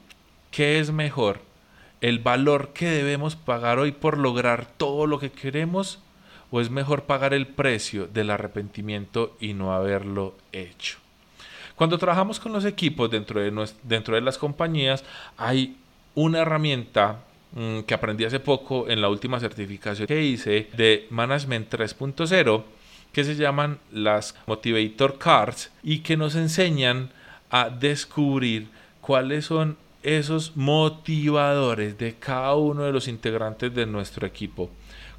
¿qué 0.52 0.80
es 0.80 0.92
mejor? 0.92 1.40
¿El 2.02 2.20
valor 2.20 2.74
que 2.74 2.88
debemos 2.88 3.36
pagar 3.36 3.80
hoy 3.80 3.94
por 3.94 4.18
lograr 4.18 4.68
todo 4.78 5.08
lo 5.08 5.20
que 5.20 5.32
queremos? 5.32 6.00
¿O 6.52 6.62
es 6.62 6.70
mejor 6.70 7.04
pagar 7.04 7.34
el 7.34 7.48
precio 7.48 8.08
del 8.08 8.30
arrepentimiento 8.30 9.36
y 9.40 9.54
no 9.54 9.74
haberlo 9.74 10.36
hecho? 10.52 11.00
Cuando 11.76 11.98
trabajamos 11.98 12.40
con 12.40 12.52
los 12.52 12.66
equipos 12.66 13.10
dentro 13.10 13.40
de, 13.40 13.70
dentro 13.84 14.16
de 14.16 14.22
las 14.22 14.38
compañías, 14.38 15.04
hay 15.38 15.78
una 16.14 16.40
herramienta 16.40 17.20
mm, 17.58 17.82
que 17.82 17.94
aprendí 17.94 18.24
hace 18.24 18.40
poco 18.40 18.88
en 18.88 19.02
la 19.02 19.10
última 19.10 19.40
certificación 19.40 20.08
que 20.08 20.24
hice 20.24 20.70
de 20.78 21.08
Management 21.10 21.74
3.0 21.74 22.64
que 23.12 23.24
se 23.24 23.36
llaman 23.36 23.80
las 23.92 24.36
Motivator 24.46 25.18
Cards 25.18 25.72
y 25.82 26.00
que 26.00 26.18
nos 26.18 26.36
enseñan 26.36 27.10
a 27.50 27.70
descubrir 27.70 28.68
cuáles 29.02 29.46
son 29.46 29.78
esos 30.04 30.56
motivadores 30.56 31.98
de 31.98 32.16
cada 32.16 32.56
uno 32.56 32.84
de 32.84 32.92
los 32.92 33.08
integrantes 33.08 33.74
de 33.74 33.86
nuestro 33.86 34.28
equipo. 34.28 34.70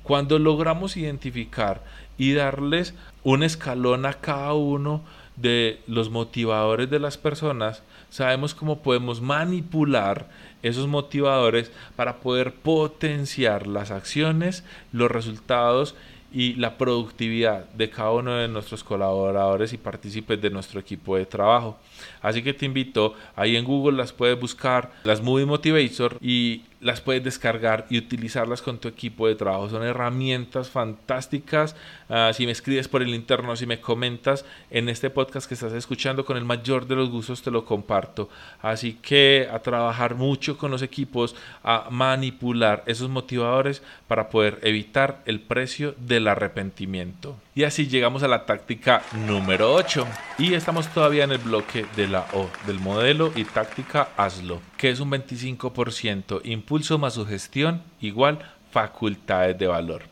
Cuando 0.03 0.39
logramos 0.39 0.97
identificar 0.97 1.82
y 2.16 2.34
darles 2.34 2.95
un 3.24 3.43
escalón 3.43 4.07
a 4.07 4.14
cada 4.14 4.55
uno 4.55 5.03
de 5.36 5.80
los 5.86 6.11
motivadores 6.11 6.89
de 6.91 6.99
las 6.99 7.18
personas, 7.18 7.82
sabemos 8.11 8.55
cómo 8.55 8.80
podemos 8.80 9.20
manipular 9.20 10.28
esos 10.63 10.87
motivadores 10.87 11.71
para 11.97 12.17
poder 12.17 12.53
potenciar 12.55 13.67
las 13.67 13.91
acciones, 13.91 14.65
los 14.93 15.11
resultados 15.11 15.95
y 16.33 16.55
la 16.55 16.77
productividad 16.77 17.65
de 17.71 17.91
cada 17.91 18.13
uno 18.13 18.35
de 18.35 18.49
nuestros 18.49 18.85
colaboradores 18.85 19.73
y 19.73 19.79
partícipes 19.79 20.41
de 20.41 20.51
nuestro 20.51 20.81
equipo 20.81 21.17
de 21.17 21.27
trabajo. 21.27 21.79
Así 22.22 22.42
que 22.42 22.55
te 22.55 22.66
invito, 22.66 23.14
ahí 23.36 23.57
en 23.57 23.64
Google 23.64 23.96
las 23.96 24.12
puedes 24.12 24.38
buscar, 24.38 24.92
las 25.05 25.22
Movie 25.22 25.46
Motivator 25.46 26.18
y 26.20 26.62
las 26.80 27.01
puedes 27.01 27.24
descargar 27.24 27.86
y 27.90 27.99
utilizarlas 27.99 28.62
con 28.62 28.78
tu 28.78 28.88
equipo 28.88 29.26
de 29.26 29.34
trabajo. 29.34 29.68
Son 29.68 29.82
herramientas 29.82 30.70
fantásticas. 30.70 31.74
Ah, 32.09 32.30
si 32.32 32.46
me 32.46 32.53
escribes 32.53 32.88
por 32.88 33.03
el 33.03 33.14
interno, 33.14 33.57
si 33.57 33.66
me 33.66 33.80
comentas 33.80 34.44
en 34.70 34.88
este 34.88 35.11
podcast 35.11 35.49
que 35.49 35.55
estás 35.55 35.72
escuchando, 35.72 36.24
con 36.24 36.36
el 36.36 36.44
mayor 36.44 36.86
de 36.86 36.96
los 36.96 37.11
gustos 37.11 37.42
te 37.42 37.51
lo 37.51 37.64
comparto. 37.64 38.28
Así 38.62 38.94
que 38.94 39.49
a 39.51 39.59
trabajar 39.61 40.14
mucho 40.14 40.57
con 40.57 40.70
los 40.70 40.82
equipos, 40.82 41.34
a 41.64 41.88
manipular 41.90 42.84
esos 42.86 43.09
motivadores 43.09 43.82
para 44.07 44.30
poder 44.30 44.59
evitar 44.62 45.22
el 45.26 45.40
precio 45.40 45.94
del 45.99 46.28
arrepentimiento. 46.28 47.36
Y 47.59 47.65
así 47.65 47.89
llegamos 47.89 48.23
a 48.23 48.29
la 48.29 48.47
táctica 48.47 49.03
número 49.27 49.75
8. 49.75 50.07
Y 50.39 50.55
estamos 50.55 50.87
todavía 50.95 51.25
en 51.25 51.33
el 51.33 51.39
bloque 51.39 51.87
de 51.97 52.07
la 52.07 52.25
O, 52.33 52.49
del 52.69 52.79
modelo 52.79 53.33
y 53.35 53.43
táctica 53.43 54.11
hazlo, 54.17 54.61
que 54.77 54.91
es 54.91 55.01
un 55.01 55.11
25%, 55.11 56.41
impulso 56.45 56.99
más 56.99 57.15
sugestión 57.15 57.83
igual 58.01 58.39
facultades 58.71 59.59
de 59.59 59.67
valor. 59.67 60.03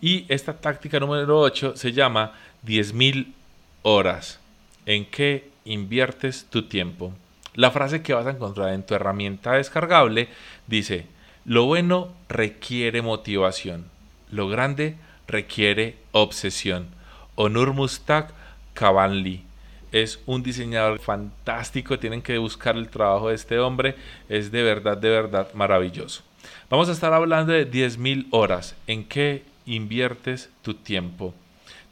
Y 0.00 0.24
esta 0.32 0.54
táctica 0.54 0.98
número 0.98 1.38
8 1.38 1.76
se 1.76 1.92
llama 1.92 2.32
10.000 2.66 3.34
horas. 3.82 4.40
¿En 4.86 5.04
qué 5.04 5.50
inviertes 5.66 6.46
tu 6.48 6.68
tiempo? 6.68 7.12
La 7.54 7.70
frase 7.70 8.00
que 8.00 8.14
vas 8.14 8.26
a 8.26 8.30
encontrar 8.30 8.72
en 8.72 8.82
tu 8.82 8.94
herramienta 8.94 9.52
descargable 9.52 10.30
dice, 10.66 11.04
lo 11.44 11.66
bueno 11.66 12.14
requiere 12.30 13.02
motivación, 13.02 13.90
lo 14.30 14.48
grande 14.48 14.96
requiere 15.28 15.96
obsesión. 16.12 16.88
Onur 17.36 17.72
Mustak 17.72 18.32
Kavanli 18.74 19.44
es 19.92 20.20
un 20.26 20.42
diseñador 20.42 20.98
fantástico, 20.98 21.98
tienen 21.98 22.22
que 22.22 22.38
buscar 22.38 22.76
el 22.76 22.88
trabajo 22.88 23.28
de 23.28 23.36
este 23.36 23.58
hombre, 23.58 23.94
es 24.28 24.50
de 24.50 24.62
verdad, 24.62 24.96
de 24.96 25.10
verdad 25.10 25.48
maravilloso. 25.54 26.22
Vamos 26.68 26.88
a 26.88 26.92
estar 26.92 27.12
hablando 27.12 27.52
de 27.52 27.70
10.000 27.70 28.26
horas, 28.30 28.74
en 28.86 29.04
qué 29.04 29.44
inviertes 29.66 30.50
tu 30.62 30.74
tiempo. 30.74 31.34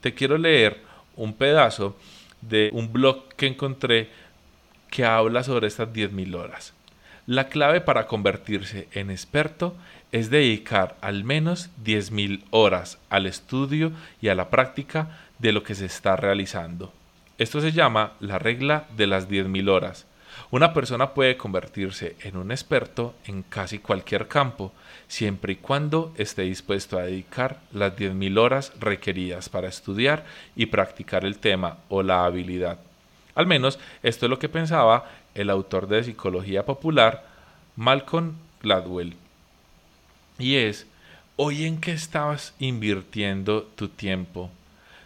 Te 0.01 0.15
quiero 0.15 0.37
leer 0.37 0.81
un 1.17 1.33
pedazo 1.33 1.97
de 2.43 2.71
un 2.73 2.93
blog 2.93 3.29
que 3.37 3.47
encontré 3.47 4.11
que 4.91 5.05
habla 5.05 5.43
sobre 5.43 5.67
estas 5.67 5.89
10.000 5.89 6.35
horas. 6.35 6.76
La 7.27 7.49
clave 7.49 7.81
para 7.81 8.07
convertirse 8.07 8.87
en 8.93 9.11
experto 9.11 9.75
es 10.13 10.31
dedicar 10.31 10.97
al 11.01 11.25
menos 11.25 11.71
10.000 11.85 12.45
horas 12.51 12.99
al 13.11 13.27
estudio 13.27 13.91
y 14.23 14.29
a 14.29 14.37
la 14.37 14.49
práctica 14.49 15.19
de 15.41 15.51
lo 15.51 15.65
que 15.65 15.75
se 15.75 15.87
está 15.87 16.15
realizando. 16.15 16.93
Esto 17.37 17.61
se 17.61 17.73
llama 17.73 18.13
la 18.21 18.39
regla 18.39 18.85
de 18.97 19.09
las 19.09 19.29
10.000 19.29 19.69
horas. 19.69 20.07
Una 20.53 20.73
persona 20.73 21.15
puede 21.15 21.37
convertirse 21.37 22.15
en 22.21 22.37
un 22.37 22.53
experto 22.53 23.17
en 23.25 23.43
casi 23.43 23.81
cualquier 23.81 24.29
campo, 24.29 24.73
siempre 25.09 25.55
y 25.55 25.57
cuando 25.57 26.15
esté 26.17 26.43
dispuesto 26.43 26.97
a 26.97 27.03
dedicar 27.03 27.59
las 27.73 27.97
10.000 27.97 28.39
horas 28.39 28.73
requeridas 28.79 29.49
para 29.49 29.67
estudiar 29.67 30.25
y 30.55 30.67
practicar 30.67 31.25
el 31.25 31.39
tema 31.39 31.79
o 31.89 32.05
la 32.05 32.25
habilidad. 32.25 32.79
Al 33.35 33.47
menos 33.47 33.81
esto 34.03 34.27
es 34.27 34.31
lo 34.31 34.39
que 34.39 34.49
pensaba 34.49 35.11
el 35.37 35.51
autor 35.51 35.87
de 35.87 36.03
Psicología 36.03 36.65
Popular, 36.65 37.25
Malcolm 37.77 38.35
Gladwell. 38.63 39.15
Y 40.39 40.57
es, 40.57 40.87
¿hoy 41.37 41.65
en 41.65 41.81
qué 41.81 41.93
estabas 41.93 42.55
invirtiendo 42.59 43.63
tu 43.77 43.89
tiempo? 43.89 44.51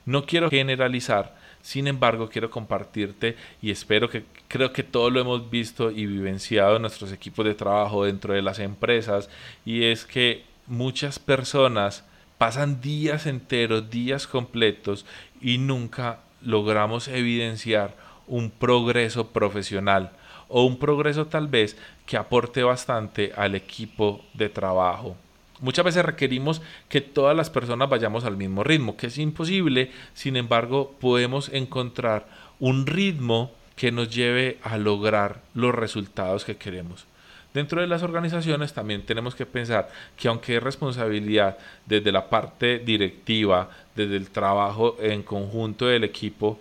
No 0.06 0.24
quiero 0.24 0.48
generalizar, 0.48 1.36
sin 1.62 1.86
embargo, 1.86 2.28
quiero 2.30 2.50
compartirte 2.50 3.36
y 3.60 3.70
espero 3.70 4.08
que 4.08 4.24
creo 4.48 4.72
que 4.72 4.82
todo 4.82 5.10
lo 5.10 5.20
hemos 5.20 5.50
visto 5.50 5.90
y 5.90 6.06
vivenciado 6.06 6.76
en 6.76 6.82
nuestros 6.82 7.12
equipos 7.12 7.44
de 7.44 7.54
trabajo 7.54 8.04
dentro 8.04 8.32
de 8.32 8.42
las 8.42 8.58
empresas 8.58 9.28
y 9.64 9.84
es 9.84 10.04
que 10.04 10.44
muchas 10.66 11.18
personas 11.18 12.04
pasan 12.38 12.80
días 12.80 13.26
enteros, 13.26 13.90
días 13.90 14.26
completos 14.26 15.04
y 15.40 15.58
nunca 15.58 16.20
logramos 16.42 17.08
evidenciar 17.08 17.94
un 18.26 18.50
progreso 18.50 19.28
profesional 19.28 20.12
o 20.50 20.64
un 20.64 20.78
progreso 20.78 21.26
tal 21.26 21.48
vez 21.48 21.76
que 22.06 22.16
aporte 22.16 22.62
bastante 22.62 23.32
al 23.36 23.54
equipo 23.54 24.24
de 24.34 24.48
trabajo. 24.48 25.16
Muchas 25.60 25.84
veces 25.84 26.04
requerimos 26.04 26.62
que 26.88 27.00
todas 27.00 27.36
las 27.36 27.50
personas 27.50 27.88
vayamos 27.88 28.24
al 28.24 28.36
mismo 28.36 28.64
ritmo, 28.64 28.96
que 28.96 29.08
es 29.08 29.18
imposible, 29.18 29.90
sin 30.14 30.36
embargo 30.36 30.94
podemos 31.00 31.50
encontrar 31.50 32.26
un 32.58 32.86
ritmo 32.86 33.52
que 33.76 33.92
nos 33.92 34.14
lleve 34.14 34.58
a 34.62 34.76
lograr 34.76 35.42
los 35.54 35.74
resultados 35.74 36.44
que 36.44 36.56
queremos. 36.56 37.06
Dentro 37.52 37.80
de 37.80 37.88
las 37.88 38.02
organizaciones 38.02 38.72
también 38.72 39.02
tenemos 39.02 39.34
que 39.34 39.44
pensar 39.44 39.88
que 40.16 40.28
aunque 40.28 40.56
es 40.56 40.62
responsabilidad 40.62 41.58
desde 41.84 42.12
la 42.12 42.30
parte 42.30 42.78
directiva, 42.78 43.70
desde 43.96 44.16
el 44.16 44.30
trabajo 44.30 44.96
en 45.00 45.22
conjunto 45.22 45.86
del 45.86 46.04
equipo, 46.04 46.58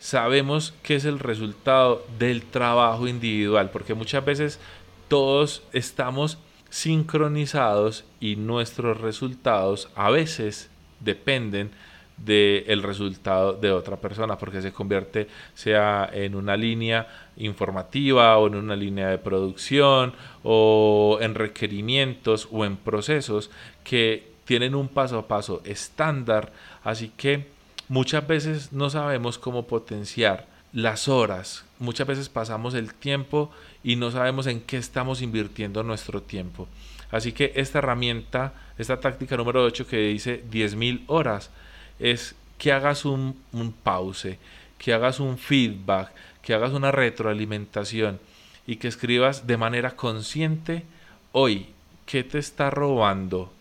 sabemos 0.00 0.74
que 0.82 0.96
es 0.96 1.04
el 1.04 1.20
resultado 1.20 2.04
del 2.18 2.42
trabajo 2.42 3.06
individual, 3.06 3.70
porque 3.70 3.94
muchas 3.94 4.24
veces 4.24 4.58
todos 5.06 5.62
estamos 5.72 6.38
sincronizados 6.70 8.04
y 8.18 8.36
nuestros 8.36 9.00
resultados 9.00 9.90
a 9.94 10.10
veces 10.10 10.70
dependen 11.00 11.70
del 12.16 12.82
resultado 12.82 13.54
de 13.54 13.72
otra 13.72 13.96
persona 13.96 14.36
porque 14.36 14.60
se 14.60 14.72
convierte 14.72 15.26
sea 15.54 16.08
en 16.12 16.34
una 16.34 16.54
línea 16.54 17.08
informativa 17.36 18.36
o 18.36 18.46
en 18.46 18.56
una 18.56 18.76
línea 18.76 19.08
de 19.08 19.18
producción 19.18 20.12
o 20.42 21.18
en 21.20 21.34
requerimientos 21.34 22.46
o 22.52 22.64
en 22.64 22.76
procesos 22.76 23.50
que 23.84 24.30
tienen 24.44 24.74
un 24.74 24.88
paso 24.88 25.18
a 25.18 25.28
paso 25.28 25.62
estándar. 25.64 26.52
Así 26.84 27.10
que 27.16 27.46
muchas 27.90 28.26
veces 28.26 28.72
no 28.72 28.88
sabemos 28.88 29.36
cómo 29.36 29.66
potenciar 29.66 30.46
las 30.72 31.08
horas 31.08 31.66
muchas 31.80 32.06
veces 32.06 32.28
pasamos 32.28 32.74
el 32.74 32.94
tiempo 32.94 33.50
y 33.82 33.96
no 33.96 34.12
sabemos 34.12 34.46
en 34.46 34.60
qué 34.60 34.76
estamos 34.76 35.22
invirtiendo 35.22 35.82
nuestro 35.82 36.22
tiempo. 36.22 36.68
Así 37.10 37.32
que 37.32 37.52
esta 37.56 37.78
herramienta, 37.78 38.52
esta 38.78 39.00
táctica 39.00 39.36
número 39.36 39.64
8 39.64 39.86
que 39.86 39.96
dice 39.96 40.44
10.000 40.48 41.04
horas, 41.08 41.50
es 41.98 42.36
que 42.58 42.70
hagas 42.70 43.04
un, 43.04 43.36
un 43.52 43.72
pause, 43.72 44.38
que 44.78 44.92
hagas 44.92 45.18
un 45.18 45.38
feedback, 45.38 46.12
que 46.42 46.54
hagas 46.54 46.72
una 46.72 46.92
retroalimentación 46.92 48.20
y 48.66 48.76
que 48.76 48.88
escribas 48.88 49.46
de 49.46 49.56
manera 49.56 49.96
consciente 49.96 50.84
hoy 51.32 51.68
qué 52.06 52.22
te 52.22 52.38
está 52.38 52.70
robando 52.70 53.52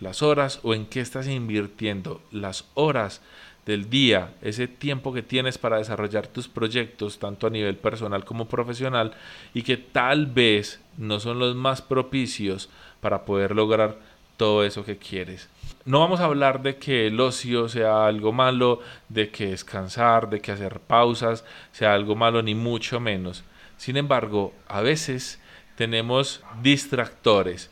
las 0.00 0.22
horas 0.22 0.60
o 0.62 0.74
en 0.74 0.86
qué 0.86 1.00
estás 1.00 1.28
invirtiendo 1.28 2.20
las 2.32 2.64
horas 2.74 3.20
del 3.66 3.90
día, 3.90 4.32
ese 4.42 4.68
tiempo 4.68 5.12
que 5.12 5.22
tienes 5.22 5.58
para 5.58 5.78
desarrollar 5.78 6.28
tus 6.28 6.46
proyectos, 6.46 7.18
tanto 7.18 7.48
a 7.48 7.50
nivel 7.50 7.76
personal 7.76 8.24
como 8.24 8.48
profesional, 8.48 9.12
y 9.52 9.62
que 9.62 9.76
tal 9.76 10.26
vez 10.26 10.80
no 10.96 11.18
son 11.18 11.40
los 11.40 11.56
más 11.56 11.82
propicios 11.82 12.70
para 13.00 13.24
poder 13.24 13.54
lograr 13.54 13.98
todo 14.36 14.64
eso 14.64 14.84
que 14.84 14.96
quieres. 14.96 15.48
No 15.84 16.00
vamos 16.00 16.20
a 16.20 16.24
hablar 16.24 16.62
de 16.62 16.76
que 16.76 17.08
el 17.08 17.18
ocio 17.20 17.68
sea 17.68 18.06
algo 18.06 18.32
malo, 18.32 18.80
de 19.08 19.30
que 19.30 19.48
descansar, 19.48 20.30
de 20.30 20.40
que 20.40 20.52
hacer 20.52 20.80
pausas 20.80 21.44
sea 21.72 21.92
algo 21.92 22.14
malo, 22.14 22.42
ni 22.42 22.54
mucho 22.54 23.00
menos. 23.00 23.44
Sin 23.76 23.96
embargo, 23.96 24.54
a 24.68 24.80
veces 24.80 25.40
tenemos 25.76 26.42
distractores 26.62 27.70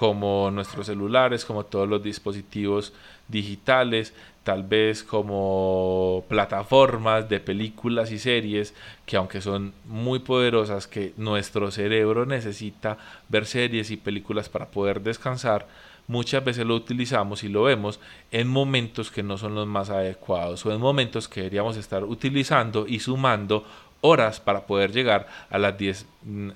como 0.00 0.50
nuestros 0.50 0.86
celulares, 0.86 1.44
como 1.44 1.66
todos 1.66 1.86
los 1.86 2.02
dispositivos 2.02 2.94
digitales, 3.28 4.14
tal 4.44 4.62
vez 4.62 5.04
como 5.04 6.24
plataformas 6.26 7.28
de 7.28 7.38
películas 7.38 8.10
y 8.10 8.18
series 8.18 8.72
que 9.04 9.18
aunque 9.18 9.42
son 9.42 9.74
muy 9.84 10.20
poderosas, 10.20 10.86
que 10.86 11.12
nuestro 11.18 11.70
cerebro 11.70 12.24
necesita 12.24 12.96
ver 13.28 13.44
series 13.44 13.90
y 13.90 13.98
películas 13.98 14.48
para 14.48 14.70
poder 14.70 15.02
descansar, 15.02 15.68
muchas 16.06 16.42
veces 16.42 16.64
lo 16.64 16.76
utilizamos 16.76 17.44
y 17.44 17.50
lo 17.50 17.64
vemos 17.64 18.00
en 18.32 18.48
momentos 18.48 19.10
que 19.10 19.22
no 19.22 19.36
son 19.36 19.54
los 19.54 19.66
más 19.66 19.90
adecuados 19.90 20.64
o 20.64 20.72
en 20.72 20.80
momentos 20.80 21.28
que 21.28 21.40
deberíamos 21.42 21.76
estar 21.76 22.04
utilizando 22.04 22.86
y 22.88 23.00
sumando 23.00 23.66
horas 24.00 24.40
para 24.40 24.66
poder 24.66 24.92
llegar 24.92 25.26
a 25.50 25.58
las 25.58 25.76
10 25.76 26.06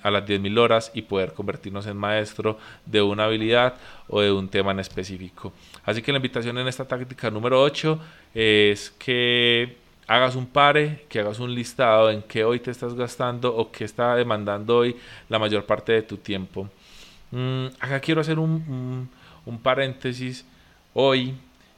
a 0.03 0.11
las 0.11 0.25
10.000 0.25 0.59
horas 0.59 0.91
y 0.93 1.01
poder 1.03 1.33
convertirnos 1.33 1.87
en 1.87 1.97
maestro 1.97 2.59
de 2.85 3.01
una 3.01 3.25
habilidad 3.25 3.75
o 4.07 4.21
de 4.21 4.31
un 4.31 4.47
tema 4.47 4.71
en 4.71 4.79
específico. 4.79 5.53
Así 5.83 6.01
que 6.01 6.11
la 6.11 6.17
invitación 6.17 6.57
en 6.57 6.67
esta 6.67 6.85
táctica 6.85 7.31
número 7.31 7.61
8 7.61 7.99
es 8.35 8.91
que 8.91 9.77
hagas 10.07 10.35
un 10.35 10.45
pare, 10.45 11.05
que 11.09 11.19
hagas 11.19 11.39
un 11.39 11.53
listado 11.53 12.11
en 12.11 12.21
qué 12.21 12.43
hoy 12.43 12.59
te 12.59 12.69
estás 12.69 12.93
gastando 12.93 13.55
o 13.55 13.71
qué 13.71 13.85
está 13.85 14.15
demandando 14.15 14.77
hoy 14.77 14.95
la 15.29 15.39
mayor 15.39 15.65
parte 15.65 15.93
de 15.93 16.03
tu 16.03 16.17
tiempo. 16.17 16.69
Mm, 17.31 17.67
acá 17.79 17.99
quiero 17.99 18.21
hacer 18.21 18.37
un, 18.37 19.09
un 19.45 19.59
paréntesis 19.59 20.45
hoy 20.93 21.33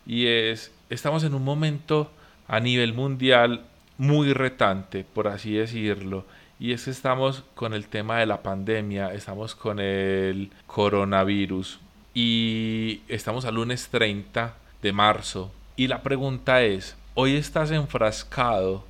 y 0.05 0.27
es, 0.27 0.73
estamos 0.89 1.23
en 1.23 1.33
un 1.33 1.43
momento 1.43 2.11
a 2.47 2.59
nivel 2.59 2.93
mundial 2.93 3.65
muy 3.97 4.33
retante, 4.33 5.03
por 5.03 5.27
así 5.27 5.53
decirlo. 5.53 6.25
Y 6.59 6.73
es 6.73 6.85
que 6.85 6.91
estamos 6.91 7.43
con 7.55 7.73
el 7.73 7.87
tema 7.87 8.17
de 8.17 8.25
la 8.25 8.41
pandemia, 8.41 9.13
estamos 9.13 9.55
con 9.55 9.79
el 9.79 10.51
coronavirus 10.65 11.79
y 12.13 13.01
estamos 13.07 13.45
al 13.45 13.55
lunes 13.55 13.89
30 13.89 14.55
de 14.81 14.91
marzo. 14.91 15.51
Y 15.75 15.87
la 15.87 16.01
pregunta 16.01 16.63
es, 16.63 16.95
hoy 17.13 17.35
estás 17.35 17.69
enfrascado 17.71 18.85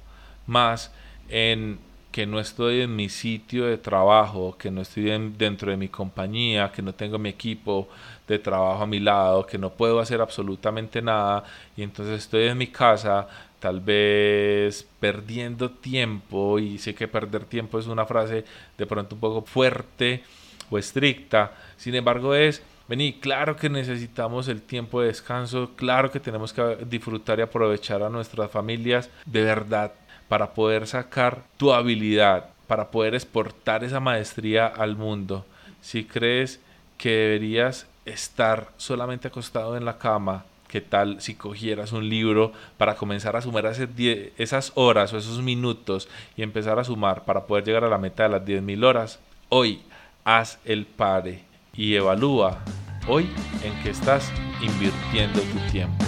más 0.46 0.94
en 1.30 1.80
que 2.12 2.26
no 2.26 2.40
estoy 2.40 2.82
en 2.82 2.96
mi 2.96 3.10
sitio 3.10 3.66
de 3.66 3.78
trabajo, 3.78 4.58
que 4.58 4.72
no 4.72 4.82
estoy 4.82 5.04
dentro 5.38 5.70
de 5.70 5.78
mi 5.78 5.90
compañía, 5.90 6.72
que 6.72 6.82
no 6.82 6.94
tengo 6.94 7.20
mi 7.20 7.30
equipo 7.30 7.90
de 8.28 8.40
trabajo 8.40 8.84
a 8.84 8.88
mi 8.88 9.00
lado, 9.00 9.46
que 9.46 9.58
no 9.58 9.70
puedo 9.72 10.00
hacer 10.00 10.22
absolutamente 10.22 11.02
nada 11.02 11.44
y 11.76 11.84
entonces 11.84 12.20
estoy 12.20 12.44
en 12.44 12.58
mi 12.58 12.68
casa 12.68 13.28
tal 13.60 13.80
vez 13.80 14.88
perdiendo 15.00 15.72
tiempo 15.72 16.60
y 16.60 16.78
sé 16.78 16.94
que 16.94 17.08
perder 17.08 17.46
tiempo 17.46 17.80
es 17.80 17.88
una 17.88 18.06
frase 18.06 18.46
de 18.78 18.86
pronto 18.86 19.16
un 19.16 19.22
poco 19.22 19.42
fuerte 19.44 20.24
o 20.70 20.78
estricta, 20.78 21.54
sin 21.78 21.96
embargo 21.96 22.36
es 22.36 22.62
Vení, 22.88 23.20
claro 23.20 23.58
que 23.58 23.70
necesitamos 23.70 24.48
el 24.48 24.62
tiempo 24.62 25.02
de 25.02 25.08
descanso, 25.08 25.72
claro 25.76 26.10
que 26.10 26.22
tenemos 26.22 26.54
que 26.54 26.78
disfrutar 26.90 27.38
y 27.40 27.42
aprovechar 27.42 28.02
a 28.02 28.10
nuestras 28.10 28.50
familias 28.50 29.10
de 29.26 29.44
verdad 29.44 29.92
para 30.30 30.54
poder 30.54 30.88
sacar 30.88 31.44
tu 31.58 31.74
habilidad, 31.74 32.50
para 32.66 32.90
poder 32.90 33.14
exportar 33.14 33.84
esa 33.84 34.00
maestría 34.00 34.68
al 34.68 34.96
mundo. 34.96 35.46
Si 35.82 36.06
crees 36.06 36.62
que 36.98 37.10
deberías 37.10 37.88
estar 38.08 38.70
solamente 38.78 39.28
acostado 39.28 39.78
en 39.78 39.86
la 39.86 39.98
cama, 39.98 40.46
¿qué 40.68 40.82
tal 40.82 41.22
si 41.22 41.36
cogieras 41.36 41.92
un 41.92 42.10
libro 42.10 42.54
para 42.78 42.96
comenzar 42.96 43.36
a 43.36 43.42
sumar 43.42 43.66
esas 43.66 44.72
horas 44.76 45.14
o 45.14 45.18
esos 45.18 45.42
minutos 45.42 46.08
y 46.36 46.44
empezar 46.44 46.80
a 46.80 46.84
sumar 46.84 47.26
para 47.26 47.46
poder 47.46 47.66
llegar 47.66 47.84
a 47.84 47.90
la 47.90 47.98
meta 47.98 48.24
de 48.24 48.30
las 48.30 48.42
10.000 48.44 48.86
horas? 48.86 49.20
Hoy 49.50 49.82
haz 50.24 50.60
el 50.66 50.86
pare 50.86 51.44
y 51.74 51.96
evalúa 51.96 52.60
hoy 53.08 53.30
en 53.64 53.84
qué 53.84 53.92
estás 53.92 54.32
invirtiendo 54.62 55.42
tu 55.42 55.72
tiempo. 55.72 56.06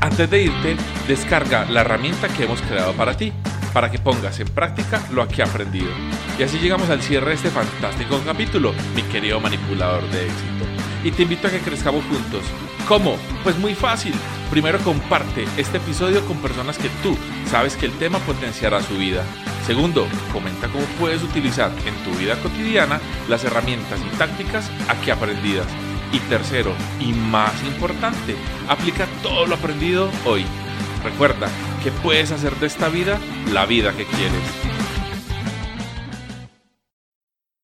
Antes 0.00 0.30
de 0.30 0.42
irte, 0.42 0.76
descarga 1.08 1.64
la 1.66 1.80
herramienta 1.80 2.28
que 2.28 2.44
hemos 2.44 2.60
creado 2.62 2.92
para 2.92 3.16
ti, 3.16 3.32
para 3.72 3.90
que 3.90 3.98
pongas 3.98 4.40
en 4.40 4.48
práctica 4.48 5.02
lo 5.12 5.22
has 5.22 5.40
aprendido. 5.40 5.90
Y 6.38 6.42
así 6.42 6.58
llegamos 6.58 6.90
al 6.90 7.02
cierre 7.02 7.28
de 7.28 7.34
este 7.34 7.50
fantástico 7.50 8.20
capítulo, 8.24 8.72
mi 8.94 9.02
querido 9.02 9.40
manipulador 9.40 10.08
de 10.10 10.26
éxito. 10.26 10.64
Y 11.04 11.10
te 11.10 11.22
invito 11.22 11.48
a 11.48 11.50
que 11.50 11.60
crezcamos 11.60 12.04
juntos. 12.04 12.42
¿Cómo? 12.88 13.16
Pues 13.44 13.56
muy 13.58 13.74
fácil 13.74 14.14
Primero, 14.50 14.78
comparte 14.78 15.46
este 15.58 15.76
episodio 15.76 16.24
con 16.24 16.38
personas 16.38 16.78
que 16.78 16.88
tú 17.02 17.16
sabes 17.50 17.76
que 17.76 17.84
el 17.84 17.92
tema 17.98 18.18
potenciará 18.20 18.82
su 18.82 18.96
vida. 18.96 19.22
Segundo, 19.66 20.06
comenta 20.32 20.68
cómo 20.68 20.84
puedes 20.98 21.22
utilizar 21.22 21.70
en 21.84 21.94
tu 22.02 22.18
vida 22.18 22.34
cotidiana 22.40 22.98
las 23.28 23.44
herramientas 23.44 24.00
y 24.00 24.16
tácticas 24.16 24.70
aquí 24.88 25.10
aprendidas. 25.10 25.66
Y 26.12 26.18
tercero, 26.20 26.72
y 26.98 27.12
más 27.12 27.62
importante, 27.64 28.36
aplica 28.68 29.06
todo 29.22 29.44
lo 29.44 29.56
aprendido 29.56 30.10
hoy. 30.24 30.46
Recuerda 31.04 31.48
que 31.78 31.90
puedes 31.90 32.30
hacer 32.32 32.54
de 32.56 32.66
esta 32.66 32.88
vida 32.88 33.18
la 33.52 33.66
vida 33.66 33.92
que 33.96 34.04
quieres. 34.04 34.77